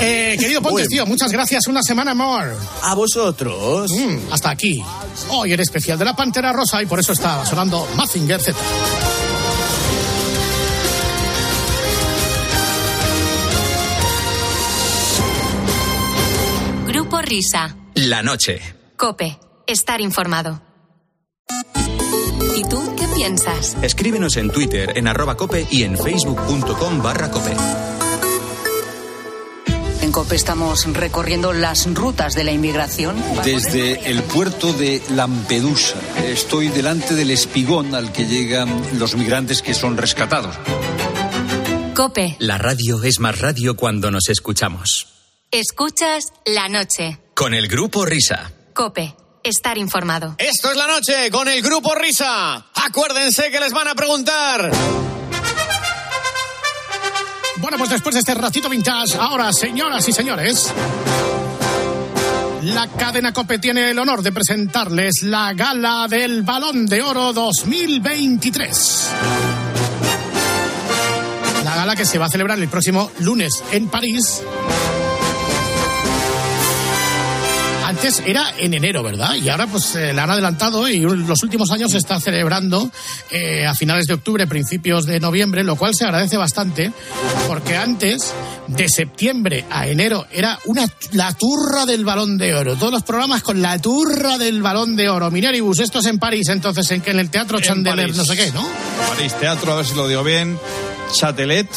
Eh, 0.00 0.36
querido 0.38 0.62
Pontes, 0.62 0.88
tío, 0.88 1.04
muchas 1.06 1.30
gracias. 1.32 1.66
Una 1.66 1.82
semana 1.82 2.14
more. 2.14 2.52
A 2.82 2.94
vosotros. 3.14 3.90
Mm, 3.90 4.32
hasta 4.32 4.50
aquí. 4.50 4.82
Hoy 5.30 5.52
el 5.52 5.60
especial 5.60 5.98
de 5.98 6.04
la 6.04 6.14
Pantera 6.14 6.52
Rosa 6.52 6.80
y 6.82 6.86
por 6.86 7.00
eso 7.00 7.12
está 7.12 7.44
sonando 7.44 7.86
Mazinger 7.96 8.40
Z. 8.40 8.56
Grupo 16.86 17.20
Risa. 17.20 17.76
La 17.94 18.22
noche. 18.22 18.60
Cope. 18.96 19.38
Estar 19.66 20.00
informado. 20.00 20.62
¿Y 22.56 22.62
tú 22.64 22.94
qué 22.96 23.06
piensas? 23.14 23.76
Escríbenos 23.82 24.36
en 24.36 24.50
Twitter 24.50 24.92
en 24.96 25.08
arroba 25.08 25.36
cope 25.36 25.66
y 25.70 25.82
en 25.82 25.96
facebook.com 25.96 27.02
barra 27.02 27.30
cope. 27.30 27.54
En 30.10 30.12
COPE 30.12 30.34
estamos 30.34 30.92
recorriendo 30.92 31.52
las 31.52 31.86
rutas 31.94 32.34
de 32.34 32.42
la 32.42 32.50
inmigración. 32.50 33.14
Desde 33.44 34.10
el 34.10 34.24
puerto 34.24 34.72
de 34.72 35.00
Lampedusa 35.10 36.00
estoy 36.26 36.66
delante 36.66 37.14
del 37.14 37.30
espigón 37.30 37.94
al 37.94 38.12
que 38.12 38.26
llegan 38.26 38.98
los 38.98 39.14
migrantes 39.14 39.62
que 39.62 39.72
son 39.72 39.96
rescatados. 39.96 40.56
Cope. 41.94 42.34
La 42.40 42.58
radio 42.58 43.04
es 43.04 43.20
más 43.20 43.38
radio 43.38 43.76
cuando 43.76 44.10
nos 44.10 44.28
escuchamos. 44.30 45.06
Escuchas 45.52 46.32
la 46.44 46.68
noche. 46.68 47.20
Con 47.34 47.54
el 47.54 47.68
grupo 47.68 48.04
Risa. 48.04 48.50
Cope. 48.74 49.14
Estar 49.44 49.78
informado. 49.78 50.34
Esto 50.38 50.72
es 50.72 50.76
la 50.76 50.88
noche 50.88 51.30
con 51.30 51.46
el 51.46 51.62
grupo 51.62 51.94
Risa. 51.94 52.66
Acuérdense 52.74 53.52
que 53.52 53.60
les 53.60 53.72
van 53.72 53.86
a 53.86 53.94
preguntar. 53.94 54.72
Bueno, 57.60 57.76
pues 57.76 57.90
después 57.90 58.14
de 58.14 58.20
este 58.20 58.34
ratito 58.34 58.68
vintage, 58.68 59.18
ahora, 59.18 59.52
señoras 59.52 60.08
y 60.08 60.12
señores, 60.12 60.72
la 62.62 62.88
cadena 62.88 63.32
Cope 63.32 63.58
tiene 63.58 63.90
el 63.90 63.98
honor 63.98 64.22
de 64.22 64.32
presentarles 64.32 65.22
la 65.22 65.52
gala 65.52 66.06
del 66.08 66.42
Balón 66.42 66.86
de 66.86 67.02
Oro 67.02 67.34
2023. 67.34 69.10
La 71.64 71.76
gala 71.76 71.94
que 71.94 72.06
se 72.06 72.18
va 72.18 72.26
a 72.26 72.30
celebrar 72.30 72.58
el 72.58 72.68
próximo 72.68 73.10
lunes 73.18 73.62
en 73.72 73.88
París. 73.88 74.42
Antes 78.00 78.22
era 78.24 78.54
en 78.56 78.72
enero, 78.72 79.02
¿verdad? 79.02 79.34
Y 79.34 79.50
ahora 79.50 79.66
pues 79.66 79.94
eh, 79.94 80.14
la 80.14 80.22
han 80.22 80.30
adelantado 80.30 80.88
y 80.88 81.00
los 81.00 81.42
últimos 81.42 81.70
años 81.70 81.90
se 81.90 81.98
está 81.98 82.18
celebrando 82.18 82.90
eh, 83.30 83.66
a 83.66 83.74
finales 83.74 84.06
de 84.06 84.14
octubre, 84.14 84.46
principios 84.46 85.04
de 85.04 85.20
noviembre, 85.20 85.62
lo 85.64 85.76
cual 85.76 85.94
se 85.94 86.06
agradece 86.06 86.38
bastante 86.38 86.90
porque 87.46 87.76
antes 87.76 88.32
de 88.68 88.88
septiembre 88.88 89.66
a 89.68 89.86
enero 89.86 90.26
era 90.32 90.58
una 90.64 90.86
la 91.12 91.34
turra 91.34 91.84
del 91.84 92.06
balón 92.06 92.38
de 92.38 92.54
oro. 92.54 92.74
Todos 92.74 92.92
los 92.92 93.02
programas 93.02 93.42
con 93.42 93.60
la 93.60 93.78
turra 93.78 94.38
del 94.38 94.62
balón 94.62 94.96
de 94.96 95.10
oro. 95.10 95.30
Mineribus, 95.30 95.80
esto 95.80 95.98
es 95.98 96.06
en 96.06 96.18
París, 96.18 96.48
entonces 96.48 96.90
en 96.92 97.02
que 97.02 97.10
en 97.10 97.18
el 97.18 97.28
Teatro 97.28 97.58
En 97.58 97.64
Chandeler, 97.64 98.06
París. 98.06 98.16
no 98.16 98.24
sé 98.24 98.34
qué, 98.34 98.50
¿no? 98.50 98.66
París 99.10 99.34
Teatro, 99.38 99.74
a 99.74 99.76
ver 99.76 99.84
si 99.84 99.94
lo 99.94 100.08
digo 100.08 100.24
bien. 100.24 100.58
Chatelet. 101.12 101.68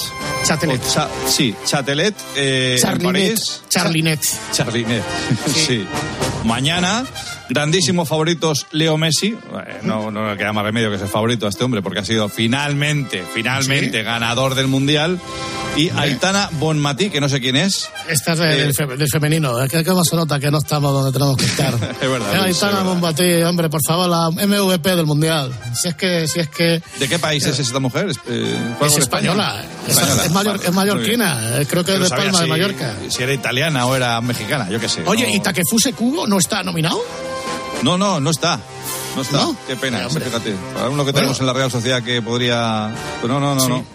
Chatelet. 0.45 0.81
Cha- 0.93 1.09
sí, 1.27 1.55
Chatelet. 1.65 2.15
Eh, 2.35 2.73
en 2.75 2.81
Charlinet. 2.81 3.13
París. 3.27 3.61
Charlinet. 3.69 4.21
Charlinet. 4.51 5.03
Sí. 5.55 5.85
Mañana, 6.43 7.05
grandísimos 7.49 8.07
favoritos 8.09 8.67
Leo 8.71 8.97
Messi. 8.97 9.27
Eh, 9.29 9.79
No, 9.83 10.11
no 10.11 10.29
le 10.29 10.37
queda 10.37 10.51
más 10.53 10.63
remedio 10.65 10.91
que 10.91 10.97
ser 10.97 11.07
favorito 11.07 11.45
a 11.45 11.49
este 11.49 11.63
hombre 11.63 11.81
porque 11.81 11.99
ha 11.99 12.05
sido 12.05 12.27
finalmente, 12.29 13.23
finalmente 13.33 13.99
Sí. 13.99 14.03
ganador 14.03 14.55
del 14.55 14.67
mundial. 14.67 15.19
Y 15.75 15.89
Aitana 15.89 16.49
Bonmatí, 16.53 17.09
que 17.09 17.19
no 17.19 17.27
sé 17.27 17.39
quién 17.41 17.55
es. 17.55 17.89
Esta 18.07 18.33
es 18.33 18.39
del, 18.39 18.69
Eh, 18.69 18.73
fe- 18.73 18.85
del 18.95 19.07
femenino. 19.07 19.59
Es 19.59 19.71
que 19.71 19.83
cómo 19.83 20.05
se 20.05 20.15
nota 20.15 20.39
que 20.39 20.51
no 20.51 20.59
estamos 20.59 20.93
donde 20.93 21.11
tenemos 21.11 21.35
que 21.35 21.45
estar. 21.45 21.73
Es 22.01 22.09
verdad, 22.09 22.33
Eh, 22.35 22.37
Aitana 22.37 22.47
es 22.49 22.61
verdad. 22.61 22.83
Bonmatí, 22.83 23.41
hombre, 23.41 23.69
por 23.71 23.81
favor, 23.83 24.07
la 24.07 24.29
MVP 24.29 24.95
del 24.95 25.07
Mundial. 25.07 25.51
Si 25.73 25.87
es 25.87 25.95
que, 25.95 26.27
si 26.27 26.41
es 26.41 26.49
que 26.49 26.79
¿De 26.99 27.07
qué 27.09 27.17
país 27.17 27.43
es 27.47 27.57
esta 27.57 27.79
mujer? 27.79 28.07
Es, 28.09 28.17
eh, 28.27 28.55
¿juega 28.77 28.85
es 28.87 28.93
con 28.93 29.01
española. 29.01 29.63
Es, 29.87 29.97
Española. 29.97 30.23
es 30.25 30.31
mallor- 30.31 30.45
Vale, 30.57 30.67
es 30.67 30.73
mallorquina. 30.73 31.59
Eh, 31.61 31.65
Creo 31.67 31.83
que 31.83 31.93
es 31.95 31.99
de 32.01 32.09
Palma 32.09 32.37
de 32.39 32.43
si- 32.45 32.49
Mallorca. 32.51 32.93
Si 33.09 33.23
era 33.23 33.33
italiana 33.33 33.85
o 33.87 33.95
era 33.95 34.21
mexicana, 34.21 34.69
yo 34.69 34.79
qué 34.79 34.87
sé. 34.87 35.01
Oye, 35.07 35.25
no- 35.27 35.33
¿y 35.33 35.39
Takefuse 35.39 35.93
Kubo 35.93 36.27
no 36.27 36.37
está 36.37 36.61
nominado? 36.61 37.01
No, 37.81 37.97
no, 37.97 38.19
no 38.19 38.29
está. 38.29 38.59
No 39.15 39.23
está. 39.23 39.37
¿No? 39.37 39.55
Qué 39.67 39.75
pena, 39.75 40.01
Eh, 40.03 40.05
hombre. 40.05 40.23
fíjate. 40.25 40.53
Para 40.75 40.89
uno 40.89 41.03
que 41.03 41.13
tenemos 41.13 41.39
en 41.39 41.47
la 41.47 41.53
Real 41.53 41.71
Sociedad 41.71 42.03
que 42.03 42.21
podría. 42.21 42.91
No, 43.27 43.39
no, 43.39 43.55
no, 43.55 43.59
Sí. 43.61 43.69
no. 43.69 43.85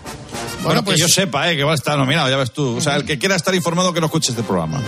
Bueno, 0.63 0.85
pues- 0.85 0.97
que 0.97 1.03
yo 1.03 1.09
sepa, 1.09 1.51
eh, 1.51 1.57
que 1.57 1.65
va 1.65 1.73
a 1.73 1.75
estar 1.75 1.97
nominado, 1.97 2.29
ya 2.29 2.37
ves 2.37 2.53
tú. 2.53 2.77
O 2.77 2.81
sea, 2.81 2.97
el 2.97 3.05
que 3.05 3.19
quiera 3.19 3.37
estar 3.37 3.55
informado 3.55 3.93
que 3.93 4.01
no 4.01 4.07
escuche 4.07 4.31
este 4.31 4.43
programa. 4.43 4.81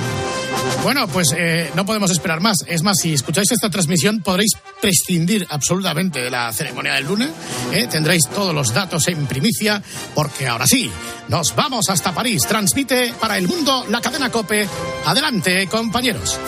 Bueno, 0.83 1.07
pues 1.09 1.35
eh, 1.37 1.71
no 1.75 1.85
podemos 1.85 2.11
esperar 2.11 2.41
más. 2.41 2.59
Es 2.67 2.83
más, 2.83 2.99
si 2.99 3.13
escucháis 3.13 3.51
esta 3.53 3.69
transmisión 3.69 4.21
podréis 4.21 4.53
prescindir 4.81 5.47
absolutamente 5.51 6.21
de 6.21 6.31
la 6.31 6.51
ceremonia 6.53 6.95
del 6.95 7.05
lunes. 7.07 7.29
¿eh? 7.73 7.87
Tendréis 7.91 8.23
todos 8.35 8.55
los 8.55 8.73
datos 8.73 9.07
en 9.09 9.27
primicia, 9.27 9.83
porque 10.15 10.49
ahora 10.49 10.67
sí, 10.67 10.91
nos 11.29 11.55
vamos 11.55 11.91
hasta 11.91 12.13
París. 12.13 12.43
Transmite 12.49 13.13
para 13.21 13.37
el 13.37 13.47
mundo 13.47 13.85
la 13.91 14.01
cadena 14.01 14.31
Cope. 14.31 14.67
Adelante, 15.05 15.67
compañeros. 15.67 16.39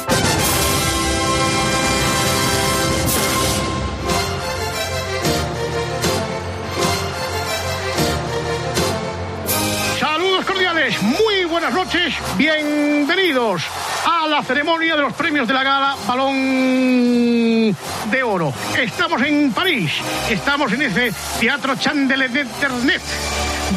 Bienvenidos 12.36 13.64
a 14.06 14.21
la 14.32 14.42
ceremonia 14.42 14.96
de 14.96 15.02
los 15.02 15.12
premios 15.12 15.46
de 15.46 15.52
la 15.52 15.62
gala 15.62 15.94
Balón 16.06 17.76
de 18.10 18.22
Oro. 18.22 18.50
Estamos 18.78 19.20
en 19.20 19.52
París, 19.52 19.92
estamos 20.30 20.72
en 20.72 20.80
ese 20.80 21.12
Teatro 21.38 21.76
Chandelet 21.76 22.32
de 22.32 22.40
Internet, 22.40 23.02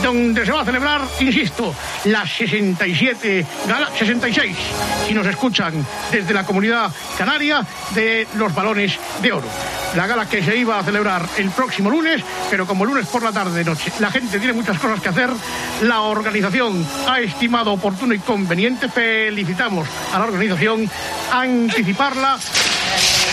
donde 0.01 0.45
se 0.45 0.53
va 0.53 0.62
a 0.62 0.66
celebrar, 0.66 1.01
insisto, 1.20 1.76
la 2.06 2.26
67 2.26 3.45
gala, 3.68 3.89
66, 3.97 4.56
si 5.06 5.14
nos 5.14 5.28
escuchan 5.28 5.86
desde 6.10 6.34
la 6.34 6.45
comunidad 6.45 6.89
canaria, 7.18 7.66
de 7.93 8.26
los 8.36 8.56
balones 8.56 8.97
de 9.22 9.34
oro. 9.34 9.47
La 9.95 10.08
gala 10.08 10.28
que 10.28 10.43
se 10.43 10.56
iba 10.58 10.80
a 10.80 10.84
celebrar 10.84 11.26
el 11.38 11.49
próximo 11.51 11.89
lunes, 11.89 12.22
pero 12.49 12.66
como 12.66 12.86
lunes 12.86 13.08
por 13.08 13.24
la 13.24 13.32
tarde 13.32 13.64
noche, 13.64 13.91
la 13.99 14.12
gente 14.12 14.39
tiene 14.39 14.53
muchas 14.53 14.80
cosas 14.80 15.01
que 15.01 15.10
hacer, 15.10 15.30
la 15.84 16.01
organización 16.01 16.86
ha 17.08 17.20
estimado 17.20 17.72
oportuno 17.72 18.14
y 18.14 18.20
conveniente, 18.20 18.89
felicitamos 18.89 19.88
a 20.14 20.20
la 20.20 20.26
organización, 20.26 20.45
anticiparla 21.32 22.38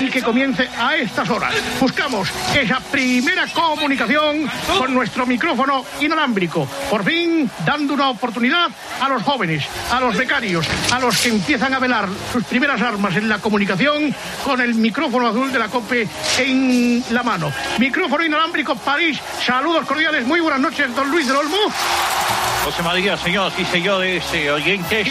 y 0.01 0.11
que 0.11 0.23
comience 0.23 0.69
a 0.79 0.97
estas 0.97 1.29
horas. 1.29 1.55
Buscamos 1.81 2.29
esa 2.55 2.81
primera 2.81 3.47
comunicación 3.49 4.51
con 4.79 4.95
nuestro 4.95 5.27
micrófono 5.27 5.85
inalámbrico. 6.01 6.67
Por 6.91 7.05
fin, 7.05 7.51
dando 7.65 7.95
una 7.95 8.11
oportunidad 8.11 8.69
a 9.01 9.09
los 9.09 9.23
jóvenes, 9.23 9.65
a 9.91 10.01
los 10.01 10.17
becarios, 10.17 10.67
a 10.91 10.99
los 10.99 11.19
que 11.19 11.29
empiezan 11.29 11.75
a 11.75 11.79
velar 11.79 12.09
sus 12.33 12.45
primeras 12.45 12.81
armas 12.81 13.15
en 13.17 13.29
la 13.29 13.39
comunicación 13.39 14.15
con 14.45 14.61
el 14.61 14.75
micrófono 14.75 15.29
azul 15.29 15.53
de 15.53 15.59
la 15.59 15.69
COPE 15.69 16.09
en 16.39 17.05
la 17.11 17.23
mano. 17.23 17.53
Micrófono 17.79 18.25
inalámbrico 18.25 18.75
París. 18.77 19.21
Saludos 19.45 19.87
cordiales. 19.87 20.27
Muy 20.27 20.41
buenas 20.41 20.61
noches, 20.61 20.95
don 20.95 21.11
Luis 21.11 21.27
del 21.27 21.37
Olmo. 21.37 21.59
José 22.65 22.83
María, 22.83 23.17
señoras 23.17 23.53
y 23.59 23.65
señores 23.65 24.25
oyentes, 24.53 25.09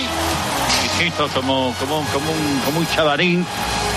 siento 1.01 1.27
como, 1.29 1.73
como, 1.79 2.05
como, 2.13 2.31
un, 2.31 2.61
como 2.63 2.79
un 2.79 2.87
chavarín 2.87 3.43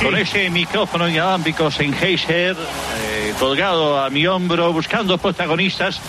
con 0.02 0.16
ese 0.16 0.48
micrófono 0.48 1.06
inalámbrico 1.06 1.70
Sennheiser 1.70 2.56
eh, 2.56 3.34
colgado 3.38 4.02
a 4.02 4.08
mi 4.08 4.26
hombro, 4.26 4.72
buscando 4.72 5.18
protagonistas 5.18 6.00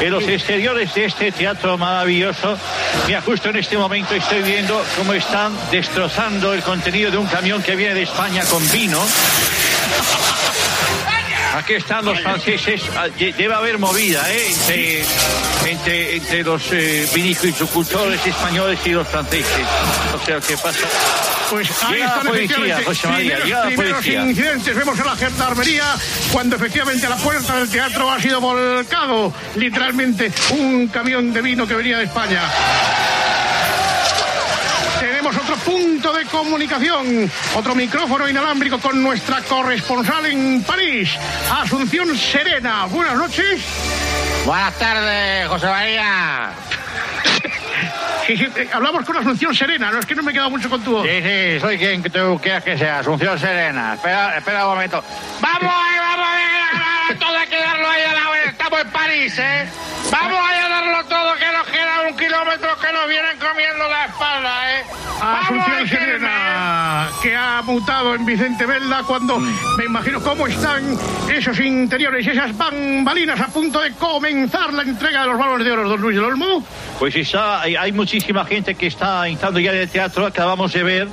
en 0.00 0.10
los 0.10 0.26
exteriores 0.26 0.92
de 0.92 1.04
este 1.04 1.30
teatro 1.30 1.78
maravilloso. 1.78 2.58
Mira, 3.06 3.20
justo 3.20 3.50
en 3.50 3.56
este 3.58 3.78
momento 3.78 4.12
estoy 4.12 4.42
viendo 4.42 4.82
cómo 4.96 5.12
están 5.12 5.52
destrozando 5.70 6.52
el 6.52 6.62
contenido 6.62 7.12
de 7.12 7.18
un 7.18 7.28
camión 7.28 7.62
que 7.62 7.76
viene 7.76 7.94
de 7.94 8.02
España 8.02 8.42
con 8.50 8.68
vino. 8.72 9.00
Aquí 11.54 11.74
están 11.74 12.04
los 12.04 12.20
franceses. 12.20 12.82
Ah, 12.96 13.08
de- 13.08 13.32
Debe 13.32 13.54
haber 13.54 13.78
movida 13.78 14.22
¿eh? 14.32 14.46
entre, 14.52 15.02
entre, 15.70 16.16
entre 16.16 16.42
los 16.44 16.62
eh, 16.72 17.08
vinicultores 17.14 18.24
españoles 18.26 18.78
y 18.84 18.90
los 18.90 19.06
franceses. 19.08 19.66
O 20.14 20.24
sea, 20.24 20.40
¿qué 20.40 20.56
pasa? 20.56 20.86
Pues 21.50 21.68
ahí 21.82 21.94
Llega 21.94 22.06
están 22.06 22.24
la 22.24 22.30
policía, 22.30 22.80
José 22.84 23.08
María, 23.08 23.18
primeros, 23.38 23.44
llega 23.46 23.58
la 23.60 23.66
primeros 23.66 23.92
policía. 23.94 24.22
incidentes. 24.22 24.76
Vemos 24.76 25.00
a 25.00 25.04
la 25.04 25.16
gendarmería 25.16 25.84
cuando 26.32 26.56
efectivamente 26.56 27.08
la 27.08 27.16
puerta 27.16 27.56
del 27.56 27.68
teatro 27.68 28.10
ha 28.10 28.20
sido 28.20 28.40
volcado 28.40 29.32
literalmente 29.56 30.30
un 30.50 30.86
camión 30.88 31.32
de 31.32 31.42
vino 31.42 31.66
que 31.66 31.74
venía 31.74 31.98
de 31.98 32.04
España. 32.04 32.42
Punto 35.64 36.12
de 36.12 36.24
comunicación, 36.26 37.30
otro 37.54 37.74
micrófono 37.74 38.28
inalámbrico 38.28 38.78
con 38.78 39.02
nuestra 39.02 39.42
corresponsal 39.42 40.26
en 40.26 40.62
París, 40.62 41.10
Asunción 41.50 42.16
Serena. 42.16 42.86
Buenas 42.86 43.16
noches. 43.16 43.60
Buenas 44.44 44.78
tardes, 44.78 45.48
José 45.48 45.66
María. 45.66 46.50
Sí, 48.26 48.36
sí, 48.36 48.48
eh, 48.56 48.68
hablamos 48.72 49.04
con 49.04 49.16
Asunción 49.16 49.54
Serena, 49.54 49.90
no 49.90 49.98
es 49.98 50.06
que 50.06 50.14
no 50.14 50.22
me 50.22 50.30
he 50.30 50.34
quedado 50.34 50.50
mucho 50.50 50.70
con 50.70 50.82
tu 50.82 50.92
voz. 50.92 51.06
Sí, 51.06 51.22
sí, 51.22 51.60
soy 51.60 51.78
quien 51.78 52.02
tú 52.02 52.40
quieras 52.42 52.64
que 52.64 52.78
sea, 52.78 53.00
Asunción 53.00 53.38
Serena. 53.38 53.94
Espera, 53.94 54.38
espera 54.38 54.66
un 54.66 54.74
momento. 54.74 55.04
¡Vamos 55.40 55.74
ahí, 55.74 55.98
vamos 55.98 56.26
ahí! 56.28 57.16
Todo 57.18 57.36
hay 57.36 57.48
que 57.48 57.56
darlo 57.56 57.88
ahí 57.88 58.02
a 58.02 58.14
la 58.14 58.30
vez. 58.30 58.46
Estamos 58.48 58.80
en 58.80 58.90
París, 58.90 59.38
¿eh? 59.38 59.68
Vamos 60.10 60.38
a 60.38 60.68
darlo 60.68 61.04
todo, 61.04 61.34
que 61.36 61.52
nos 61.52 61.66
queda 61.68 62.08
un 62.08 62.16
kilómetro 62.16 62.68
que 62.78 62.92
nos 62.92 63.08
vienen 63.08 63.38
comiendo 63.38 63.88
la 63.88 64.04
espalda, 64.06 64.72
¿eh? 64.74 64.84
Vamos 65.20 65.44
Asunción 65.44 65.76
ahí, 65.76 65.88
Serena, 65.88 67.08
que 67.22 67.36
ha 67.36 67.62
mutado 67.62 68.14
en 68.14 68.24
Vicente 68.24 68.66
Velda 68.66 69.02
cuando 69.06 69.38
me 69.38 69.84
imagino 69.84 70.20
cómo 70.20 70.46
están 70.46 70.98
esos 71.30 71.60
interiores, 71.60 72.26
esas 72.26 72.56
bambalinas 72.56 73.38
a 73.40 73.48
punto 73.48 73.80
de 73.80 73.92
comenzar 73.92 74.72
la 74.72 74.82
entrega 74.82 75.22
de 75.22 75.28
los 75.28 75.38
balones 75.38 75.66
de 75.66 75.72
oro, 75.72 75.88
don 75.88 76.00
Luis 76.00 76.16
del 76.16 76.24
Olmo. 76.24 76.64
Pues 76.98 77.14
está, 77.14 77.60
hay, 77.60 77.76
hay 77.76 77.92
muchísima 77.92 78.44
gente 78.44 78.74
que 78.74 78.86
está 78.86 79.28
entrando 79.28 79.60
ya 79.60 79.72
en 79.72 79.78
el 79.78 79.90
teatro. 79.90 80.26
Acabamos 80.26 80.72
de 80.72 80.82
ver 80.82 81.08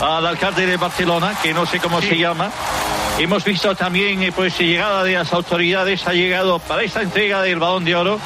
al 0.00 0.26
alcalde 0.26 0.66
de 0.66 0.76
Barcelona, 0.76 1.34
que 1.42 1.54
no 1.54 1.64
sé 1.64 1.78
cómo 1.78 2.00
se 2.02 2.18
llama. 2.18 2.50
Hemos 3.18 3.44
visto 3.44 3.76
también 3.76 4.22
eh, 4.22 4.32
pues 4.32 4.58
llegada 4.58 5.04
de 5.04 5.14
las 5.14 5.32
autoridades, 5.32 6.06
ha 6.06 6.12
llegado 6.12 6.58
para 6.58 6.82
esta 6.82 7.00
entrega 7.00 7.42
del 7.42 7.60
balón 7.60 7.84
de 7.84 7.94
oro 7.94 8.18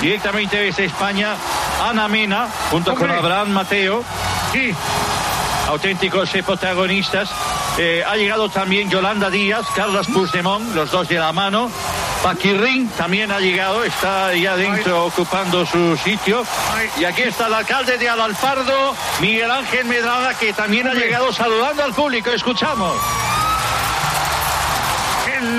directamente 0.00 0.56
desde 0.56 0.84
España 0.84 1.34
Ana 1.82 2.06
Mena 2.06 2.48
junto 2.70 2.94
con. 2.94 3.10
Abraham 3.10 3.50
Mateo. 3.50 4.04
Sí. 4.52 4.72
Auténticos 5.68 6.32
eh, 6.36 6.44
protagonistas. 6.44 7.28
Eh, 7.76 8.04
ha 8.06 8.14
llegado 8.16 8.48
también 8.48 8.88
Yolanda 8.88 9.30
Díaz, 9.30 9.66
Carlos 9.74 10.06
Puigdemont, 10.06 10.74
los 10.76 10.92
dos 10.92 11.08
de 11.08 11.18
la 11.18 11.32
mano. 11.32 11.68
Paquirrín 12.22 12.88
también 12.90 13.32
ha 13.32 13.40
llegado, 13.40 13.82
está 13.82 14.32
ya 14.34 14.56
dentro 14.56 15.06
ocupando 15.06 15.66
su 15.66 15.96
sitio. 15.96 16.44
Y 16.98 17.04
aquí 17.04 17.22
está 17.22 17.48
el 17.48 17.54
alcalde 17.54 17.98
de 17.98 18.08
Alalfardo, 18.08 18.94
Miguel 19.20 19.50
Ángel 19.50 19.86
Medrada, 19.86 20.34
que 20.34 20.52
también 20.52 20.86
ha 20.86 20.94
llegado 20.94 21.32
saludando 21.32 21.82
al 21.82 21.92
público. 21.92 22.30
Escuchamos. 22.30 22.94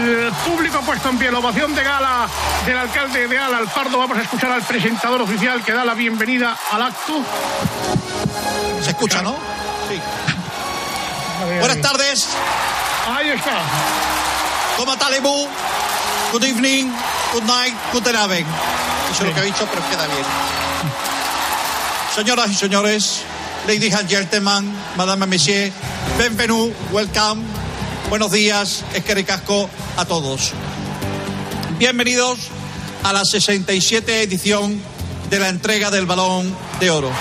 El 0.08 0.32
público 0.32 0.80
puesto 0.82 1.10
en 1.10 1.18
pie, 1.18 1.30
la 1.30 1.40
ovación 1.40 1.76
de 1.76 1.84
gala 1.84 2.30
del 2.66 2.78
alcalde 2.78 3.28
de 3.28 3.38
Al 3.38 3.54
Alfardo. 3.54 3.98
Vamos 3.98 4.18
a 4.18 4.22
escuchar 4.22 4.52
al 4.52 4.62
presentador 4.62 5.22
oficial 5.22 5.62
que 5.64 5.74
da 5.74 5.84
la 5.84 5.96
bienvenida 5.96 6.58
al 6.72 6.82
acto. 6.82 7.22
Se 8.82 8.92
escucha, 8.92 9.22
¿no? 9.22 9.36
Sí. 9.90 10.00
Buenas 11.60 11.82
tardes. 11.82 12.30
Ahí 13.14 13.32
está. 13.32 13.60
¿Cómo? 14.78 14.96
Good 16.32 16.44
evening, 16.44 16.90
good 17.34 17.44
night, 17.44 17.74
good 17.92 18.08
Abend. 18.08 18.48
Eso 19.12 19.24
es 19.24 19.30
lo 19.30 19.36
que 19.36 19.42
he 19.42 19.46
dicho, 19.46 19.68
pero 19.70 19.82
queda 19.90 20.08
bien. 20.08 20.26
Señoras 22.16 22.50
y 22.50 22.56
señores, 22.56 23.24
ladies 23.68 23.94
and 23.94 24.10
gentlemen, 24.10 24.74
madame 24.96 25.26
monsieur, 25.26 25.72
bienvenue, 26.18 26.74
welcome, 26.92 27.44
buenos 28.10 28.32
días, 28.32 28.84
es 28.94 29.04
que 29.04 29.16
a 29.98 30.06
todos. 30.06 30.54
Bienvenidos 31.78 32.50
a 33.04 33.14
la 33.14 33.24
67 33.26 34.24
edición 34.24 34.82
de 35.30 35.40
la 35.40 35.50
entrega 35.50 35.92
del 35.92 36.06
Balón 36.06 36.56
de 36.80 36.90
Oro. 36.90 37.12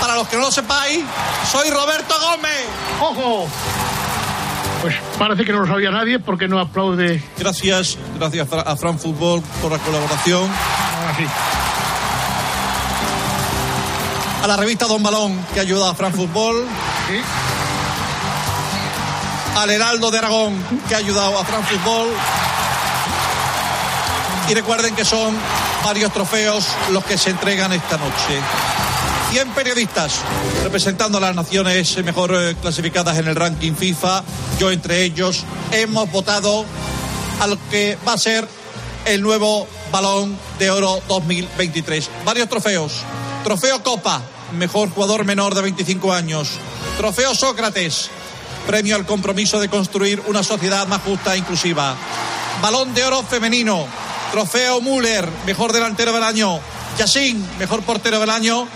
Para 0.00 0.16
los 0.16 0.28
que 0.28 0.36
no 0.36 0.42
lo 0.42 0.52
sepáis, 0.52 1.04
soy 1.50 1.70
Roberto 1.70 2.14
Gómez. 2.20 2.64
¡Ojo! 3.00 3.48
Pues 4.82 4.94
parece 5.18 5.44
que 5.44 5.52
no 5.52 5.60
lo 5.60 5.66
sabía 5.66 5.90
nadie 5.90 6.18
porque 6.18 6.48
no 6.48 6.60
aplaude. 6.60 7.22
Gracias, 7.38 7.96
gracias 8.18 8.48
a 8.52 8.76
Fran 8.76 8.98
Fútbol 8.98 9.42
por 9.62 9.72
la 9.72 9.78
colaboración. 9.78 10.42
Ahora 10.42 11.16
sí. 11.16 11.24
A 14.42 14.46
la 14.46 14.56
revista 14.56 14.86
Don 14.86 15.02
Balón 15.02 15.44
que 15.54 15.60
ayuda 15.60 15.90
a 15.90 15.94
Fran 15.94 16.12
Fútbol. 16.12 16.66
Al 19.56 19.70
Heraldo 19.70 20.10
de 20.10 20.18
Aragón 20.18 20.62
que 20.88 20.94
ha 20.94 20.98
ayudado 20.98 21.38
a 21.38 21.44
Fran 21.44 21.64
Fútbol. 21.64 22.08
Y 24.48 24.54
recuerden 24.54 24.94
que 24.94 25.04
son 25.04 25.36
varios 25.84 26.12
trofeos 26.12 26.66
los 26.90 27.04
que 27.04 27.16
se 27.16 27.30
entregan 27.30 27.72
esta 27.72 27.96
noche. 27.96 28.40
100 29.30 29.48
periodistas 29.50 30.20
representando 30.62 31.18
a 31.18 31.20
las 31.20 31.34
naciones 31.34 31.96
mejor 32.04 32.32
eh, 32.34 32.56
clasificadas 32.60 33.18
en 33.18 33.28
el 33.28 33.36
ranking 33.36 33.74
FIFA. 33.74 34.22
Yo 34.58 34.70
entre 34.70 35.02
ellos 35.02 35.44
hemos 35.72 36.10
votado 36.10 36.64
a 37.40 37.46
lo 37.46 37.58
que 37.70 37.98
va 38.06 38.14
a 38.14 38.18
ser 38.18 38.48
el 39.04 39.22
nuevo 39.22 39.66
Balón 39.92 40.36
de 40.58 40.70
Oro 40.70 41.00
2023. 41.08 42.10
Varios 42.24 42.48
trofeos. 42.48 42.92
Trofeo 43.44 43.82
Copa, 43.82 44.20
mejor 44.52 44.90
jugador 44.90 45.24
menor 45.24 45.54
de 45.54 45.62
25 45.62 46.12
años. 46.12 46.50
Trofeo 46.96 47.34
Sócrates, 47.34 48.10
premio 48.66 48.96
al 48.96 49.06
compromiso 49.06 49.60
de 49.60 49.68
construir 49.68 50.22
una 50.26 50.42
sociedad 50.42 50.86
más 50.86 51.02
justa 51.02 51.34
e 51.34 51.38
inclusiva. 51.38 51.96
Balón 52.60 52.94
de 52.94 53.04
Oro 53.04 53.22
femenino. 53.22 53.86
Trofeo 54.32 54.80
Müller, 54.80 55.28
mejor 55.46 55.72
delantero 55.72 56.12
del 56.12 56.22
año. 56.22 56.58
Yassin, 56.98 57.44
mejor 57.58 57.82
portero 57.82 58.18
del 58.20 58.30
año. 58.30 58.66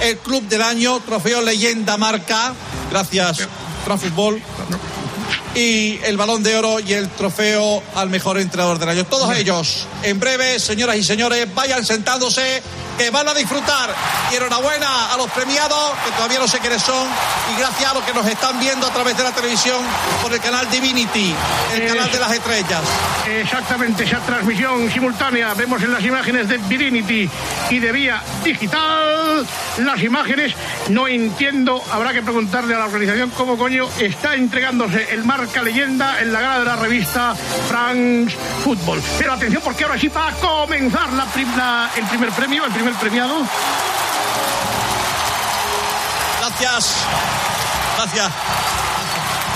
El 0.00 0.18
Club 0.18 0.44
del 0.44 0.62
Año, 0.62 1.00
Trofeo 1.00 1.42
Leyenda 1.42 1.96
Marca. 1.96 2.54
Gracias, 2.90 3.48
Fran 3.84 3.98
Fútbol. 3.98 4.40
Y 5.54 5.98
el 6.04 6.16
Balón 6.16 6.42
de 6.42 6.56
Oro 6.56 6.78
y 6.78 6.92
el 6.92 7.08
Trofeo 7.08 7.82
al 7.96 8.08
Mejor 8.10 8.38
Entrenador 8.38 8.78
del 8.78 8.90
Año. 8.90 9.04
Todos 9.06 9.34
ellos, 9.36 9.86
en 10.02 10.20
breve, 10.20 10.60
señoras 10.60 10.96
y 10.96 11.02
señores, 11.02 11.52
vayan 11.52 11.84
sentándose, 11.84 12.62
que 12.98 13.10
van 13.10 13.28
a 13.28 13.34
disfrutar. 13.34 13.94
Y 14.32 14.36
enhorabuena 14.36 15.14
a 15.14 15.16
los 15.16 15.30
premiados, 15.30 15.92
que 16.04 16.10
todavía 16.12 16.38
no 16.38 16.48
sé 16.48 16.58
quiénes 16.58 16.82
son. 16.82 17.06
Y 17.54 17.58
gracias 17.58 17.90
a 17.90 17.94
los 17.94 18.04
que 18.04 18.12
nos 18.12 18.26
están 18.26 18.58
viendo 18.60 18.86
a 18.86 18.90
través 18.90 19.16
de 19.16 19.22
la 19.22 19.32
televisión 19.32 19.82
por 20.20 20.32
el 20.32 20.40
canal 20.40 20.68
Divinity, 20.70 21.34
el 21.74 21.86
canal 21.86 22.10
de 22.10 22.18
las 22.18 22.32
estrellas. 22.32 22.82
Exactamente, 23.26 24.04
esa 24.04 24.18
transmisión 24.20 24.90
simultánea. 24.90 25.54
Vemos 25.54 25.82
en 25.82 25.92
las 25.92 26.02
imágenes 26.02 26.48
de 26.48 26.58
Divinity 26.58 27.30
y 27.70 27.78
de 27.78 27.92
Vía 27.92 28.22
Digital 28.42 29.27
las 29.78 30.02
imágenes. 30.02 30.54
No 30.88 31.06
entiendo, 31.08 31.82
habrá 31.92 32.12
que 32.12 32.22
preguntarle 32.22 32.74
a 32.74 32.78
la 32.78 32.84
organización 32.86 33.30
cómo 33.30 33.56
coño 33.58 33.88
está 33.98 34.34
entregándose 34.34 35.08
el 35.12 35.24
marca 35.24 35.62
leyenda 35.62 36.20
en 36.20 36.32
la 36.32 36.40
gala 36.40 36.58
de 36.60 36.64
la 36.64 36.76
revista 36.76 37.34
France 37.68 38.36
Football. 38.64 39.02
Pero 39.18 39.32
atención, 39.34 39.62
porque 39.64 39.84
ahora 39.84 39.98
sí 39.98 40.08
va 40.08 40.28
a 40.28 40.32
comenzar 40.32 41.12
la 41.12 41.24
prim- 41.26 41.56
la- 41.56 41.90
el 41.96 42.04
primer 42.06 42.30
premio, 42.30 42.64
el 42.64 42.72
primer 42.72 42.94
premiado. 42.94 43.34
Gracias. 46.40 46.94
Gracias. 47.96 48.32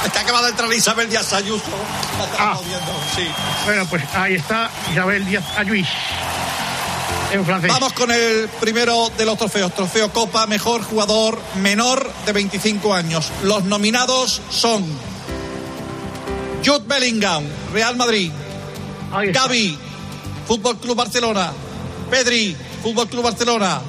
Es 0.05 0.13
que 0.13 0.19
acaba 0.19 0.43
de 0.43 0.49
entrar 0.51 0.73
Isabel 0.73 1.09
Díaz 1.09 1.33
Ayuso. 1.33 1.65
La 2.39 2.55
viendo, 2.67 3.01
sí. 3.15 3.29
Bueno, 3.65 3.87
pues 3.87 4.03
ahí 4.15 4.35
está 4.35 4.69
Isabel 4.91 5.25
Díaz 5.25 5.45
Ayuís. 5.57 5.87
En 7.33 7.47
francés. 7.47 7.71
Vamos 7.73 7.95
con 7.95 8.11
el 8.11 8.49
primero 8.61 9.11
de 9.17 9.25
los 9.25 9.39
trofeos. 9.39 9.75
Trofeo 9.75 10.13
Copa, 10.13 10.47
mejor 10.47 10.83
jugador 10.83 11.41
menor 11.63 12.11
de 12.27 12.33
25 12.33 12.93
años. 12.93 13.31
Los 13.43 13.65
nominados 13.65 14.43
son 14.51 14.85
Jude 16.65 16.85
Bellingham, 16.87 17.45
Real 17.73 17.97
Madrid. 17.97 18.31
Gaby, 19.33 19.79
Fútbol 20.47 20.77
Club 20.79 20.97
Barcelona. 20.97 21.53
Pedri, 22.11 22.55
Fútbol 22.83 23.09
Club 23.09 23.25
Barcelona. 23.25 23.81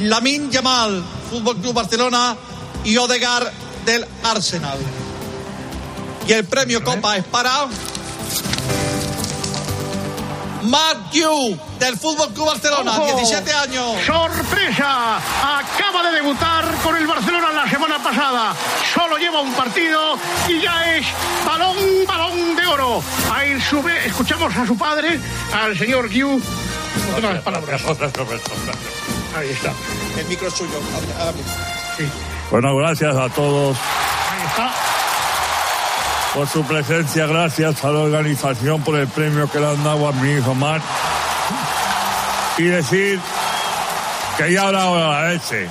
Lamin 0.00 0.50
Yamal, 0.50 1.02
Fútbol 1.30 1.58
Club 1.58 1.74
Barcelona. 1.74 2.36
Y 2.84 2.96
Odegar 2.96 3.52
del 3.84 4.06
Arsenal. 4.22 4.78
Y 6.26 6.32
el 6.32 6.44
premio 6.44 6.82
Copa 6.82 7.16
es 7.18 7.24
para 7.24 7.66
Mark 10.62 11.10
Yu 11.12 11.58
del 11.78 11.96
Fútbol 11.96 12.32
Club 12.32 12.46
Barcelona, 12.46 12.92
¡Ojo! 12.92 13.04
17 13.16 13.52
años. 13.52 14.04
¡Sorpresa! 14.04 15.16
Acaba 15.16 16.10
de 16.10 16.16
debutar 16.16 16.64
con 16.82 16.96
el 16.96 17.06
Barcelona 17.06 17.52
la 17.52 17.68
semana 17.68 18.02
pasada. 18.02 18.54
Solo 18.94 19.16
lleva 19.18 19.40
un 19.40 19.52
partido 19.52 20.16
y 20.48 20.60
ya 20.60 20.96
es 20.96 21.06
balón, 21.46 21.76
balón 22.06 22.56
de 22.56 22.66
oro. 22.66 23.02
Ahí 23.32 23.60
sube, 23.60 24.06
escuchamos 24.06 24.54
a 24.56 24.66
su 24.66 24.76
padre, 24.76 25.20
al 25.52 25.76
señor 25.78 26.08
Guiu. 26.08 26.40
Ahí 29.36 29.50
está. 29.50 29.72
El 30.18 30.26
micro 30.26 30.48
es 30.48 30.54
suyo. 30.54 30.80
Bueno, 32.50 32.74
gracias 32.76 33.14
a 33.16 33.28
todos. 33.28 33.76
Por 36.34 36.48
su 36.48 36.62
presencia, 36.64 37.26
gracias 37.26 37.84
a 37.84 37.90
la 37.90 38.00
organización 38.00 38.82
por 38.82 38.96
el 38.96 39.08
premio 39.08 39.50
que 39.50 39.60
le 39.60 39.66
han 39.66 39.82
dado 39.84 40.08
a 40.08 40.12
mi 40.12 40.32
hijo 40.32 40.54
Marc. 40.54 40.82
Y 42.58 42.64
decir 42.64 43.20
que 44.36 44.52
ya 44.52 44.68
era 44.68 44.86
hora 44.86 45.28
leche. 45.28 45.68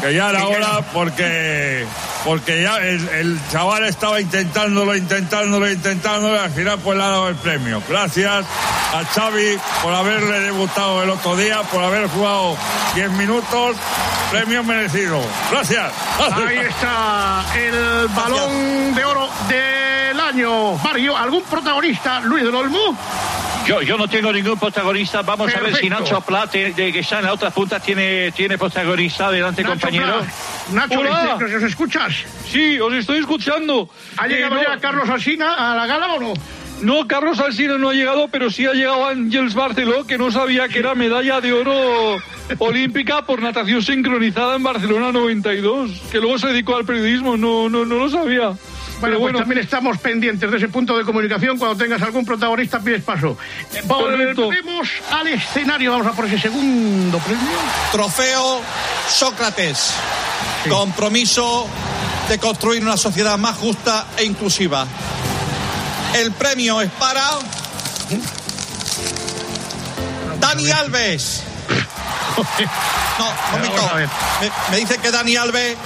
Que 0.00 0.14
ya 0.14 0.30
era 0.30 0.46
hora 0.46 0.80
porque, 0.92 1.86
porque 2.24 2.62
ya 2.62 2.78
el, 2.78 3.38
chaval 3.52 3.84
estaba 3.84 4.20
intentándolo, 4.20 4.96
intentándolo, 4.96 5.70
intentándolo 5.70 6.34
y 6.34 6.38
al 6.38 6.50
final 6.50 6.78
pues 6.82 6.98
le 6.98 7.04
ha 7.04 7.08
dado 7.08 7.28
el 7.28 7.36
premio. 7.36 7.82
Gracias 7.88 8.44
a 8.92 9.04
Xavi 9.04 9.58
por 9.82 9.94
haberle 9.94 10.40
debutado 10.40 11.02
el 11.02 11.10
otro 11.10 11.36
día, 11.36 11.62
por 11.62 11.82
haber 11.82 12.08
jugado 12.08 12.56
10 12.94 13.10
minutos. 13.12 13.76
Premio 14.30 14.64
merecido. 14.64 15.20
Gracias. 15.50 15.92
Ahí 16.32 16.58
está 16.58 17.44
el 17.56 18.08
balón 18.08 18.94
de 18.94 19.04
oro 19.04 19.28
del 19.48 19.83
año. 20.38 20.76
Mario, 20.78 21.16
¿algún 21.16 21.42
protagonista, 21.44 22.20
Luis 22.20 22.44
del 22.44 22.54
Olmo? 22.54 22.96
Yo, 23.66 23.80
yo 23.82 23.96
no 23.96 24.08
tengo 24.08 24.32
ningún 24.32 24.58
protagonista. 24.58 25.22
Vamos 25.22 25.54
a 25.54 25.60
ver 25.60 25.76
si. 25.76 25.88
Nacho 25.88 26.20
Plat, 26.20 26.52
de, 26.52 26.72
que 26.92 26.98
está 26.98 27.20
en 27.20 27.26
la 27.26 27.32
otra 27.32 27.50
punta, 27.50 27.80
tiene, 27.80 28.30
tiene 28.32 28.58
protagonista. 28.58 29.28
Adelante, 29.28 29.62
Nacho 29.62 29.72
compañero. 29.74 30.18
Plat. 30.20 30.28
Nacho, 30.72 31.00
Hola. 31.00 31.38
¿nos 31.40 31.62
escuchas? 31.62 32.12
Sí, 32.50 32.78
os 32.80 32.92
estoy 32.92 33.18
escuchando. 33.20 33.88
¿Ha 34.18 34.26
Eh, 34.26 34.30
llegado 34.30 34.56
no- 34.56 34.62
ya 34.62 34.78
Carlos 34.78 35.08
Alsina 35.08 35.72
a 35.72 35.76
la 35.76 35.86
gala 35.86 36.14
o 36.14 36.20
no? 36.20 36.32
No, 36.82 37.06
Carlos 37.06 37.38
Alsina 37.38 37.78
no 37.78 37.90
ha 37.90 37.94
llegado, 37.94 38.28
pero 38.28 38.50
sí 38.50 38.66
ha 38.66 38.72
llegado 38.72 39.06
Ángels 39.06 39.54
Barceló, 39.54 40.04
que 40.06 40.18
no 40.18 40.30
sabía 40.30 40.68
que 40.68 40.80
era 40.80 40.94
medalla 40.94 41.40
de 41.40 41.52
oro 41.52 42.16
olímpica 42.58 43.22
por 43.24 43.40
natación 43.40 43.80
sincronizada 43.82 44.56
en 44.56 44.62
Barcelona 44.64 45.12
92, 45.12 45.90
que 46.10 46.18
luego 46.18 46.38
se 46.38 46.48
dedicó 46.48 46.76
al 46.76 46.84
periodismo, 46.84 47.36
no, 47.36 47.68
no, 47.70 47.86
no 47.86 47.94
lo 47.94 48.10
sabía. 48.10 48.52
Bueno, 49.00 49.00
Pero 49.00 49.12
pues 49.12 49.20
bueno, 49.20 49.38
también 49.40 49.60
estamos 49.60 49.98
pendientes 49.98 50.50
de 50.50 50.56
ese 50.56 50.68
punto 50.68 50.96
de 50.96 51.04
comunicación. 51.04 51.58
Cuando 51.58 51.76
tengas 51.76 52.00
algún 52.02 52.24
protagonista, 52.24 52.80
pides 52.80 53.02
paso. 53.02 53.36
Eh. 53.72 53.82
Volvemos 53.84 54.88
al 55.10 55.28
escenario. 55.28 55.92
Vamos 55.92 56.06
a 56.06 56.12
por 56.12 56.26
ese 56.26 56.38
segundo 56.38 57.18
premio. 57.18 57.58
Trofeo 57.92 58.60
Sócrates. 59.08 59.92
Compromiso 60.68 61.68
de 62.28 62.38
construir 62.38 62.82
una 62.82 62.96
sociedad 62.96 63.36
más 63.36 63.56
justa 63.56 64.06
e 64.16 64.24
inclusiva. 64.24 64.86
El 66.14 66.32
premio 66.32 66.80
es 66.80 66.90
para 66.92 67.22
Dani 70.40 70.70
Alves. 70.70 71.42
No, 73.16 73.26
momento. 73.52 73.90
Me, 74.40 74.50
me 74.72 74.76
dice 74.78 74.98
que 74.98 75.12
Dani 75.12 75.36
Alves. 75.36 75.76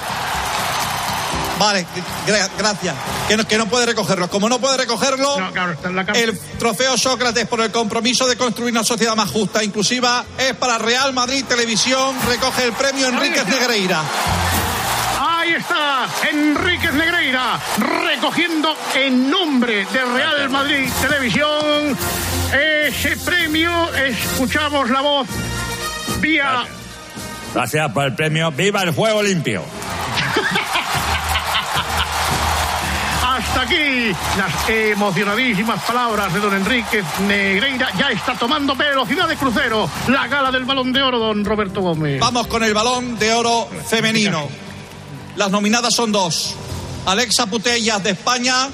Vale, 1.58 1.86
gra- 2.26 2.48
gracias. 2.56 2.94
Que 3.26 3.36
no, 3.36 3.46
que 3.46 3.58
no 3.58 3.66
puede 3.66 3.86
recogerlo. 3.86 4.28
Como 4.30 4.48
no 4.48 4.58
puede 4.60 4.76
recogerlo, 4.78 5.36
el 6.14 6.38
trofeo 6.58 6.96
Sócrates 6.96 7.46
por 7.48 7.60
el 7.60 7.70
compromiso 7.72 8.26
de 8.28 8.36
construir 8.36 8.72
una 8.72 8.84
sociedad 8.84 9.16
más 9.16 9.30
justa 9.30 9.60
e 9.60 9.64
inclusiva 9.64 10.24
es 10.38 10.54
para 10.54 10.78
Real 10.78 11.12
Madrid 11.12 11.44
Televisión. 11.46 12.14
Recoge 12.28 12.64
el 12.64 12.72
premio 12.74 13.08
Enríquez 13.08 13.46
Negreira. 13.46 14.02
Ahí 15.20 15.52
está 15.54 16.06
Enríquez 16.30 16.92
Negreira 16.94 17.58
recogiendo 18.04 18.76
en 18.94 19.30
nombre 19.30 19.84
de 19.86 20.04
Real 20.04 20.48
Madrid 20.50 20.88
Televisión 21.00 21.96
ese 22.52 23.16
premio. 23.16 23.92
Escuchamos 23.94 24.90
la 24.90 25.00
voz 25.00 25.26
vía. 26.20 26.64
Gracias 27.54 27.90
por 27.92 28.04
el 28.04 28.14
premio. 28.14 28.50
¡Viva 28.52 28.82
el 28.82 28.90
juego 28.92 29.22
limpio! 29.22 29.64
Hasta 33.58 33.74
aquí 33.74 34.14
las 34.36 34.68
emocionadísimas 34.68 35.82
palabras 35.82 36.32
de 36.32 36.38
don 36.38 36.54
Enríquez 36.54 37.04
Negreira. 37.26 37.88
Ya 37.98 38.10
está 38.10 38.34
tomando 38.34 38.76
velocidad 38.76 39.26
de 39.26 39.36
crucero 39.36 39.90
la 40.06 40.28
gala 40.28 40.52
del 40.52 40.64
balón 40.64 40.92
de 40.92 41.02
oro, 41.02 41.18
don 41.18 41.44
Roberto 41.44 41.80
Gómez. 41.80 42.20
Vamos 42.20 42.46
con 42.46 42.62
el 42.62 42.72
balón 42.72 43.18
de 43.18 43.32
oro 43.32 43.68
femenino. 43.84 44.48
Las 45.34 45.50
nominadas 45.50 45.92
son 45.92 46.12
dos. 46.12 46.54
Alexa 47.04 47.46
Putellas 47.46 48.00
de 48.04 48.10
España 48.10 48.68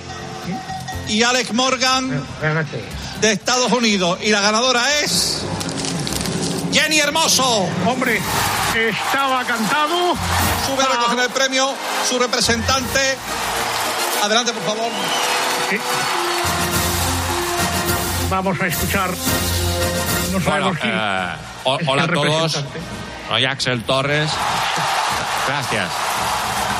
y 1.08 1.22
Alex 1.22 1.54
Morgan 1.54 2.22
de 3.22 3.32
Estados 3.32 3.72
Unidos. 3.72 4.18
Y 4.20 4.28
la 4.28 4.42
ganadora 4.42 4.82
es 5.00 5.40
Jenny 6.74 6.98
Hermoso. 6.98 7.66
Hombre, 7.86 8.20
estaba 8.74 9.44
cantado. 9.44 10.14
Sube 10.66 10.82
a 10.82 10.88
recoger 10.88 11.20
el 11.20 11.30
premio 11.30 11.72
su 12.06 12.18
representante. 12.18 13.16
Adelante, 14.22 14.52
por 14.52 14.62
favor. 14.62 14.90
Vamos 18.30 18.60
a 18.60 18.66
escuchar. 18.66 19.10
No 19.10 19.16
Bueno, 20.32 20.44
sabemos 20.44 20.78
quién. 20.78 20.92
eh, 20.94 21.36
hola 21.86 22.02
a 22.04 22.08
todos. 22.08 22.64
Soy 23.28 23.44
Axel 23.44 23.82
Torres. 23.84 24.30
Gracias. 25.46 25.88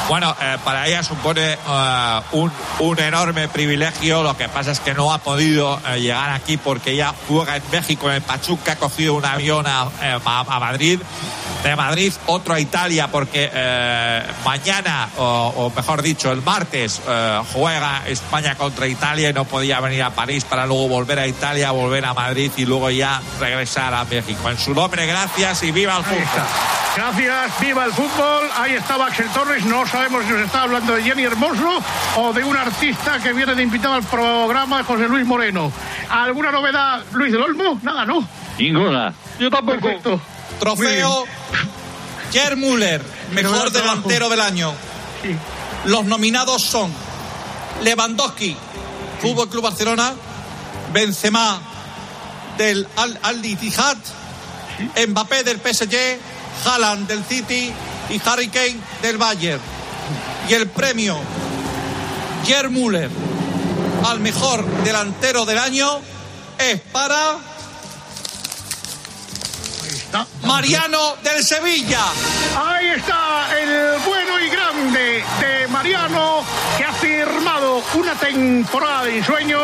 Bueno, 0.08 0.36
eh, 0.40 0.58
para 0.62 0.86
ella 0.86 1.02
supone 1.02 1.52
eh, 1.54 2.20
un, 2.32 2.52
un 2.80 2.98
enorme 3.00 3.48
privilegio. 3.48 4.22
Lo 4.22 4.36
que 4.36 4.48
pasa 4.50 4.70
es 4.72 4.80
que 4.80 4.92
no 4.92 5.10
ha 5.12 5.18
podido 5.18 5.80
eh, 5.88 5.98
llegar 6.00 6.30
aquí 6.30 6.58
porque 6.58 6.90
ella 6.90 7.14
juega 7.26 7.56
en 7.56 7.62
México, 7.72 8.10
en 8.10 8.22
Pachuca, 8.22 8.72
ha 8.72 8.76
cogido 8.76 9.14
un 9.14 9.24
avión 9.24 9.66
a, 9.66 9.86
eh, 10.02 10.18
a- 10.24 10.40
a 10.46 10.60
Madrid. 10.60 11.00
De 11.62 11.74
Madrid, 11.76 12.12
otro 12.26 12.52
a 12.52 12.60
Italia, 12.60 13.08
porque 13.10 13.48
eh, 13.50 14.22
mañana, 14.44 15.08
o, 15.16 15.54
o 15.56 15.72
mejor 15.74 16.02
dicho, 16.02 16.30
el 16.30 16.42
martes, 16.42 17.00
juega 17.54 18.02
España 18.06 18.54
contra 18.56 18.86
Italia 18.86 19.30
y 19.30 19.32
no 19.32 19.46
podía 19.46 19.80
venir 19.80 20.02
a 20.02 20.10
París 20.10 20.44
para 20.44 20.66
luego 20.66 20.88
volver 20.88 21.18
a 21.20 21.26
Italia, 21.26 21.70
volver 21.70 22.04
a 22.04 22.12
Madrid 22.12 22.52
y 22.58 22.66
luego 22.66 22.90
ya 22.90 23.22
regresar 23.40 23.94
a 23.94 24.04
México. 24.04 24.50
En 24.50 24.58
su 24.58 24.74
nombre, 24.74 25.06
gracias 25.06 25.62
y 25.62 25.70
viva 25.70 25.96
el 25.96 26.04
fútbol. 26.04 26.44
Gracias, 26.96 27.60
viva 27.60 27.84
el 27.86 27.92
fútbol. 27.92 28.44
Ahí 28.58 28.74
estaba 28.74 29.06
Axel 29.06 29.28
Torres. 29.30 29.64
No 29.64 29.84
sabemos 29.94 30.24
si 30.24 30.32
nos 30.32 30.40
está 30.40 30.62
hablando 30.62 30.92
de 30.92 31.04
Jenny 31.04 31.22
Hermoso 31.22 31.78
o 32.16 32.32
de 32.32 32.42
un 32.42 32.56
artista 32.56 33.20
que 33.22 33.32
viene 33.32 33.54
de 33.54 33.62
invitado 33.62 33.94
al 33.94 34.02
programa 34.02 34.82
José 34.82 35.06
Luis 35.06 35.24
Moreno. 35.24 35.70
¿Alguna 36.10 36.50
novedad, 36.50 37.04
Luis 37.12 37.30
del 37.30 37.40
Olmo? 37.40 37.78
Nada, 37.80 38.04
¿no? 38.04 38.26
Ninguna. 38.58 39.14
Yo 39.38 39.48
tampoco. 39.50 40.20
Trofeo 40.58 41.26
Ger 42.32 42.56
Müller, 42.56 43.04
mejor 43.30 43.70
delantero 43.70 44.28
del 44.28 44.40
año. 44.40 44.72
Los 45.84 46.04
nominados 46.06 46.62
son 46.62 46.92
Lewandowski, 47.84 48.56
Fútbol 49.22 49.48
Club 49.48 49.62
Barcelona, 49.62 50.12
Benzema 50.92 51.60
del 52.58 52.88
Al, 52.96 53.16
Al 53.22 53.46
Ittihad, 53.46 53.96
Mbappé 55.06 55.44
del 55.44 55.60
PSG, 55.60 56.18
Haaland 56.64 57.06
del 57.06 57.22
City 57.24 57.72
y 58.10 58.20
Harry 58.28 58.48
Kane 58.48 58.78
del 59.02 59.18
Bayern. 59.18 59.73
Y 60.48 60.54
el 60.54 60.68
premio 60.68 61.16
Ger 62.44 62.68
Müller 62.70 63.10
al 64.06 64.20
mejor 64.20 64.64
delantero 64.84 65.44
del 65.46 65.58
año 65.58 66.00
es 66.58 66.80
para 66.92 67.38
Mariano 70.44 71.16
del 71.22 71.42
Sevilla. 71.42 72.04
Ahí 72.56 72.88
está 72.88 73.48
el 73.58 73.98
bueno 74.04 74.40
y 74.40 74.48
grande 74.48 75.24
de 75.40 75.68
Mariano, 75.68 76.44
que 76.76 76.84
ha 76.84 76.92
firmado 76.92 77.82
una 77.94 78.14
temporada 78.14 79.04
de 79.04 79.18
ensueño 79.18 79.58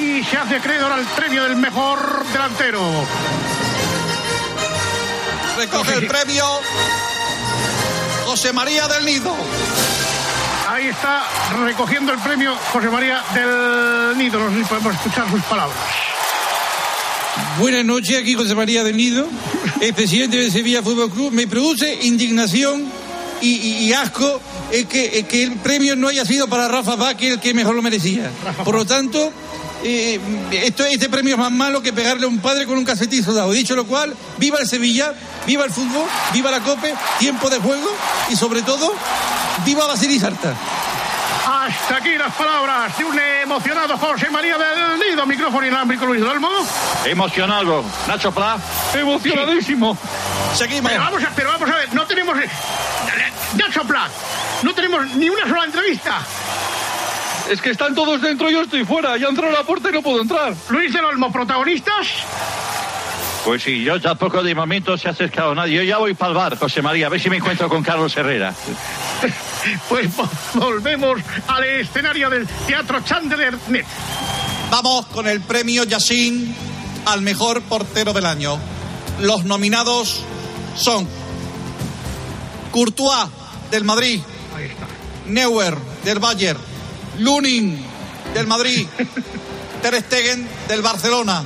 y 0.00 0.24
se 0.24 0.36
hace 0.36 0.56
acreedor 0.56 0.90
al 0.90 1.04
premio 1.04 1.44
del 1.44 1.56
mejor 1.56 2.24
delantero. 2.32 2.80
Recoge 5.56 5.94
el 5.94 6.06
premio 6.06 6.46
José 8.24 8.52
María 8.52 8.88
del 8.88 9.04
Nido. 9.04 9.36
Ahí 10.82 10.88
está 10.88 11.22
recogiendo 11.64 12.12
el 12.12 12.18
premio 12.18 12.56
José 12.72 12.88
María 12.90 13.22
del 13.32 14.18
Nido. 14.18 14.40
No 14.40 14.50
sé 14.50 14.58
si 14.58 14.64
podemos 14.64 14.94
escuchar 14.96 15.30
sus 15.30 15.40
palabras. 15.42 15.78
Buenas 17.60 17.84
noches, 17.84 18.18
aquí 18.20 18.34
José 18.34 18.56
María 18.56 18.82
del 18.82 18.96
Nido, 18.96 19.28
el 19.80 19.94
presidente 19.94 20.38
del 20.38 20.50
Sevilla 20.50 20.82
Fútbol 20.82 21.08
Club. 21.12 21.30
Me 21.32 21.46
produce 21.46 22.00
indignación 22.02 22.82
y, 23.40 23.48
y- 23.50 23.78
y 23.84 23.92
asco 23.92 24.40
es 24.72 24.86
que, 24.86 25.20
es 25.20 25.26
que 25.28 25.44
el 25.44 25.52
premio 25.52 25.94
no 25.94 26.08
haya 26.08 26.24
sido 26.24 26.48
para 26.48 26.66
Rafa 26.66 26.96
Vázquez, 26.96 27.34
el 27.34 27.38
que 27.40 27.54
mejor 27.54 27.76
lo 27.76 27.82
merecía. 27.82 28.28
Por 28.64 28.74
lo 28.74 28.84
tanto, 28.84 29.32
eh, 29.82 30.20
esto, 30.52 30.84
este 30.84 31.08
premio 31.08 31.34
es 31.34 31.38
más 31.38 31.50
malo 31.50 31.82
que 31.82 31.92
pegarle 31.92 32.24
a 32.24 32.28
un 32.28 32.38
padre 32.38 32.66
con 32.66 32.76
un 32.78 32.84
casetizo 32.84 33.32
dado. 33.32 33.52
Dicho 33.52 33.74
lo 33.76 33.86
cual, 33.86 34.14
viva 34.38 34.58
el 34.58 34.68
Sevilla, 34.68 35.12
viva 35.46 35.64
el 35.64 35.70
fútbol, 35.70 36.06
viva 36.32 36.50
la 36.50 36.60
COPE, 36.60 36.94
tiempo 37.18 37.50
de 37.50 37.58
juego 37.58 37.90
y 38.30 38.36
sobre 38.36 38.62
todo, 38.62 38.94
viva 39.64 39.86
Basilis 39.86 40.22
Sarta. 40.22 40.54
Hasta 41.44 41.96
aquí 41.96 42.16
las 42.16 42.32
palabras 42.34 42.96
de 42.96 43.04
un 43.04 43.18
emocionado 43.18 43.98
José 43.98 44.30
María 44.30 44.56
del 44.58 44.98
Nido. 44.98 45.26
Micrófono 45.26 45.66
inalámbrico 45.66 46.06
Luis 46.06 46.20
Dolmo. 46.20 46.48
Emocionado. 47.04 47.84
Nacho 48.06 48.32
Pla. 48.32 48.58
Emocionadísimo. 48.94 49.96
Seguimos. 50.56 50.90
Pero 50.90 51.02
vamos 51.02 51.22
a, 51.24 51.30
pero 51.34 51.48
vamos 51.50 51.70
a 51.70 51.76
ver, 51.76 51.94
no 51.94 52.06
tenemos. 52.06 52.38
eh, 52.38 52.48
Nacho 53.56 53.82
Plat, 53.84 54.10
no 54.62 54.72
tenemos 54.74 55.06
ni 55.16 55.28
una 55.28 55.46
sola 55.48 55.64
entrevista. 55.64 56.20
Es 57.50 57.60
que 57.60 57.70
están 57.70 57.94
todos 57.94 58.20
dentro, 58.22 58.50
yo 58.50 58.62
estoy 58.62 58.84
fuera. 58.84 59.16
Ya 59.16 59.28
entró 59.28 59.50
la 59.50 59.62
puerta 59.64 59.88
y 59.90 59.92
no 59.92 60.02
puedo 60.02 60.22
entrar. 60.22 60.54
Luis 60.70 60.92
del 60.92 61.04
Olmo, 61.04 61.30
protagonistas. 61.32 62.06
Pues 63.44 63.62
sí, 63.64 63.82
yo 63.82 64.00
tampoco 64.00 64.42
de 64.42 64.54
momento 64.54 64.96
se 64.96 65.08
ha 65.08 65.10
acercado 65.10 65.54
nadie. 65.54 65.76
Yo 65.78 65.82
ya 65.82 65.98
voy 65.98 66.14
para 66.14 66.30
el 66.30 66.36
bar, 66.36 66.56
José 66.56 66.80
María, 66.80 67.06
a 67.06 67.08
ver 67.10 67.20
si 67.20 67.28
me 67.28 67.36
encuentro 67.38 67.68
con 67.68 67.82
Carlos 67.82 68.16
Herrera. 68.16 68.54
Pues 69.88 70.10
vo- 70.16 70.28
volvemos 70.54 71.20
al 71.46 71.62
escenario 71.62 72.28
del 72.28 72.48
Teatro 72.66 72.98
Chandler 73.04 73.56
Net. 73.68 73.84
Vamos 74.72 75.06
con 75.06 75.28
el 75.28 75.40
premio 75.40 75.84
Yassin 75.84 76.52
al 77.06 77.22
mejor 77.22 77.62
portero 77.62 78.12
del 78.12 78.26
año. 78.26 78.58
Los 79.20 79.44
nominados 79.44 80.24
son 80.74 81.06
Courtois 82.72 83.28
del 83.70 83.84
Madrid, 83.84 84.20
Neuer 85.26 85.76
del 86.04 86.18
Bayern, 86.18 86.58
Lunin 87.18 87.78
del 88.34 88.46
Madrid, 88.46 88.86
Ter 89.82 90.02
Stegen 90.02 90.48
del 90.68 90.82
Barcelona, 90.82 91.44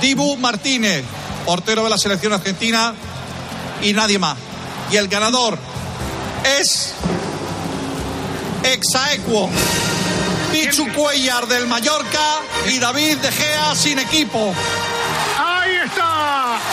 Dibu 0.00 0.36
Martínez, 0.36 1.04
portero 1.44 1.84
de 1.84 1.90
la 1.90 1.98
selección 1.98 2.32
argentina 2.32 2.94
y 3.82 3.92
nadie 3.92 4.18
más. 4.18 4.36
Y 4.90 4.96
el 4.96 5.08
ganador 5.08 5.58
es 6.60 6.92
Exaequo, 8.62 9.50
Pichu 10.52 10.92
Cuellar 10.92 11.46
del 11.48 11.66
Mallorca 11.66 12.40
y 12.68 12.78
David 12.78 13.18
De 13.18 13.32
Gea 13.32 13.74
sin 13.74 13.98
equipo. 13.98 14.54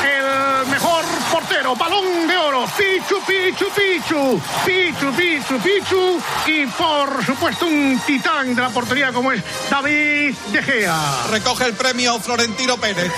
El 0.04 0.68
mejor 0.68 1.04
portero, 1.32 1.76
balón 1.76 2.28
de 2.28 2.38
oro, 2.38 2.66
Pichu, 2.78 3.22
Pichu, 3.26 3.66
Pichu, 3.76 4.42
Pichu, 4.66 5.12
Pichu, 5.14 5.60
Pichu 5.60 6.22
y 6.48 6.66
por 6.68 7.26
supuesto 7.26 7.66
un 7.66 8.00
titán 8.06 8.56
de 8.56 8.62
la 8.62 8.70
portería 8.70 9.12
como 9.12 9.32
es 9.32 9.44
David 9.70 10.36
De 10.52 10.64
Gea. 10.64 10.98
Recoge 11.30 11.66
el 11.66 11.74
premio 11.74 12.20
Florentino 12.20 12.78
Pérez. 12.78 13.12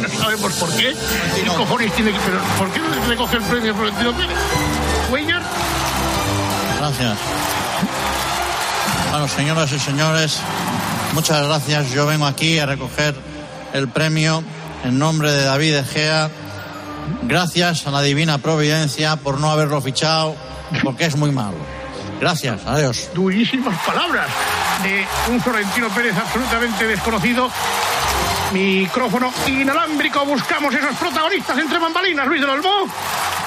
No 0.00 0.08
sabemos 0.08 0.52
por 0.54 0.74
qué. 0.76 0.94
¿Qué 1.34 1.46
cojones 1.46 1.92
tiene 1.94 2.12
que 2.12 2.18
pero 2.18 2.38
¿Por 2.58 2.70
qué 2.72 2.80
no 2.80 3.06
recoge 3.06 3.36
el 3.36 3.42
premio 3.42 3.74
Florentino 3.74 4.12
Pérez? 4.16 4.36
Cuellar. 5.08 5.42
Gracias. 6.78 7.18
Bueno, 9.10 9.28
señoras 9.28 9.72
y 9.72 9.78
señores, 9.78 10.38
muchas 11.14 11.46
gracias. 11.46 11.90
Yo 11.90 12.06
vengo 12.06 12.26
aquí 12.26 12.58
a 12.58 12.66
recoger 12.66 13.14
el 13.72 13.88
premio 13.88 14.42
en 14.84 14.98
nombre 14.98 15.30
de 15.32 15.44
David 15.44 15.74
Egea. 15.76 16.30
Gracias 17.22 17.86
a 17.86 17.90
la 17.90 18.02
divina 18.02 18.38
providencia 18.38 19.16
por 19.16 19.40
no 19.40 19.50
haberlo 19.50 19.80
fichado, 19.80 20.36
porque 20.82 21.06
es 21.06 21.16
muy 21.16 21.30
malo. 21.32 21.56
Gracias, 22.20 22.60
adiós. 22.66 23.08
Durísimas 23.14 23.76
palabras 23.84 24.28
de 24.82 25.04
un 25.32 25.40
Florentino 25.40 25.88
Pérez 25.88 26.14
absolutamente 26.16 26.86
desconocido. 26.86 27.50
Micrófono 28.52 29.32
inalámbrico, 29.46 30.24
buscamos 30.26 30.74
esos 30.74 30.94
protagonistas 30.96 31.56
entre 31.58 31.78
bambalinas, 31.78 32.26
Luis 32.26 32.40
del 32.40 32.50
Olmo. 32.50 32.86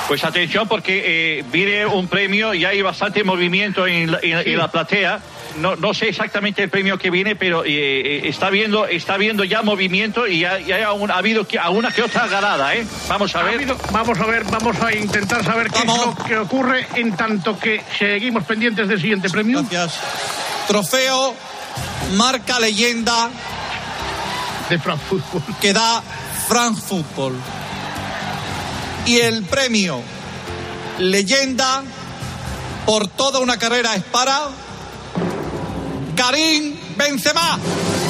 Pues 0.08 0.24
atención 0.24 0.68
porque 0.68 1.40
eh, 1.40 1.44
viene 1.52 1.86
un 1.86 2.08
premio 2.08 2.54
y 2.54 2.66
hay 2.66 2.82
bastante 2.82 3.24
movimiento 3.24 3.86
en 3.86 4.12
la, 4.12 4.20
en- 4.22 4.48
en 4.48 4.58
la 4.58 4.70
platea. 4.70 5.20
No, 5.58 5.76
no 5.76 5.94
sé 5.94 6.10
exactamente 6.10 6.64
el 6.64 6.70
premio 6.70 6.98
que 6.98 7.10
viene, 7.10 7.36
pero 7.36 7.64
eh, 7.64 7.70
eh, 7.70 8.22
está 8.26 8.50
viendo 8.50 8.88
está 8.88 9.18
viendo 9.18 9.44
ya 9.44 9.62
movimiento 9.62 10.28
y 10.28 10.40
ya, 10.40 10.60
ya 10.60 10.88
ha, 10.88 11.18
habido 11.18 11.48
que, 11.48 11.60
alguna 11.60 11.92
que 11.92 12.02
otra 12.02 12.28
ganada, 12.28 12.74
¿eh? 12.76 12.86
Vamos 13.08 13.36
a 13.36 13.44
ver. 13.44 13.66
Vamos 13.92 14.20
a 14.20 14.26
ver, 14.26 14.44
vamos 14.46 14.82
a 14.82 14.94
intentar 14.94 15.44
saber 15.44 15.70
qué 15.70 15.80
es 15.80 15.86
lo 15.86 16.16
que 16.26 16.38
ocurre 16.38 16.88
en 16.96 17.16
tanto 17.16 17.58
que 17.60 17.82
seguimos 17.98 18.44
pendientes 18.46 18.88
del 18.88 19.00
siguiente 19.00 19.30
premio. 19.30 19.60
Gracias. 19.70 20.00
Trofeo 20.68 21.36
marca 22.16 22.60
leyenda 22.60 23.30
de 24.70 24.80
France 24.80 25.04
Football 25.10 25.44
que 25.62 25.74
da 25.74 26.02
France 26.48 26.82
Football. 26.82 27.36
Y 29.06 29.20
el 29.20 29.44
premio 29.44 30.02
leyenda 31.00 31.84
por 32.86 33.08
toda 33.08 33.40
una 33.40 33.58
carrera 33.58 33.96
es 33.96 34.04
para 34.04 34.48
Karim 36.16 36.76
Benzema. 36.96 37.60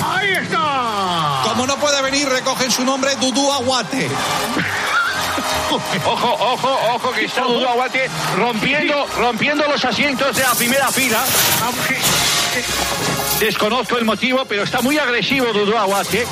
Ahí 0.03 0.31
está. 0.33 1.41
Como 1.43 1.67
no 1.67 1.77
puede 1.77 2.01
venir, 2.01 2.27
recogen 2.27 2.71
su 2.71 2.83
nombre 2.83 3.15
Dudu 3.15 3.51
Aguate. 3.51 4.09
Ojo, 6.05 6.37
ojo, 6.39 6.79
ojo, 6.93 7.11
que 7.13 7.25
está 7.25 7.41
Dudu 7.41 7.67
Aguate 7.67 8.09
rompiendo, 8.37 9.07
rompiendo 9.17 9.67
los 9.67 9.83
asientos 9.83 10.35
de 10.35 10.43
la 10.43 10.53
primera 10.53 10.91
fila. 10.91 11.23
Desconozco 13.39 13.97
el 13.97 14.05
motivo, 14.05 14.45
pero 14.45 14.63
está 14.63 14.81
muy 14.81 14.99
agresivo 14.99 15.51
Dudu 15.51 15.75
Aguate. 15.75 16.27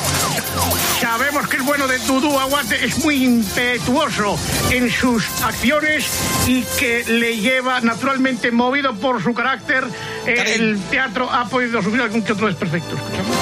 Sabemos 1.12 1.50
que 1.50 1.58
el 1.58 1.64
bueno 1.64 1.90
de 1.90 2.00
Dudu 2.00 2.40
Aguate 2.40 2.86
es 2.86 3.04
muy 3.04 3.26
impetuoso 3.26 4.40
en 4.70 4.90
sus 4.90 5.26
acciones 5.44 6.06
y 6.48 6.62
que 6.80 7.04
le 7.04 7.36
lleva 7.38 7.82
naturalmente 7.82 8.50
movido 8.50 8.94
por 8.96 9.22
su 9.22 9.34
carácter. 9.34 9.84
eh, 10.26 10.56
el 10.56 10.80
teatro 10.90 11.30
ha 11.30 11.50
podido 11.50 11.84
subir 11.84 12.00
algún 12.00 12.22
que 12.22 12.32
otro 12.32 12.48
desperfecto. 12.48 12.96
Escuchamos. 12.96 13.36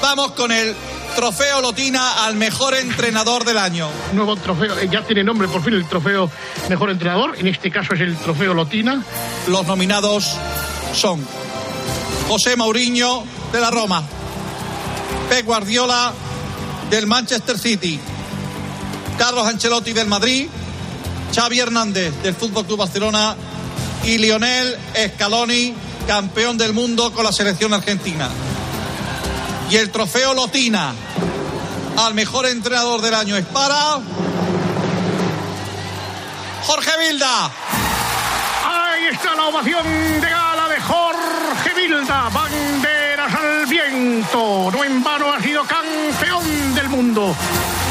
Vamos 0.00 0.30
con 0.30 0.52
el 0.52 0.76
trofeo 1.16 1.62
Lotina 1.62 2.24
al 2.24 2.36
mejor 2.36 2.76
entrenador 2.76 3.44
del 3.44 3.58
año. 3.58 3.88
Nuevo 4.12 4.36
trofeo, 4.36 4.78
eh, 4.78 4.88
ya 4.88 5.02
tiene 5.02 5.24
nombre 5.24 5.48
por 5.48 5.64
fin 5.64 5.74
el 5.74 5.88
trofeo 5.88 6.30
mejor 6.68 6.90
entrenador. 6.90 7.34
En 7.40 7.48
este 7.48 7.72
caso 7.72 7.94
es 7.94 8.00
el 8.02 8.16
trofeo 8.18 8.54
Lotina. 8.54 9.02
Los 9.48 9.66
nominados 9.66 10.36
son 10.92 11.26
José 12.28 12.56
Mourinho 12.56 13.24
de 13.52 13.60
la 13.60 13.70
Roma, 13.70 14.02
Pep 15.28 15.44
Guardiola 15.44 16.12
del 16.90 17.06
Manchester 17.06 17.58
City, 17.58 18.00
Carlos 19.18 19.46
Ancelotti 19.46 19.92
del 19.92 20.08
Madrid, 20.08 20.48
Xavi 21.34 21.58
Hernández 21.58 22.22
del 22.22 22.34
Fútbol 22.34 22.64
Club 22.64 22.78
Barcelona. 22.78 23.36
Y 24.04 24.18
Lionel 24.18 24.76
Scaloni, 25.14 25.74
campeón 26.06 26.58
del 26.58 26.74
mundo 26.74 27.10
con 27.12 27.24
la 27.24 27.32
selección 27.32 27.72
argentina. 27.72 28.28
Y 29.70 29.76
el 29.76 29.90
trofeo 29.90 30.34
Lotina 30.34 30.92
al 31.96 32.12
mejor 32.12 32.46
entrenador 32.46 33.00
del 33.00 33.14
año. 33.14 33.36
Es 33.36 33.46
para 33.46 34.00
Jorge 36.66 36.90
Vilda. 36.98 37.50
Ahí 38.66 39.06
está 39.10 39.34
la 39.34 39.46
ovación 39.46 39.84
de 40.20 40.28
gala 40.28 40.68
de 40.68 40.80
Jorge 40.82 41.43
Banderas 42.02 43.34
al 43.34 43.66
viento. 43.66 44.70
No 44.72 44.82
en 44.82 45.02
vano 45.04 45.32
ha 45.32 45.40
sido 45.40 45.62
campeón 45.64 46.74
del 46.74 46.88
mundo 46.88 47.34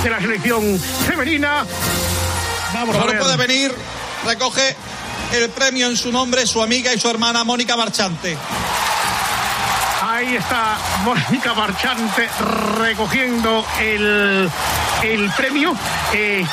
de 0.03 0.09
la 0.09 0.19
selección 0.19 0.77
femenina. 1.07 1.65
Vamos 2.73 2.97
puede 2.97 3.37
venir, 3.37 3.73
recoge 4.25 4.75
el 5.31 5.49
premio 5.51 5.87
en 5.87 5.95
su 5.95 6.11
nombre 6.11 6.45
su 6.45 6.61
amiga 6.61 6.93
y 6.93 6.99
su 6.99 7.09
hermana 7.09 7.45
Mónica 7.45 7.77
Marchante. 7.77 8.37
Ahí 10.01 10.35
está 10.35 10.77
Mónica 11.05 11.53
Marchante 11.53 12.29
recogiendo 12.79 13.65
el, 13.79 14.49
el 15.01 15.31
premio. 15.31 15.73
Eh, 16.11 16.45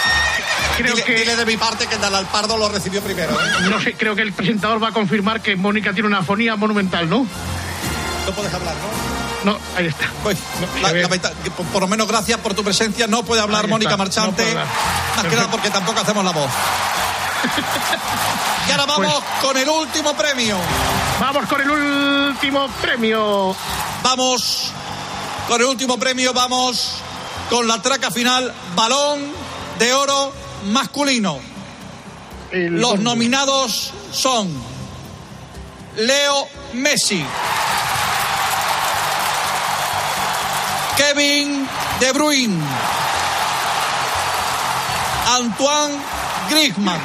creo 0.83 0.95
dile, 0.95 1.05
que. 1.07 1.15
dile 1.15 1.37
de 1.37 1.47
mi 1.47 1.57
parte 1.57 1.87
que 1.87 1.97
Dalal 1.97 2.27
Pardo 2.27 2.59
lo 2.59 2.69
recibió 2.69 3.01
primero. 3.03 3.33
¿eh? 3.33 3.69
No 3.71 3.81
sé, 3.81 3.95
creo 3.95 4.15
que 4.15 4.23
el 4.23 4.33
presentador 4.33 4.83
va 4.83 4.89
a 4.89 4.93
confirmar 4.93 5.41
que 5.41 5.57
Mónica 5.57 5.93
tiene 5.93 6.09
una 6.09 6.19
afonía 6.19 6.57
monumental, 6.57 7.09
¿no? 7.09 7.27
No 8.27 8.33
puedes 8.35 8.53
hablar, 8.53 8.75
¿no? 8.75 9.53
No, 9.53 9.59
ahí 9.77 9.87
está. 9.87 10.07
Pues, 10.23 10.37
la- 10.83 10.93
la 10.93 11.09
por, 11.09 11.67
por 11.67 11.83
lo 11.83 11.89
menos 11.89 12.07
gracias 12.07 12.39
por 12.41 12.53
tu 12.55 12.63
presencia. 12.63 13.07
No 13.07 13.23
puede 13.25 13.41
hablar 13.41 13.65
Ahí 13.65 13.71
Mónica 13.71 13.93
está, 13.93 13.97
Marchante. 13.97 14.55
no 14.55 14.61
más 15.17 15.25
que 15.27 15.37
nada 15.37 15.51
porque 15.51 15.71
tampoco 15.71 16.01
hacemos 16.01 16.25
la 16.25 16.33
voz. 16.33 16.51
y 18.69 18.71
ahora 18.73 18.87
vamos 18.87 19.23
con 19.41 19.57
el 19.57 19.69
último 19.69 20.15
premio. 20.15 20.57
Vamos 21.21 21.47
con 21.49 21.61
el 21.61 21.71
último 21.71 22.69
premio. 22.83 23.57
Vamos 24.03 24.73
con 25.49 25.61
el 25.61 25.67
último 25.67 25.99
premio. 25.99 26.33
Vamos 26.33 26.97
con 27.49 27.67
la 27.67 27.81
traca 27.81 28.11
final. 28.11 28.53
Balón 28.77 29.21
de 29.79 29.93
oro 29.95 30.33
masculino. 30.67 31.39
Los 32.53 32.99
nominados 33.01 33.93
son 34.13 34.51
Leo 35.97 36.49
Messi, 36.73 37.25
Kevin 40.97 41.69
De 42.01 42.13
Bruyne, 42.13 42.61
Antoine 45.29 45.95
Griezmann, 46.51 47.01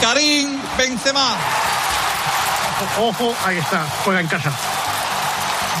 Karim 0.00 0.60
Benzema, 0.76 1.36
Ojo, 2.98 3.34
ahí 3.44 3.58
está, 3.58 3.86
juega 4.04 4.20
en 4.20 4.26
casa. 4.26 4.52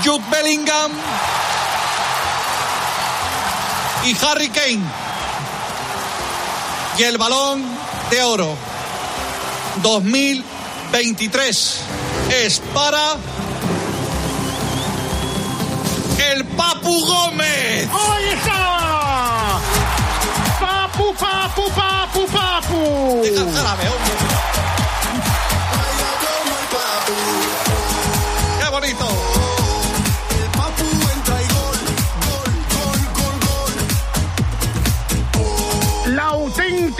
Jude 0.04 0.24
Bellingham 0.30 0.92
y 4.04 4.16
Harry 4.24 4.48
Kane. 4.48 5.05
Y 6.98 7.02
el 7.02 7.18
balón 7.18 7.62
de 8.10 8.22
oro 8.22 8.56
2023 9.82 11.80
es 12.44 12.62
para 12.72 13.16
el 16.32 16.44
Papu 16.46 17.04
Gómez. 17.04 17.88
¡Ahí 17.92 18.28
está! 18.32 19.60
¡Papu, 20.58 21.14
papu, 21.14 21.70
papu, 21.72 22.26
papu! 22.28 23.20
Deja 23.22 23.42
el 23.42 23.54
jarabe, 23.54 23.88
hombre. 23.88 24.45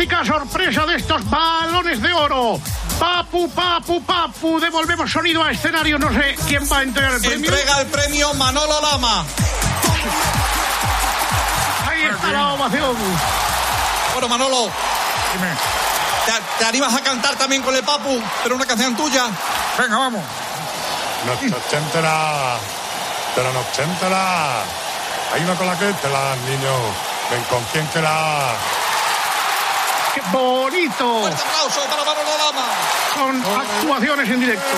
Auténtica 0.07 0.24
sorpresa 0.24 0.86
de 0.86 0.96
estos 0.96 1.28
balones 1.28 2.00
de 2.00 2.12
oro. 2.12 2.61
Papu 2.98 3.48
papu, 3.50 4.02
papu. 4.02 4.61
Devolvemos 4.61 5.11
sonido 5.11 5.42
a 5.42 5.50
escenario. 5.50 5.98
No 5.98 6.12
sé 6.12 6.36
quién 6.46 6.66
va 6.70 6.78
a 6.78 6.82
entregar 6.82 7.14
el 7.14 7.20
premio. 7.20 7.50
Entrega 7.50 7.80
el 7.80 7.86
premio 7.88 8.34
Manolo 8.34 8.80
Lama. 8.80 9.24
Ahí 11.88 12.02
está 12.02 12.28
la 12.28 12.54
ovación. 12.54 12.96
Bueno, 14.12 14.28
Manolo. 14.28 14.70
¿Te, 16.24 16.32
te 16.59 16.64
animas 16.64 16.94
a 16.94 17.00
cantar 17.00 17.36
también 17.36 17.62
con 17.62 17.74
el 17.74 17.82
Papu? 17.82 18.20
Pero 18.42 18.57
una 18.57 18.66
canción 18.66 18.96
tuya. 18.96 19.26
Venga, 19.78 19.98
vamos. 19.98 20.22
Noche 21.26 21.54
ochentera, 21.54 22.57
de 23.34 23.42
la 23.42 23.52
noche 23.52 23.82
entera. 23.82 24.62
Hay 25.34 25.42
una 25.42 25.54
con 25.54 25.66
la 25.66 25.78
que 25.78 25.92
te 25.92 26.09
la 26.09 26.36
niño. 26.46 26.72
Ven 27.30 27.42
con 27.44 27.62
quien 27.64 27.86
quieras. 27.86 28.86
¡Qué 30.17 30.23
bonito! 30.33 31.21
Fuerte 31.21 31.43
aplauso 31.43 31.81
para 31.91 32.03
Manolo 32.03 32.33
Lama. 32.39 32.64
Con 33.14 33.37
actuaciones 33.61 34.31
en 34.31 34.41
directo. 34.41 34.77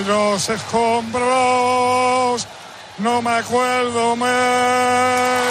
los 0.07 0.49
escombros, 0.51 2.47
no 2.99 3.23
me 3.23 3.31
acuerdo 3.31 4.15
más. 4.17 5.47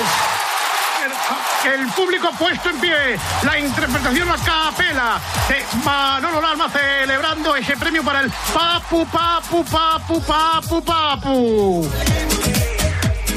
El 1.63 1.87
público 1.93 2.29
puesto 2.37 2.69
en 2.69 2.79
pie. 2.79 3.17
La 3.41 3.57
interpretación 3.57 4.29
a 4.29 4.37
capela 4.37 5.19
de 5.49 5.65
Manolo 5.83 6.39
Lama 6.39 6.69
celebrando 6.69 7.55
ese 7.55 7.75
premio 7.75 8.03
para 8.03 8.19
el 8.19 8.31
Papu, 8.53 9.03
Papu, 9.07 9.65
Papu, 9.65 10.21
Papu, 10.21 10.83
Papu. 10.83 11.89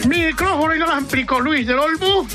Micrófono 0.08 0.74
inalámbrico 0.74 1.40
Luis 1.40 1.66
del 1.66 1.78
Olmo. 1.78 2.26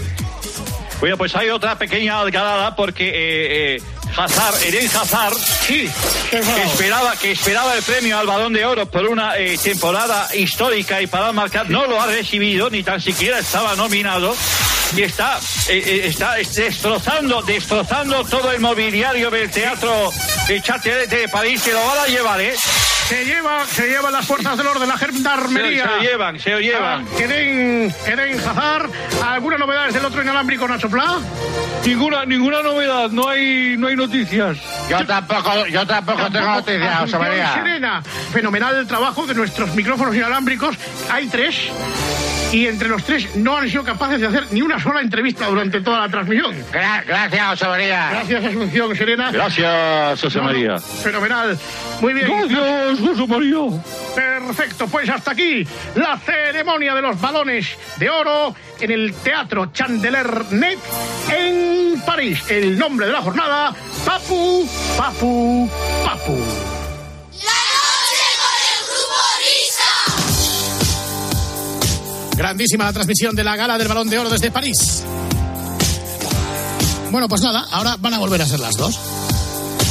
Bueno, 0.99 1.17
pues 1.17 1.35
hay 1.35 1.49
otra 1.49 1.77
pequeña 1.77 2.19
algarada 2.19 2.75
porque 2.75 3.09
eh, 3.09 3.75
eh, 3.75 3.81
Hazard, 4.15 4.63
Eren 4.63 4.85
Hazard, 4.85 5.33
sí, 5.35 5.89
que 6.29 6.37
esperaba, 6.39 7.15
que 7.15 7.31
esperaba 7.31 7.75
el 7.75 7.83
premio 7.83 8.19
al 8.19 8.27
Balón 8.27 8.53
de 8.53 8.65
Oro 8.65 8.85
por 8.85 9.05
una 9.07 9.37
eh, 9.37 9.57
temporada 9.57 10.27
histórica 10.35 11.01
y 11.01 11.07
para 11.07 11.31
marcar, 11.31 11.69
no 11.69 11.87
lo 11.87 11.99
ha 11.99 12.05
recibido, 12.05 12.69
ni 12.69 12.83
tan 12.83 13.01
siquiera 13.01 13.39
estaba 13.39 13.75
nominado. 13.75 14.35
Y 14.95 15.01
está, 15.01 15.39
eh, 15.67 15.83
eh, 15.83 16.01
está 16.05 16.35
destrozando, 16.35 17.41
destrozando 17.41 18.23
todo 18.25 18.51
el 18.51 18.59
mobiliario 18.59 19.31
del 19.31 19.49
teatro 19.49 20.11
de 20.47 20.61
Châtelet 20.61 21.09
de 21.09 21.27
París, 21.27 21.61
se 21.61 21.73
lo 21.73 21.83
van 21.83 21.97
a 21.97 22.05
llevar, 22.05 22.39
¿eh? 22.39 22.55
Se 23.07 23.25
lleva, 23.25 23.65
se 23.65 23.87
llevan 23.87 24.13
las 24.13 24.25
fuerzas 24.25 24.57
del 24.57 24.65
orden, 24.65 24.87
la 24.87 24.97
gendarmería. 24.97 25.83
Se- 25.83 25.89
se 25.89 25.95
lo 25.95 26.01
llevan, 26.01 26.39
se 26.39 26.49
lo 26.51 26.59
llevan. 26.59 27.05
Ah, 27.05 27.19
Eren, 27.21 27.93
Eren 28.07 28.39
Hazard. 28.39 28.89
¿Alguna 29.23 29.57
novedad 29.57 29.89
del 29.89 30.05
otro 30.05 30.21
inalámbrico, 30.23 30.67
Nacho 30.67 30.89
Pla? 30.89 31.19
Ninguna, 31.85 32.25
ninguna 32.25 32.61
novedad, 32.63 33.09
no 33.09 33.27
hay, 33.27 33.75
no 33.77 33.87
hay 33.87 33.95
noticias. 33.97 34.57
Yo 34.89 35.05
tampoco, 35.05 35.67
yo 35.67 35.85
tampoco 35.85 36.29
tengo 36.31 36.47
noticias, 36.47 36.81
José 36.99 37.15
Asunción 37.15 37.21
María. 37.21 37.53
Serena. 37.53 38.03
Fenomenal 38.31 38.75
el 38.77 38.87
trabajo 38.87 39.25
de 39.27 39.35
nuestros 39.35 39.75
micrófonos 39.75 40.15
inalámbricos. 40.15 40.75
Hay 41.11 41.27
tres. 41.27 41.55
Y 42.53 42.67
entre 42.67 42.87
los 42.87 43.03
tres 43.03 43.35
no 43.35 43.57
han 43.57 43.67
sido 43.67 43.83
capaces 43.83 44.21
de 44.21 44.27
hacer 44.27 44.45
ni 44.51 44.61
una 44.61 44.79
sola 44.79 45.01
entrevista 45.01 45.47
durante 45.47 45.81
toda 45.81 46.01
la 46.01 46.09
transmisión. 46.09 46.55
gracias, 46.71 47.49
José 47.49 47.65
María. 47.65 48.09
Gracias, 48.11 48.45
Asunción 48.45 48.95
Serena. 48.95 49.31
Gracias, 49.31 50.21
José 50.21 50.37
no, 50.37 50.43
María. 50.43 50.77
Fenomenal. 50.77 51.57
Muy 51.99 52.13
bien. 52.13 52.27
Gracias, 52.27 52.99
José 52.99 53.27
María. 53.27 53.83
Perfecto, 54.13 54.87
pues 54.87 55.09
hasta 55.09 55.31
aquí 55.31 55.65
la 55.95 56.15
ceremonia 56.19 56.93
de 56.93 57.01
los 57.01 57.19
balones 57.19 57.75
de 57.97 58.09
oro 58.11 58.55
en 58.79 58.91
el 58.91 59.15
Teatro 59.15 59.71
Chandelier 59.73 60.51
Net 60.51 60.77
en 61.35 61.99
París. 62.05 62.43
El 62.49 62.77
nombre 62.77 63.07
de 63.07 63.13
la 63.13 63.21
jornada, 63.23 63.73
Papu, 64.05 64.69
Papu, 64.95 65.67
Papu. 66.05 66.82
Grandísima 72.35 72.85
la 72.85 72.93
transmisión 72.93 73.35
de 73.35 73.43
la 73.43 73.55
gala 73.55 73.77
del 73.77 73.87
Balón 73.87 74.09
de 74.09 74.19
Oro 74.19 74.29
desde 74.29 74.51
París. 74.51 75.03
Bueno, 77.11 77.29
pues 77.29 77.41
nada, 77.41 77.67
ahora 77.71 77.95
van 77.99 78.13
a 78.15 78.19
volver 78.19 78.41
a 78.41 78.47
ser 78.47 78.59
las 78.59 78.75
dos. 78.75 78.99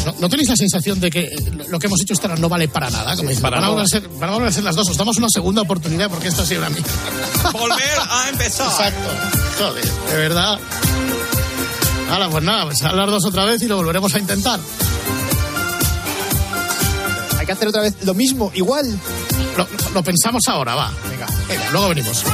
¿No, 0.04 0.14
no 0.18 0.28
tenéis 0.28 0.48
la 0.48 0.56
sensación 0.56 0.98
de 0.98 1.10
que 1.10 1.20
eh, 1.20 1.36
lo 1.68 1.78
que 1.78 1.86
hemos 1.86 2.00
hecho 2.02 2.14
esta 2.14 2.26
no 2.34 2.48
vale 2.48 2.66
para 2.66 2.90
nada? 2.90 3.14
Como 3.14 3.28
dicen, 3.28 3.42
para 3.42 3.60
van, 3.60 3.64
a 3.64 3.68
volver 3.68 3.84
a 3.84 3.88
nada. 3.88 4.00
ser, 4.00 4.08
van 4.18 4.28
a 4.28 4.32
volver 4.32 4.48
a 4.48 4.52
ser 4.52 4.64
las 4.64 4.74
dos. 4.74 4.88
Os 4.90 4.96
damos 4.96 5.16
una 5.18 5.28
segunda 5.28 5.62
oportunidad 5.62 6.10
porque 6.10 6.28
esto 6.28 6.42
ha 6.42 6.46
sido 6.46 6.60
una 6.60 6.70
mierda. 6.70 6.90
Volver 7.52 7.98
a 8.10 8.28
empezar. 8.28 8.66
Exacto. 8.68 9.08
Joder, 9.58 9.84
de 9.84 10.16
verdad. 10.16 10.58
Ahora, 12.10 12.28
pues 12.28 12.42
nada, 12.42 12.64
pues 12.64 12.82
a 12.82 12.92
las 12.92 13.06
dos 13.06 13.24
otra 13.24 13.44
vez 13.44 13.62
y 13.62 13.68
lo 13.68 13.76
volveremos 13.76 14.12
a 14.14 14.18
intentar. 14.18 14.58
Hay 17.38 17.46
que 17.46 17.52
hacer 17.52 17.68
otra 17.68 17.82
vez 17.82 17.94
lo 18.02 18.14
mismo, 18.14 18.50
igual. 18.54 18.98
Lo, 19.56 19.68
lo 19.94 20.02
pensamos 20.02 20.42
ahora, 20.48 20.74
va. 20.74 20.92
Venga, 21.08 21.26
venga, 21.48 21.70
luego 21.70 21.88
venimos. 21.88 22.24